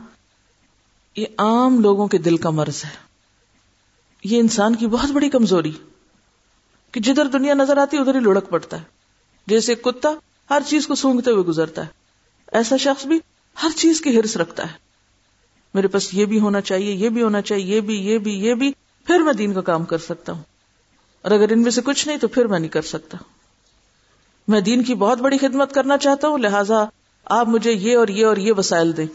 یہ 1.16 1.26
عام 1.38 1.80
لوگوں 1.80 2.08
کے 2.08 2.18
دل 2.18 2.36
کا 2.36 2.50
مرض 2.50 2.84
ہے۔ 2.84 2.90
یہ 4.24 4.40
انسان 4.40 4.74
کی 4.74 4.86
بہت 4.86 5.10
بڑی 5.10 5.30
کمزوری 5.30 5.72
کہ 6.92 7.00
جدھر 7.00 7.26
دنیا 7.26 7.54
نظر 7.54 7.76
آتی 7.76 7.98
ادھر 7.98 8.14
ہی 8.14 8.20
لڑک 8.20 8.48
پڑتا 8.48 8.76
ہے۔ 8.78 8.84
جیسے 9.46 9.74
کتا 9.74 10.08
ہر 10.50 10.62
چیز 10.66 10.86
کو 10.86 10.94
سونگتے 10.94 11.30
ہوئے 11.30 11.42
گزرتا 11.42 11.82
ہے۔ 11.82 11.90
ایسا 12.52 12.76
شخص 12.76 13.06
بھی 13.06 13.18
ہر 13.62 13.68
چیز 13.76 14.00
کی 14.00 14.18
ہرس 14.18 14.36
رکھتا 14.36 14.62
ہے۔ 14.62 14.76
میرے 15.74 15.88
پاس 15.88 16.14
یہ 16.14 16.24
بھی 16.24 16.40
ہونا 16.40 16.60
چاہیے، 16.60 16.94
یہ 16.94 17.08
بھی 17.08 17.22
ہونا 17.22 17.40
چاہیے، 17.40 17.76
یہ 17.76 17.80
بھی 17.80 18.06
یہ 18.06 18.18
بھی 18.18 18.32
یہ 18.32 18.54
بھی، 18.54 18.72
پھر 19.06 19.18
میں 19.18 19.32
دین 19.32 19.52
کا 19.52 19.60
کام 19.60 19.84
کر 19.84 19.98
سکتا 19.98 20.32
ہوں۔ 20.32 20.42
اور 21.22 21.30
اگر 21.30 21.52
ان 21.52 21.62
میں 21.62 21.70
سے 21.70 21.80
کچھ 21.84 22.08
نہیں 22.08 22.18
تو 22.18 22.28
پھر 22.28 22.46
میں 22.46 22.58
نہیں 22.58 22.70
کر 22.70 22.82
سکتا۔ 22.82 23.18
میں 24.48 24.60
دین 24.60 24.82
کی 24.82 24.94
بہت 24.94 25.18
بڑی 25.18 25.38
خدمت 25.38 25.72
کرنا 25.72 25.98
چاہتا 25.98 26.28
ہوں، 26.28 26.38
لہٰذا 26.38 26.84
آپ 27.24 27.48
مجھے 27.48 27.72
یہ 27.72 27.96
اور 27.96 28.08
یہ 28.08 28.26
اور 28.26 28.36
یہ 28.36 28.52
وسائل 28.56 28.96
دیں۔ 28.96 29.06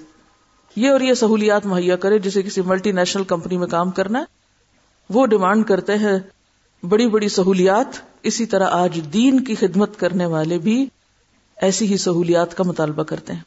یہ 0.75 0.89
اور 0.89 1.01
یہ 1.01 1.13
سہولیات 1.13 1.65
مہیا 1.65 1.95
کرے 1.95 2.19
جسے 2.19 2.41
کسی 2.41 2.61
ملٹی 2.61 2.91
نیشنل 2.91 3.23
کمپنی 3.23 3.57
میں 3.57 3.67
کام 3.67 3.91
کرنا 3.91 4.19
ہے۔ 4.19 4.25
وہ 5.09 5.25
ڈیمانڈ 5.25 5.67
کرتے 5.67 5.95
ہیں 5.95 6.19
بڑی 6.85 7.07
بڑی 7.07 7.29
سہولیات۔ 7.29 7.87
اسی 8.23 8.45
طرح 8.45 8.67
آج 8.67 8.99
دین 9.13 9.43
کی 9.43 9.55
خدمت 9.55 9.99
کرنے 9.99 10.25
والے 10.25 10.57
بھی 10.57 10.85
ایسی 11.57 11.87
ہی 11.87 11.97
سہولیات 11.97 12.57
کا 12.57 12.63
مطالبہ 12.63 13.03
کرتے 13.03 13.33
ہیں۔ 13.33 13.39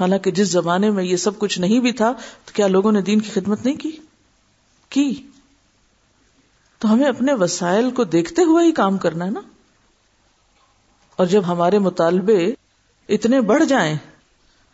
حالانکہ 0.00 0.30
جس 0.30 0.48
زمانے 0.48 0.90
میں 0.90 1.04
یہ 1.04 1.16
سب 1.16 1.38
کچھ 1.38 1.58
نہیں 1.58 1.80
بھی 1.80 1.92
تھا، 1.92 2.12
تو 2.44 2.50
کیا 2.54 2.66
لوگوں 2.66 2.92
نے 2.92 3.00
دین 3.00 3.20
کی 3.20 3.30
خدمت 3.30 3.64
نہیں 3.64 3.76
کی؟ 3.76 3.90
کی؟ 4.88 5.26
تو 6.78 6.92
ہمیں 6.92 7.08
اپنے 7.08 7.32
وسائل 7.34 7.90
کو 7.90 8.04
دیکھتے 8.04 8.42
ہوئے 8.42 8.66
ہی 8.66 8.72
کام 8.72 8.98
کرنا 8.98 9.24
ہے 9.24 9.30
نا؟ 9.30 9.40
اور 11.16 11.26
جب 11.26 11.42
ہمارے 11.46 11.78
مطالبے 11.78 12.54
اتنے 13.08 13.40
بڑھ 13.40 13.64
جائیں 13.64 13.96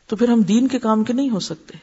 تو 0.07 0.17
پھر 0.17 0.29
ہم 0.29 0.41
دین 0.41 0.69
کے 0.69 0.79
کام 0.79 1.05
کے 1.05 1.13
نہیں 1.13 1.31
ہو 1.31 1.41
سکتے۔ 1.41 1.75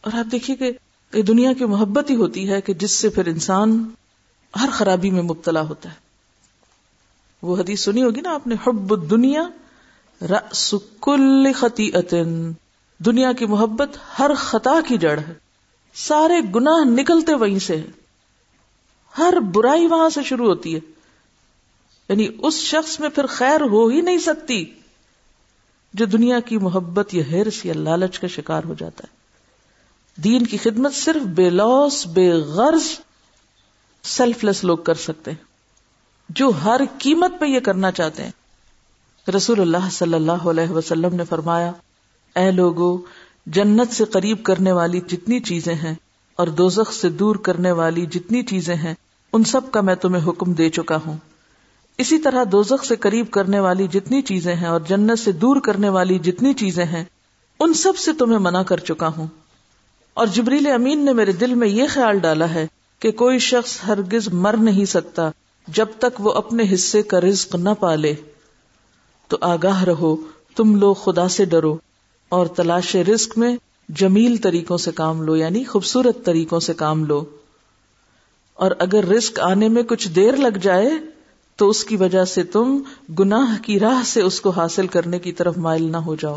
اور 0.00 0.12
آپ 0.12 0.32
دیکھیے 0.32 0.56
کہ 0.56 0.72
یہ 1.12 1.22
دنیا 1.22 1.52
کی 1.52 1.64
محبت 1.64 2.10
ہی 2.10 2.16
ہوتی 2.16 2.50
ہے 2.50 2.60
کہ 2.60 2.74
جس 2.74 2.90
سے 2.90 3.08
پھر 3.08 3.26
انسان 3.26 3.88
ہر 4.60 4.68
خرابی 4.72 5.10
میں 5.10 5.22
مبتلا 5.22 5.60
ہوتا 5.60 5.88
ہے۔ 5.88 5.94
وہ 7.42 7.56
حدیث 7.56 7.80
سنی 7.80 8.02
ہوگی 8.02 8.20
نا 8.20 8.34
آپ 8.34 8.46
نے؟ 8.46 8.54
حب 8.66 9.10
دنیا 9.10 9.42
رأس 10.22 10.74
کل 11.00 11.52
خطیئتن۔ 11.52 12.52
دنیا 12.98 13.32
کی 13.32 13.46
محبت 13.46 13.88
ہر 14.18 14.30
خطا 14.36 14.74
کی 14.88 14.98
جڑ 14.98 15.18
ہے۔ 15.18 15.34
سارے 15.94 16.34
گناہ 16.54 16.88
نکلتے 16.88 17.34
وہیں 17.34 17.58
سے 17.58 17.76
ہیں۔ 17.76 17.99
ہر 19.18 19.34
برائی 19.40 19.86
وہاں 19.86 20.08
سے 20.08 20.22
شروع 20.22 20.48
ہوتی 20.48 20.74
ہے۔ 20.74 20.80
یعنی 22.08 22.28
اس 22.38 22.54
شخص 22.54 23.00
میں 23.00 23.08
پھر 23.08 23.26
خیر 23.26 23.60
ہو 23.60 23.88
ہی 23.88 24.00
نہیں 24.00 24.18
سکتی 24.18 24.64
جو 25.94 26.06
دنیا 26.06 26.40
کی 26.40 26.58
محبت 26.58 27.14
یا 27.14 27.22
ہرس 27.26 27.66
یا 27.66 27.72
لالچ 27.76 28.18
کا 28.18 28.26
شکار 28.26 28.64
ہو 28.64 28.74
جاتا 28.74 29.04
ہے۔ 29.04 29.20
دین 30.22 30.46
کی 30.46 30.56
خدمت 30.56 30.94
صرف 30.94 31.22
بے 31.22 31.50
لوس 31.50 32.06
بے 32.06 32.32
غرض 32.32 32.84
سیلف 34.02 34.44
لیس 34.44 34.64
لوگ 34.64 34.78
کر 34.78 34.94
سکتے 34.94 35.30
ہیں۔ 35.30 35.44
جو 36.28 36.48
ہر 36.48 36.80
قیمت 36.98 37.32
پہ 37.40 37.46
یہ 37.46 37.60
کرنا 37.60 37.90
چاہتے 37.90 38.24
ہیں۔ 38.24 38.30
رسول 39.36 39.60
اللہ 39.60 39.90
صلی 39.92 40.14
اللہ 40.14 40.32
علیہ 40.32 40.70
وسلم 40.70 41.14
نے 41.14 41.24
فرمایا، 41.24 41.72
اے 42.36 42.50
لوگو، 42.50 42.98
جنت 43.46 43.92
سے 43.92 44.04
قریب 44.04 44.42
کرنے 44.42 44.72
والی 44.72 45.00
جتنی 45.00 45.40
چیزیں 45.40 45.74
ہیں 45.74 45.94
اور 46.40 46.48
دوزخ 46.48 46.92
سے 46.92 47.08
دور 47.08 47.36
کرنے 47.36 47.72
والی 47.72 48.06
جتنی 48.06 48.42
چیزیں 48.42 48.74
ہیں، 48.74 48.94
ان 49.32 49.44
سب 49.44 49.60
کا 49.70 49.80
میں 49.80 49.94
تمہیں 49.94 50.28
حکم 50.28 50.52
دے 50.52 50.70
چکا 50.70 50.98
ہوں۔ 51.06 51.16
اسی 51.98 52.18
طرح 52.18 52.44
دوزخ 52.52 52.84
سے 52.84 52.96
قریب 52.96 53.30
کرنے 53.30 53.60
والی 53.60 53.88
جتنی 53.88 54.22
چیزیں 54.22 54.54
ہیں 54.54 54.66
اور 54.66 54.80
جنت 54.80 55.18
سے 55.18 55.32
دور 55.32 55.60
کرنے 55.60 55.88
والی 55.88 56.18
جتنی 56.18 56.54
چیزیں 56.54 56.84
ہیں، 56.84 57.04
ان 57.60 57.74
سب 57.74 57.96
سے 57.96 58.12
تمہیں 58.12 58.38
منع 58.38 58.62
کر 58.62 58.76
چکا 58.76 59.08
ہوں۔ 59.16 59.26
اور 60.14 60.26
جبریل 60.26 60.66
امین 60.66 61.04
نے 61.04 61.12
میرے 61.12 61.32
دل 61.32 61.54
میں 61.54 61.68
یہ 61.68 61.82
خیال 61.90 62.18
ڈالا 62.18 62.54
ہے 62.54 62.66
کہ 62.98 63.12
کوئی 63.12 63.38
شخص 63.38 63.78
ہرگز 63.86 64.28
مر 64.32 64.56
نہیں 64.56 64.84
سکتا 64.84 65.30
جب 65.68 65.86
تک 65.98 66.20
وہ 66.20 66.32
اپنے 66.32 66.62
حصے 66.74 67.02
کا 67.02 67.20
رزق 67.20 67.54
نہ 67.54 67.70
پالے 67.80 68.14
تو 69.28 69.36
آگاہ 69.40 69.84
رہو، 69.84 70.16
تم 70.56 70.76
لوگ 70.76 70.94
خدا 70.94 71.28
سے 71.28 71.44
ڈرو 71.44 71.76
اور 72.28 72.46
تلاش 72.46 72.96
رزق 72.96 73.38
میں 73.38 73.56
جمیل 73.96 74.36
طریقوں 74.36 74.78
سے 74.78 74.92
کام 74.92 75.22
لو 75.22 75.36
یعنی 75.36 75.64
خوبصورت 75.64 76.24
طریقوں 76.24 76.60
سے 76.60 76.74
کام 76.74 77.04
لو۔ 77.04 77.24
اور 78.54 78.70
اگر 78.78 79.04
رزق 79.04 79.40
آنے 79.40 79.68
میں 79.68 79.82
کچھ 79.82 80.08
دیر 80.08 80.36
لگ 80.36 80.58
جائے، 80.62 80.90
تو 81.56 81.68
اس 81.68 81.84
کی 81.84 81.96
وجہ 81.96 82.24
سے 82.24 82.42
تم 82.42 82.82
گناہ 83.18 83.62
کی 83.62 83.80
راہ 83.80 84.02
سے 84.04 84.22
اس 84.22 84.40
کو 84.40 84.50
حاصل 84.50 84.86
کرنے 84.86 85.18
کی 85.18 85.32
طرف 85.32 85.58
مائل 85.58 85.92
نہ 85.92 85.96
ہو 85.96 86.14
جاؤ۔ 86.14 86.34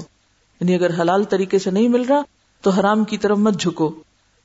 یعنی 0.61 0.75
اگر 0.75 1.01
حلال 1.01 1.23
طریقے 1.23 1.59
سے 1.59 1.71
نہیں 1.71 1.87
مل 1.87 2.01
رہا، 2.01 2.21
تو 2.61 2.69
حرام 2.69 3.03
کی 3.03 3.17
طرف 3.17 3.37
مت 3.37 3.59
جھکو، 3.59 3.93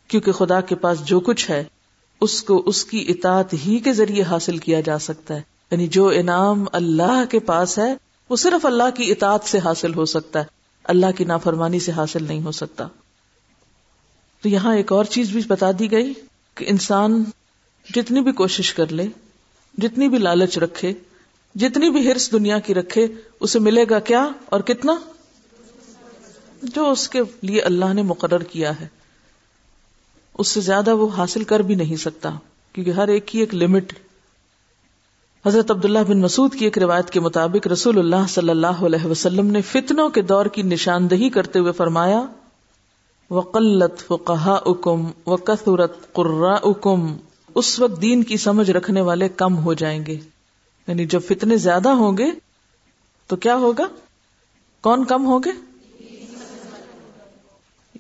کیونکہ 0.09 0.33
خدا 0.33 0.61
کے 0.61 0.75
پاس 0.75 1.05
جو 1.05 1.21
کچھ 1.21 1.51
ہے، 1.51 1.65
اس 2.21 2.43
کو 2.43 2.63
اس 2.67 2.85
کی 2.85 3.05
اطاعت 3.09 3.55
ہی 3.55 3.79
کے 3.79 3.93
ذریعے 3.93 4.23
حاصل 4.23 4.59
کیا 4.59 4.81
جا 4.81 4.99
سکتا 4.99 5.35
ہے۔ 5.35 5.43
یعنی 5.71 5.87
جو 5.87 6.09
انعام 6.09 6.65
اللہ 6.73 7.25
کے 7.31 7.39
پاس 7.39 7.79
ہے، 7.79 7.95
وہ 8.31 8.37
صرف 8.37 8.67
اللہ 8.67 8.91
کی 8.95 9.11
اطاعت 9.11 9.45
سے 9.45 9.59
حاصل 9.59 9.95
ہو 9.95 10.05
سکتا 10.05 10.41
ہے۔ 10.41 10.58
اللہ 10.89 11.07
کی 11.17 11.25
نافرمانی 11.25 11.81
سے 11.81 11.93
حاصل 11.93 12.25
نہیں 12.25 12.43
ہو 12.43 12.53
سکتا۔ 12.53 12.89
تو 14.43 14.49
یہاں 14.49 14.77
ایک 14.77 14.93
اور 14.93 15.05
چیز 15.05 15.31
بھی 15.31 15.41
بتا 15.47 15.71
دی 15.79 15.91
گئی 15.91 16.13
کہ 16.55 16.65
انسان 16.69 17.25
جتنی 17.95 18.21
بھی 18.21 18.33
کوشش 18.33 18.75
کر 18.75 18.93
لے، 18.93 19.07
جتنی 19.79 20.09
بھی 20.09 20.19
لالچ 20.19 20.59
رکھے، 20.59 20.93
جتنی 21.55 21.91
بھی 21.91 22.13
ہرس 22.13 22.33
دنیا 22.33 22.59
کی 22.59 22.75
رکھے، 22.75 23.07
اسے 23.41 23.59
ملے 23.59 23.85
گا 23.91 23.99
کیا 23.99 24.29
اور 24.45 24.61
کتنا؟ 24.61 24.95
جو 26.63 26.91
اس 26.91 27.09
کے 27.09 27.21
لیے 27.41 27.61
اللہ 27.61 27.93
نے 27.93 28.03
مقرر 28.03 28.43
کیا 28.43 28.81
ہے۔ 28.81 28.89
اس 30.39 30.49
سے 30.49 30.61
زیادہ 30.61 30.95
وہ 30.95 31.09
حاصل 31.17 31.45
کر 31.45 31.61
بھی 31.61 31.75
نہیں 31.75 31.97
سکتا، 31.97 32.31
کیونکہ 32.73 32.91
ہر 32.91 33.09
ایک 33.09 33.27
کی 33.27 33.41
ایک 33.41 33.55
لمٹ 33.55 33.93
حضرت 35.49 35.71
عبداللہ 35.71 35.99
بن 36.09 36.21
مسعود 36.21 36.55
کی 36.55 36.65
ایک 36.65 36.79
روایت 36.79 37.11
کے 37.11 37.21
مطابق 37.21 37.67
رسول 37.67 37.99
اللہ 37.99 38.27
صلی 38.29 38.51
اللہ 38.51 38.67
علیہ 38.67 39.07
وسلم 39.07 39.47
نے 39.47 39.61
فتنوں 39.61 40.09
کے 40.09 40.23
دور 40.23 40.47
کی 40.47 40.63
نشاندہی 40.63 41.31
کرتے 41.31 41.59
ہوئے 41.59 41.73
فرمایا، 41.73 42.23
وقلت 43.31 44.01
فقہا 44.07 44.53
اکم 44.67 45.07
و 45.27 45.37
کثرت 45.37 46.13
قرا 46.13 46.53
اکم 46.53 47.17
اس 47.55 47.81
وقت 47.81 48.03
دین 48.03 48.23
کی 48.23 48.37
سمجھ 48.37 48.71
رکھنے 48.71 49.01
والے 49.01 49.29
کم 49.29 49.57
ہو 49.57 49.75
جائیں 49.75 50.07
گے۔ 50.07 50.17
یعنی 50.87 51.07
جب 51.07 51.21
فتنے 51.29 51.57
زیادہ 51.57 51.89
ہوں 51.89 52.19
گے، 52.19 52.27
تو 53.27 53.37
کیا 53.37 53.57
ہوگا؟ 53.57 53.85
کون 54.81 55.05
کم 55.05 55.27
ہوگے 55.27 55.51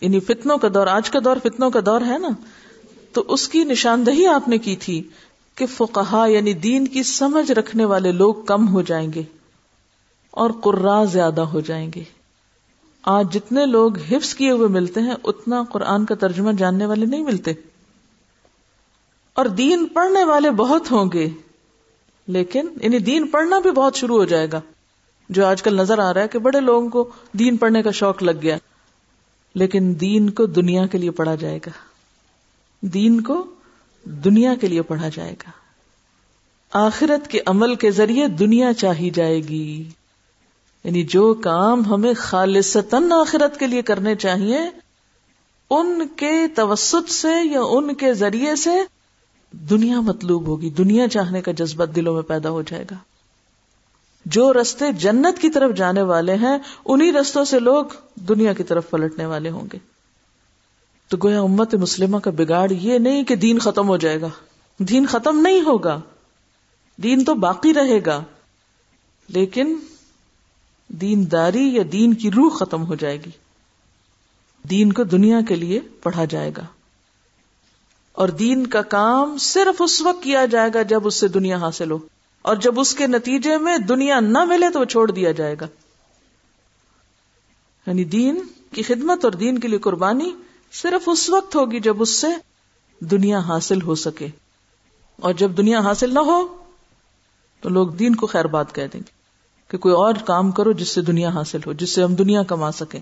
یعنی 0.02 0.20
فتنوں 0.20 0.58
کا 0.58 0.68
دور، 0.74 0.86
آج 0.86 1.10
کا 1.10 1.18
دور 1.24 1.36
فتنوں 1.42 1.70
کا 1.70 1.80
دور 1.86 2.00
ہے 2.00 2.18
نا؟ 2.18 2.28
تو 3.12 3.24
اس 3.28 3.48
کی 3.48 3.64
نشاندہی 3.64 4.26
آپ 4.26 4.48
نے 4.48 4.58
کی 4.58 4.76
تھی۔ 4.76 5.02
کہ 5.58 5.66
فقہا 5.66 6.26
یعنی 6.26 6.52
دین 6.52 6.88
کی 6.88 7.02
سمجھ 7.02 7.52
رکھنے 7.52 7.84
والے 7.84 8.12
لوگ 8.12 8.34
کم 8.34 8.68
ہو 8.68 8.82
جائیں 8.82 9.12
گے 9.12 9.22
اور 10.30 10.50
قرا 10.50 11.04
زیادہ 11.04 11.40
ہو 11.40 11.60
جائیں 11.60 11.90
گے۔ 11.94 12.04
آج 13.02 13.32
جتنے 13.32 13.66
لوگ 13.66 13.98
حفظ 13.98 14.34
کیے 14.34 14.50
ہوئے 14.50 14.68
ملتے 14.68 15.00
ہیں، 15.00 15.14
اتنا 15.24 15.62
قرآن 15.70 16.04
کا 16.04 16.14
ترجمہ 16.14 16.52
جاننے 16.52 16.86
والے 16.86 17.06
نہیں 17.06 17.22
ملتے۔ 17.22 17.52
اور 19.34 19.46
دین 19.46 19.86
پڑھنے 19.86 20.24
والے 20.24 20.50
بہت 20.50 20.92
ہوں 20.92 21.10
گے، 21.12 21.28
لیکن 22.26 22.66
یعنی 22.82 22.98
دین 22.98 23.26
پڑھنا 23.26 23.58
بھی 23.58 23.70
بہت 23.70 23.96
شروع 23.96 24.16
ہو 24.16 24.24
جائے 24.24 24.48
گا۔ 24.52 24.60
جو 25.28 25.46
آج 25.46 25.62
کل 25.62 25.76
نظر 25.76 25.98
آ 25.98 26.14
رہا 26.14 26.20
ہے 26.20 26.28
کہ 26.28 26.38
بڑے 26.38 26.60
لوگوں 26.60 26.88
کو 26.88 27.08
دین 27.32 27.56
پڑھنے 27.56 27.82
کا 27.82 27.90
شوق 27.90 28.22
لگ 28.22 28.42
گیا، 28.42 28.56
لیکن 29.54 29.94
دین 30.00 30.30
کو 30.30 30.46
دنیا 30.46 30.86
کے 30.86 30.98
لیے 30.98 31.10
پڑھا 31.10 31.34
جائے 31.34 31.58
گا۔ 31.66 31.70
دین 32.80 33.20
کو 33.20 33.46
دنیا 34.08 34.54
کے 34.54 34.66
لیے 34.66 34.82
پڑھا 34.82 35.08
جائے 35.14 35.32
گا۔ 35.32 35.50
آخرت 36.72 37.28
کے 37.28 37.40
عمل 37.46 37.74
کے 37.74 37.90
ذریعے 37.90 38.28
دنیا 38.28 38.72
چاہی 38.72 39.10
جائے 39.10 39.42
گی۔ 39.42 39.90
یعنی 40.84 41.02
جو 41.02 41.34
کام 41.34 41.86
ہمیں 41.86 42.14
خالصتاً 42.16 43.12
آخرت 43.12 43.58
کے 43.58 43.66
لیے 43.66 43.82
کرنے 43.82 44.14
چاہیے، 44.14 44.58
ان 45.70 46.08
کے 46.16 46.46
توسط 46.56 47.10
سے 47.10 47.48
یا 47.50 47.60
ان 47.62 47.94
کے 47.94 48.14
ذریعے 48.14 48.56
سے 48.56 48.70
دنیا 49.52 50.00
مطلوب 50.00 50.46
ہوگی۔ 50.46 50.70
دنیا 50.70 51.08
چاہنے 51.08 51.42
کا 51.42 51.52
جذبہ 51.52 51.84
دلوں 51.84 52.14
میں 52.14 52.22
پیدا 52.22 52.50
ہو 52.50 52.62
جائے 52.62 52.84
گا۔ 52.90 52.96
جو 54.24 54.52
رستے 54.52 54.92
جنت 54.92 55.42
کی 55.42 55.50
طرف 55.50 55.76
جانے 55.76 56.02
والے 56.02 56.34
ہیں، 56.34 56.58
انہی 56.84 57.12
رستوں 57.12 57.44
سے 57.44 57.60
لوگ 57.60 57.84
دنیا 58.14 58.52
کی 58.52 58.62
طرف 58.62 58.90
پلٹنے 58.90 59.26
والے 59.26 59.50
ہوں 59.50 59.66
گے۔ 59.72 59.97
تو 61.08 61.16
گویا 61.22 61.40
امت 61.40 61.74
مسلمہ 61.74 62.18
کا 62.18 62.30
بگاڑ 62.30 62.70
یہ 62.70 62.98
نہیں 62.98 63.24
کہ 63.24 63.36
دین 63.36 63.58
ختم 63.58 63.88
ہو 63.88 63.96
جائے 63.96 64.20
گا۔ 64.20 64.28
دین 64.78 65.06
ختم 65.06 65.40
نہیں 65.40 65.60
ہوگا۔ 65.60 66.00
دین 67.02 67.24
تو 67.24 67.34
باقی 67.34 67.74
رہے 67.74 67.98
گا۔ 68.06 68.24
لیکن 69.28 69.76
دین 70.88 71.32
داری 71.32 71.74
یا 71.74 71.82
دین 71.92 72.14
کی 72.14 72.30
روح 72.30 72.56
ختم 72.56 72.86
ہو 72.86 72.94
جائے 72.94 73.16
گی۔ 73.16 73.30
دین 74.70 74.92
کو 74.92 75.04
دنیا 75.04 75.40
کے 75.48 75.54
لیے 75.54 75.80
پڑھا 75.80 76.24
جائے 76.24 76.52
گا۔ 76.56 76.64
اور 78.12 78.28
دین 78.28 78.66
کا 78.66 78.82
کام 78.82 79.38
صرف 79.38 79.82
اس 79.82 80.02
وقت 80.02 80.22
کیا 80.22 80.44
جائے 80.46 80.70
گا 80.74 80.82
جب 80.82 81.06
اس 81.06 81.14
سے 81.14 81.28
دنیا 81.28 81.56
حاصل 81.56 81.90
ہو۔ 81.90 81.98
اور 82.42 82.56
جب 82.56 82.80
اس 82.80 82.94
کے 82.94 83.06
نتیجے 83.06 83.58
میں 83.58 83.78
دنیا 83.78 84.20
نہ 84.20 84.44
ملے 84.44 84.70
تو 84.70 84.80
وہ 84.80 84.84
چھوڑ 84.84 85.10
دیا 85.10 85.32
جائے 85.32 85.56
گا۔ 85.60 85.66
یعنی 87.86 88.04
دین 88.04 88.42
کی 88.74 88.82
خدمت 88.82 89.24
اور 89.24 89.32
دین 89.32 89.58
کے 89.58 89.68
لیے 89.68 89.78
قربانی 89.78 90.32
صرف 90.72 91.08
اس 91.08 91.30
وقت 91.30 91.56
ہوگی 91.56 91.80
جب 91.80 92.02
اس 92.02 92.10
سے 92.10 92.26
دنیا 93.00 93.38
حاصل 93.38 93.82
ہو 93.82 93.94
سکے۔ 93.94 94.28
اور 95.16 95.32
جب 95.32 95.50
دنیا 95.50 95.80
حاصل 95.80 96.14
نہ 96.14 96.18
ہو، 96.18 96.56
تو 97.60 97.68
لوگ 97.68 97.88
دین 97.88 98.14
کو 98.14 98.26
خیر 98.26 98.44
بات 98.44 98.74
کہہ 98.74 98.86
دیں 98.92 99.00
گے 99.00 99.12
کہ 99.68 99.78
کوئی 99.78 99.94
اور 99.94 100.14
کام 100.14 100.50
کرو 100.50 100.72
جس 100.72 100.88
سے 100.88 101.00
دنیا 101.00 101.28
حاصل 101.28 101.58
ہو، 101.66 101.72
جس 101.72 101.90
سے 101.90 102.02
ہم 102.02 102.14
دنیا 102.14 102.42
کما 102.42 102.72
سکیں۔ 102.72 103.00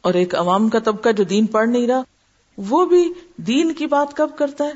اور 0.00 0.14
ایک 0.14 0.34
عوام 0.34 0.68
کا 0.68 0.78
طبقہ 0.78 1.12
جو 1.12 1.24
دین 1.24 1.46
پڑھ 1.46 1.68
نہیں 1.68 1.86
رہا، 1.86 2.02
وہ 2.56 2.86
بھی 2.86 3.12
دین 3.36 3.74
کی 3.74 3.86
بات 3.86 4.16
کب 4.16 4.30
کرتا 4.38 4.64
ہے؟ 4.64 4.72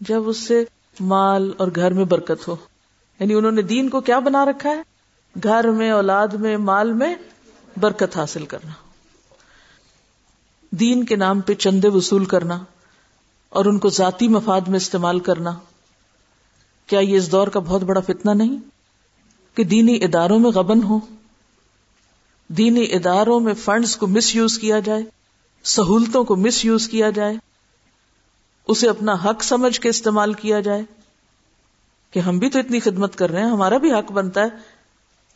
جب 0.00 0.28
اس 0.28 0.36
سے 0.36 0.64
مال 1.00 1.52
اور 1.56 1.68
گھر 1.76 1.92
میں 1.92 2.04
برکت 2.04 2.48
ہو۔ 2.48 2.56
یعنی 3.20 3.34
انہوں 3.34 3.52
نے 3.52 3.62
دین 3.62 3.88
کو 3.88 4.00
کیا 4.00 4.18
بنا 4.18 4.44
رکھا 4.44 4.70
ہے؟ 4.70 4.82
گھر 5.42 5.70
میں، 5.70 5.90
اولاد 5.90 6.28
میں، 6.28 6.56
مال 6.56 6.92
میں 6.92 7.14
برکت 7.80 8.16
حاصل 8.16 8.46
کرنا۔ 8.46 8.72
دین 10.80 11.04
کے 11.04 11.16
نام 11.16 11.40
پہ 11.40 11.54
چندے 11.54 11.88
وصول 11.88 12.24
کرنا 12.24 12.64
اور 13.48 13.64
ان 13.64 13.78
کو 13.78 13.88
ذاتی 13.88 14.28
مفاد 14.28 14.60
میں 14.60 14.76
استعمال 14.76 15.20
کرنا۔ 15.20 15.58
کیا 16.86 17.00
یہ 17.00 17.16
اس 17.16 17.32
دور 17.32 17.48
کا 17.48 17.60
بہت 17.60 17.82
بڑا 17.82 18.00
فتنہ 18.00 18.30
نہیں 18.30 18.56
کہ 19.54 19.64
دینی 19.64 19.96
اداروں 20.02 20.38
میں 20.38 20.50
غبن 20.50 20.82
ہو؟ 20.82 20.98
دینی 22.48 22.82
اداروں 22.82 23.40
میں 23.40 23.54
فنڈز 23.54 23.96
کو 23.96 24.06
مس 24.06 24.36
یوز 24.36 24.58
کیا 24.58 24.78
جائے، 24.78 25.02
سہولتوں 25.64 26.24
کو 26.24 26.36
مس 26.36 26.64
یوز 26.64 26.88
کیا 26.88 27.10
جائے، 27.10 27.34
اسے 28.68 28.88
اپنا 28.88 29.12
حق 29.12 29.44
سمجھ 29.44 29.80
کے 29.80 29.88
استعمال 29.88 30.32
کیا 30.32 30.60
جائے۔ 30.60 30.82
کہ 32.10 32.20
ہم 32.20 32.38
بھی 32.38 32.50
تو 32.50 32.58
اتنی 32.58 32.80
خدمت 32.80 33.16
کر 33.16 33.30
رہے 33.30 33.42
ہیں، 33.42 33.50
ہمارا 33.50 33.76
بھی 33.76 33.92
حق 33.92 34.12
بنتا 34.12 34.40
ہے 34.40 34.48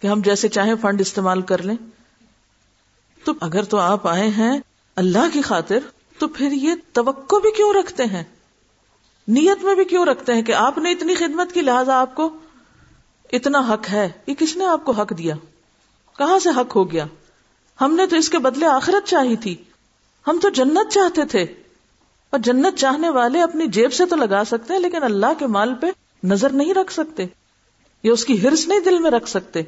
کہ 0.01 0.07
ہم 0.07 0.21
جیسے 0.21 0.49
چاہیں 0.49 0.75
فنڈ 0.81 1.01
استعمال 1.01 1.43
کر 1.43 1.63
لیں۔ 1.63 1.77
تو 3.25 3.33
اگر 3.41 3.65
تو 3.65 3.79
آپ 3.79 4.07
آئے 4.07 4.29
ہیں 4.29 4.59
اللہ 4.97 5.29
کی 5.33 5.43
خاطر 5.43 5.79
تو 6.19 6.29
پھر 6.29 6.53
یہ 6.53 6.73
توقع 6.93 7.37
بھی 7.37 7.51
کیوں 7.51 7.75
رکھتے 7.75 8.05
ہیں؟ 8.05 8.25
نیت 9.29 9.65
میں 9.65 9.75
بھی 9.75 9.85
کیوں 9.85 10.07
رکھتے 10.07 10.35
ہیں 10.35 10.43
کہ 10.43 10.53
آپ 10.53 10.79
نے 10.79 10.93
اتنی 10.93 11.15
خدمت 11.15 11.53
کی 11.53 11.61
لہٰذا 11.61 12.01
آپ 12.01 12.15
کو 12.15 12.37
اتنا 13.33 13.59
حق 13.59 13.91
ہے؟ 13.91 14.09
یہ 14.27 14.35
کس 14.35 14.57
نے 14.57 14.67
آپ 14.67 14.85
کو 14.85 14.93
حق 14.93 15.19
دیا؟ 15.19 15.35
کہاں 16.19 16.39
سے 16.39 16.49
حق 16.49 16.77
ہو 16.77 16.93
گیا؟ 16.93 17.07
ہم 17.81 17.95
نے 17.95 18.07
تو 18.07 18.17
اس 18.17 18.29
کے 18.29 18.39
بدلے 18.39 18.67
آخرت 18.67 19.09
چاہی 19.09 19.37
تھی۔ 19.37 19.57
ہم 20.27 20.39
تو 20.43 20.49
جنت 20.49 20.93
چاہتے 20.93 21.25
تھے۔ 21.25 21.43
اور 22.31 22.39
جنت 22.39 22.79
چاہنے 22.79 23.11
والے 23.11 23.43
اپنی 23.43 23.67
جیب 23.67 23.93
سے 23.93 24.07
تو 24.07 24.17
لگا 24.17 24.43
سکتے 24.47 24.73
ہیں، 24.73 24.81
لیکن 24.81 25.03
اللہ 25.03 25.35
کے 25.39 25.47
مال 25.47 25.75
پہ 25.75 25.87
نظر 26.25 26.51
نہیں 26.51 26.75
رکھ 26.75 26.93
سکتے۔ 26.93 27.27
یا 28.03 28.13
اس 28.13 28.25
کی 28.25 28.43
ہرس 28.43 28.69
نہیں 28.69 28.81
دل 28.81 28.99
میں 28.99 29.11
رکھ 29.11 29.29
سکتے۔ 29.29 29.63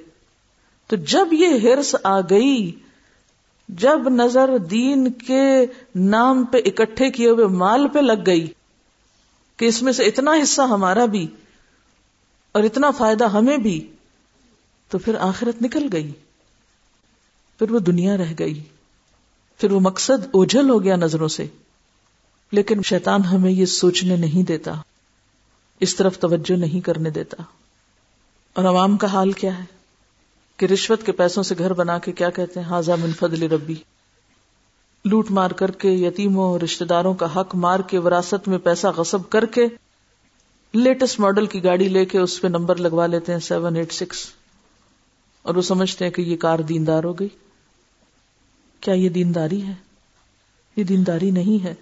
تو 0.87 0.97
جب 0.97 1.29
یہ 1.33 1.47
ہرس 1.47 1.97
آ 2.03 2.20
گئی 2.20 2.72
جب 3.69 4.09
نظر 4.09 4.59
دین 4.59 5.12
کے 5.12 5.66
نام 5.95 6.45
پہ 6.45 6.59
اکٹھے 6.64 7.11
کیے 7.11 7.29
ہوئے 7.29 7.47
مال 7.47 7.89
پہ 7.89 7.99
لگ 7.99 8.23
گئی 8.27 8.53
کہ 9.57 9.64
اس 9.64 9.83
میں 9.83 9.93
سے 9.93 10.05
اتنا 10.05 10.33
حصہ 10.43 10.62
ہمارا 10.62 11.05
بھی 11.05 11.27
اور 12.53 12.62
اتنا 12.62 12.91
فائدہ 12.91 13.29
ہمیں 13.29 13.59
بھی، 13.59 13.93
تو 14.89 14.99
پھر 14.99 15.14
آخرت 15.14 15.62
نکل 15.62 15.89
گئی۔ 15.93 16.12
پھر 17.59 17.71
وہ 17.71 17.79
دنیا 17.79 18.16
رہ 18.16 18.33
گئی۔ 18.39 18.62
پھر 19.59 19.73
وہ 19.73 19.81
مقصد 19.81 20.27
اوجھل 20.33 20.71
ہو 20.71 20.83
گیا 20.83 20.97
نظروں 20.97 21.29
سے۔ 21.29 21.47
لیکن 22.53 22.83
شیطان 22.83 23.25
ہمیں 23.25 23.51
یہ 23.51 23.66
سوچنے 23.66 24.16
نہیں 24.16 24.47
دیتا۔ 24.47 24.75
اس 25.81 25.97
طرف 25.97 26.19
توجہ 26.19 26.57
نہیں 26.57 26.81
کرنے 26.81 27.11
دیتا۔ 27.11 27.43
اور 28.55 28.64
عوام 28.64 28.97
کا 28.97 29.07
حال 29.07 29.33
کیا 29.33 29.59
ہے؟ 29.59 29.78
کہ 30.59 30.67
رشوت 30.67 31.07
کے 31.07 31.13
پیسوں 31.13 31.43
سے 31.43 31.55
گھر 31.59 31.73
بنا 31.73 31.99
کے 31.99 32.13
کیا 32.13 32.31
کہتے 32.31 32.61
ہیں؟ 32.61 32.67
حاضہ 32.67 32.93
من 32.93 33.13
فضل 33.13 33.43
ربی. 33.43 33.75
لوٹ 35.05 35.31
مار 35.31 35.51
کر 35.51 35.71
کے، 35.71 35.91
یتیموں 35.91 36.59
رشتے 36.59 36.85
داروں 36.85 37.15
کا 37.15 37.41
حق 37.41 37.55
مار 37.55 37.81
کے، 37.81 37.99
وراثت 37.99 38.49
میں 38.49 38.59
پیسہ 38.59 38.87
غصب 38.87 39.29
کر 39.29 39.47
کے، 39.47 39.67
لیٹسٹ 40.73 41.21
ماڈل 41.21 41.47
کی 41.47 41.65
گاڑی 41.65 41.89
لے 41.89 42.05
کے 42.05 42.19
اس 42.19 42.41
پہ 42.41 42.49
نمبر 42.49 42.77
لگوا 42.77 43.07
لیتے 43.07 43.33
ہیں 43.33 43.39
سیون 43.39 43.77
ایٹ 43.77 43.93
سکس 43.93 44.27
اور 45.43 45.55
وہ 45.55 45.63
سمجھتے 45.63 46.05
ہیں 46.05 46.13
کہ 46.13 46.23
یہ 46.23 46.37
کار 46.37 46.59
دیندار 46.59 47.05
ہو 47.05 47.13
گئی۔ 47.13 47.29
کیا 48.81 48.95
یہ 48.95 49.09
دینداری 49.09 49.63
ہے؟ 49.63 49.73
یہ 50.77 50.85
دینداری 50.85 51.31
نہیں 51.31 51.65
ہے۔ 51.65 51.75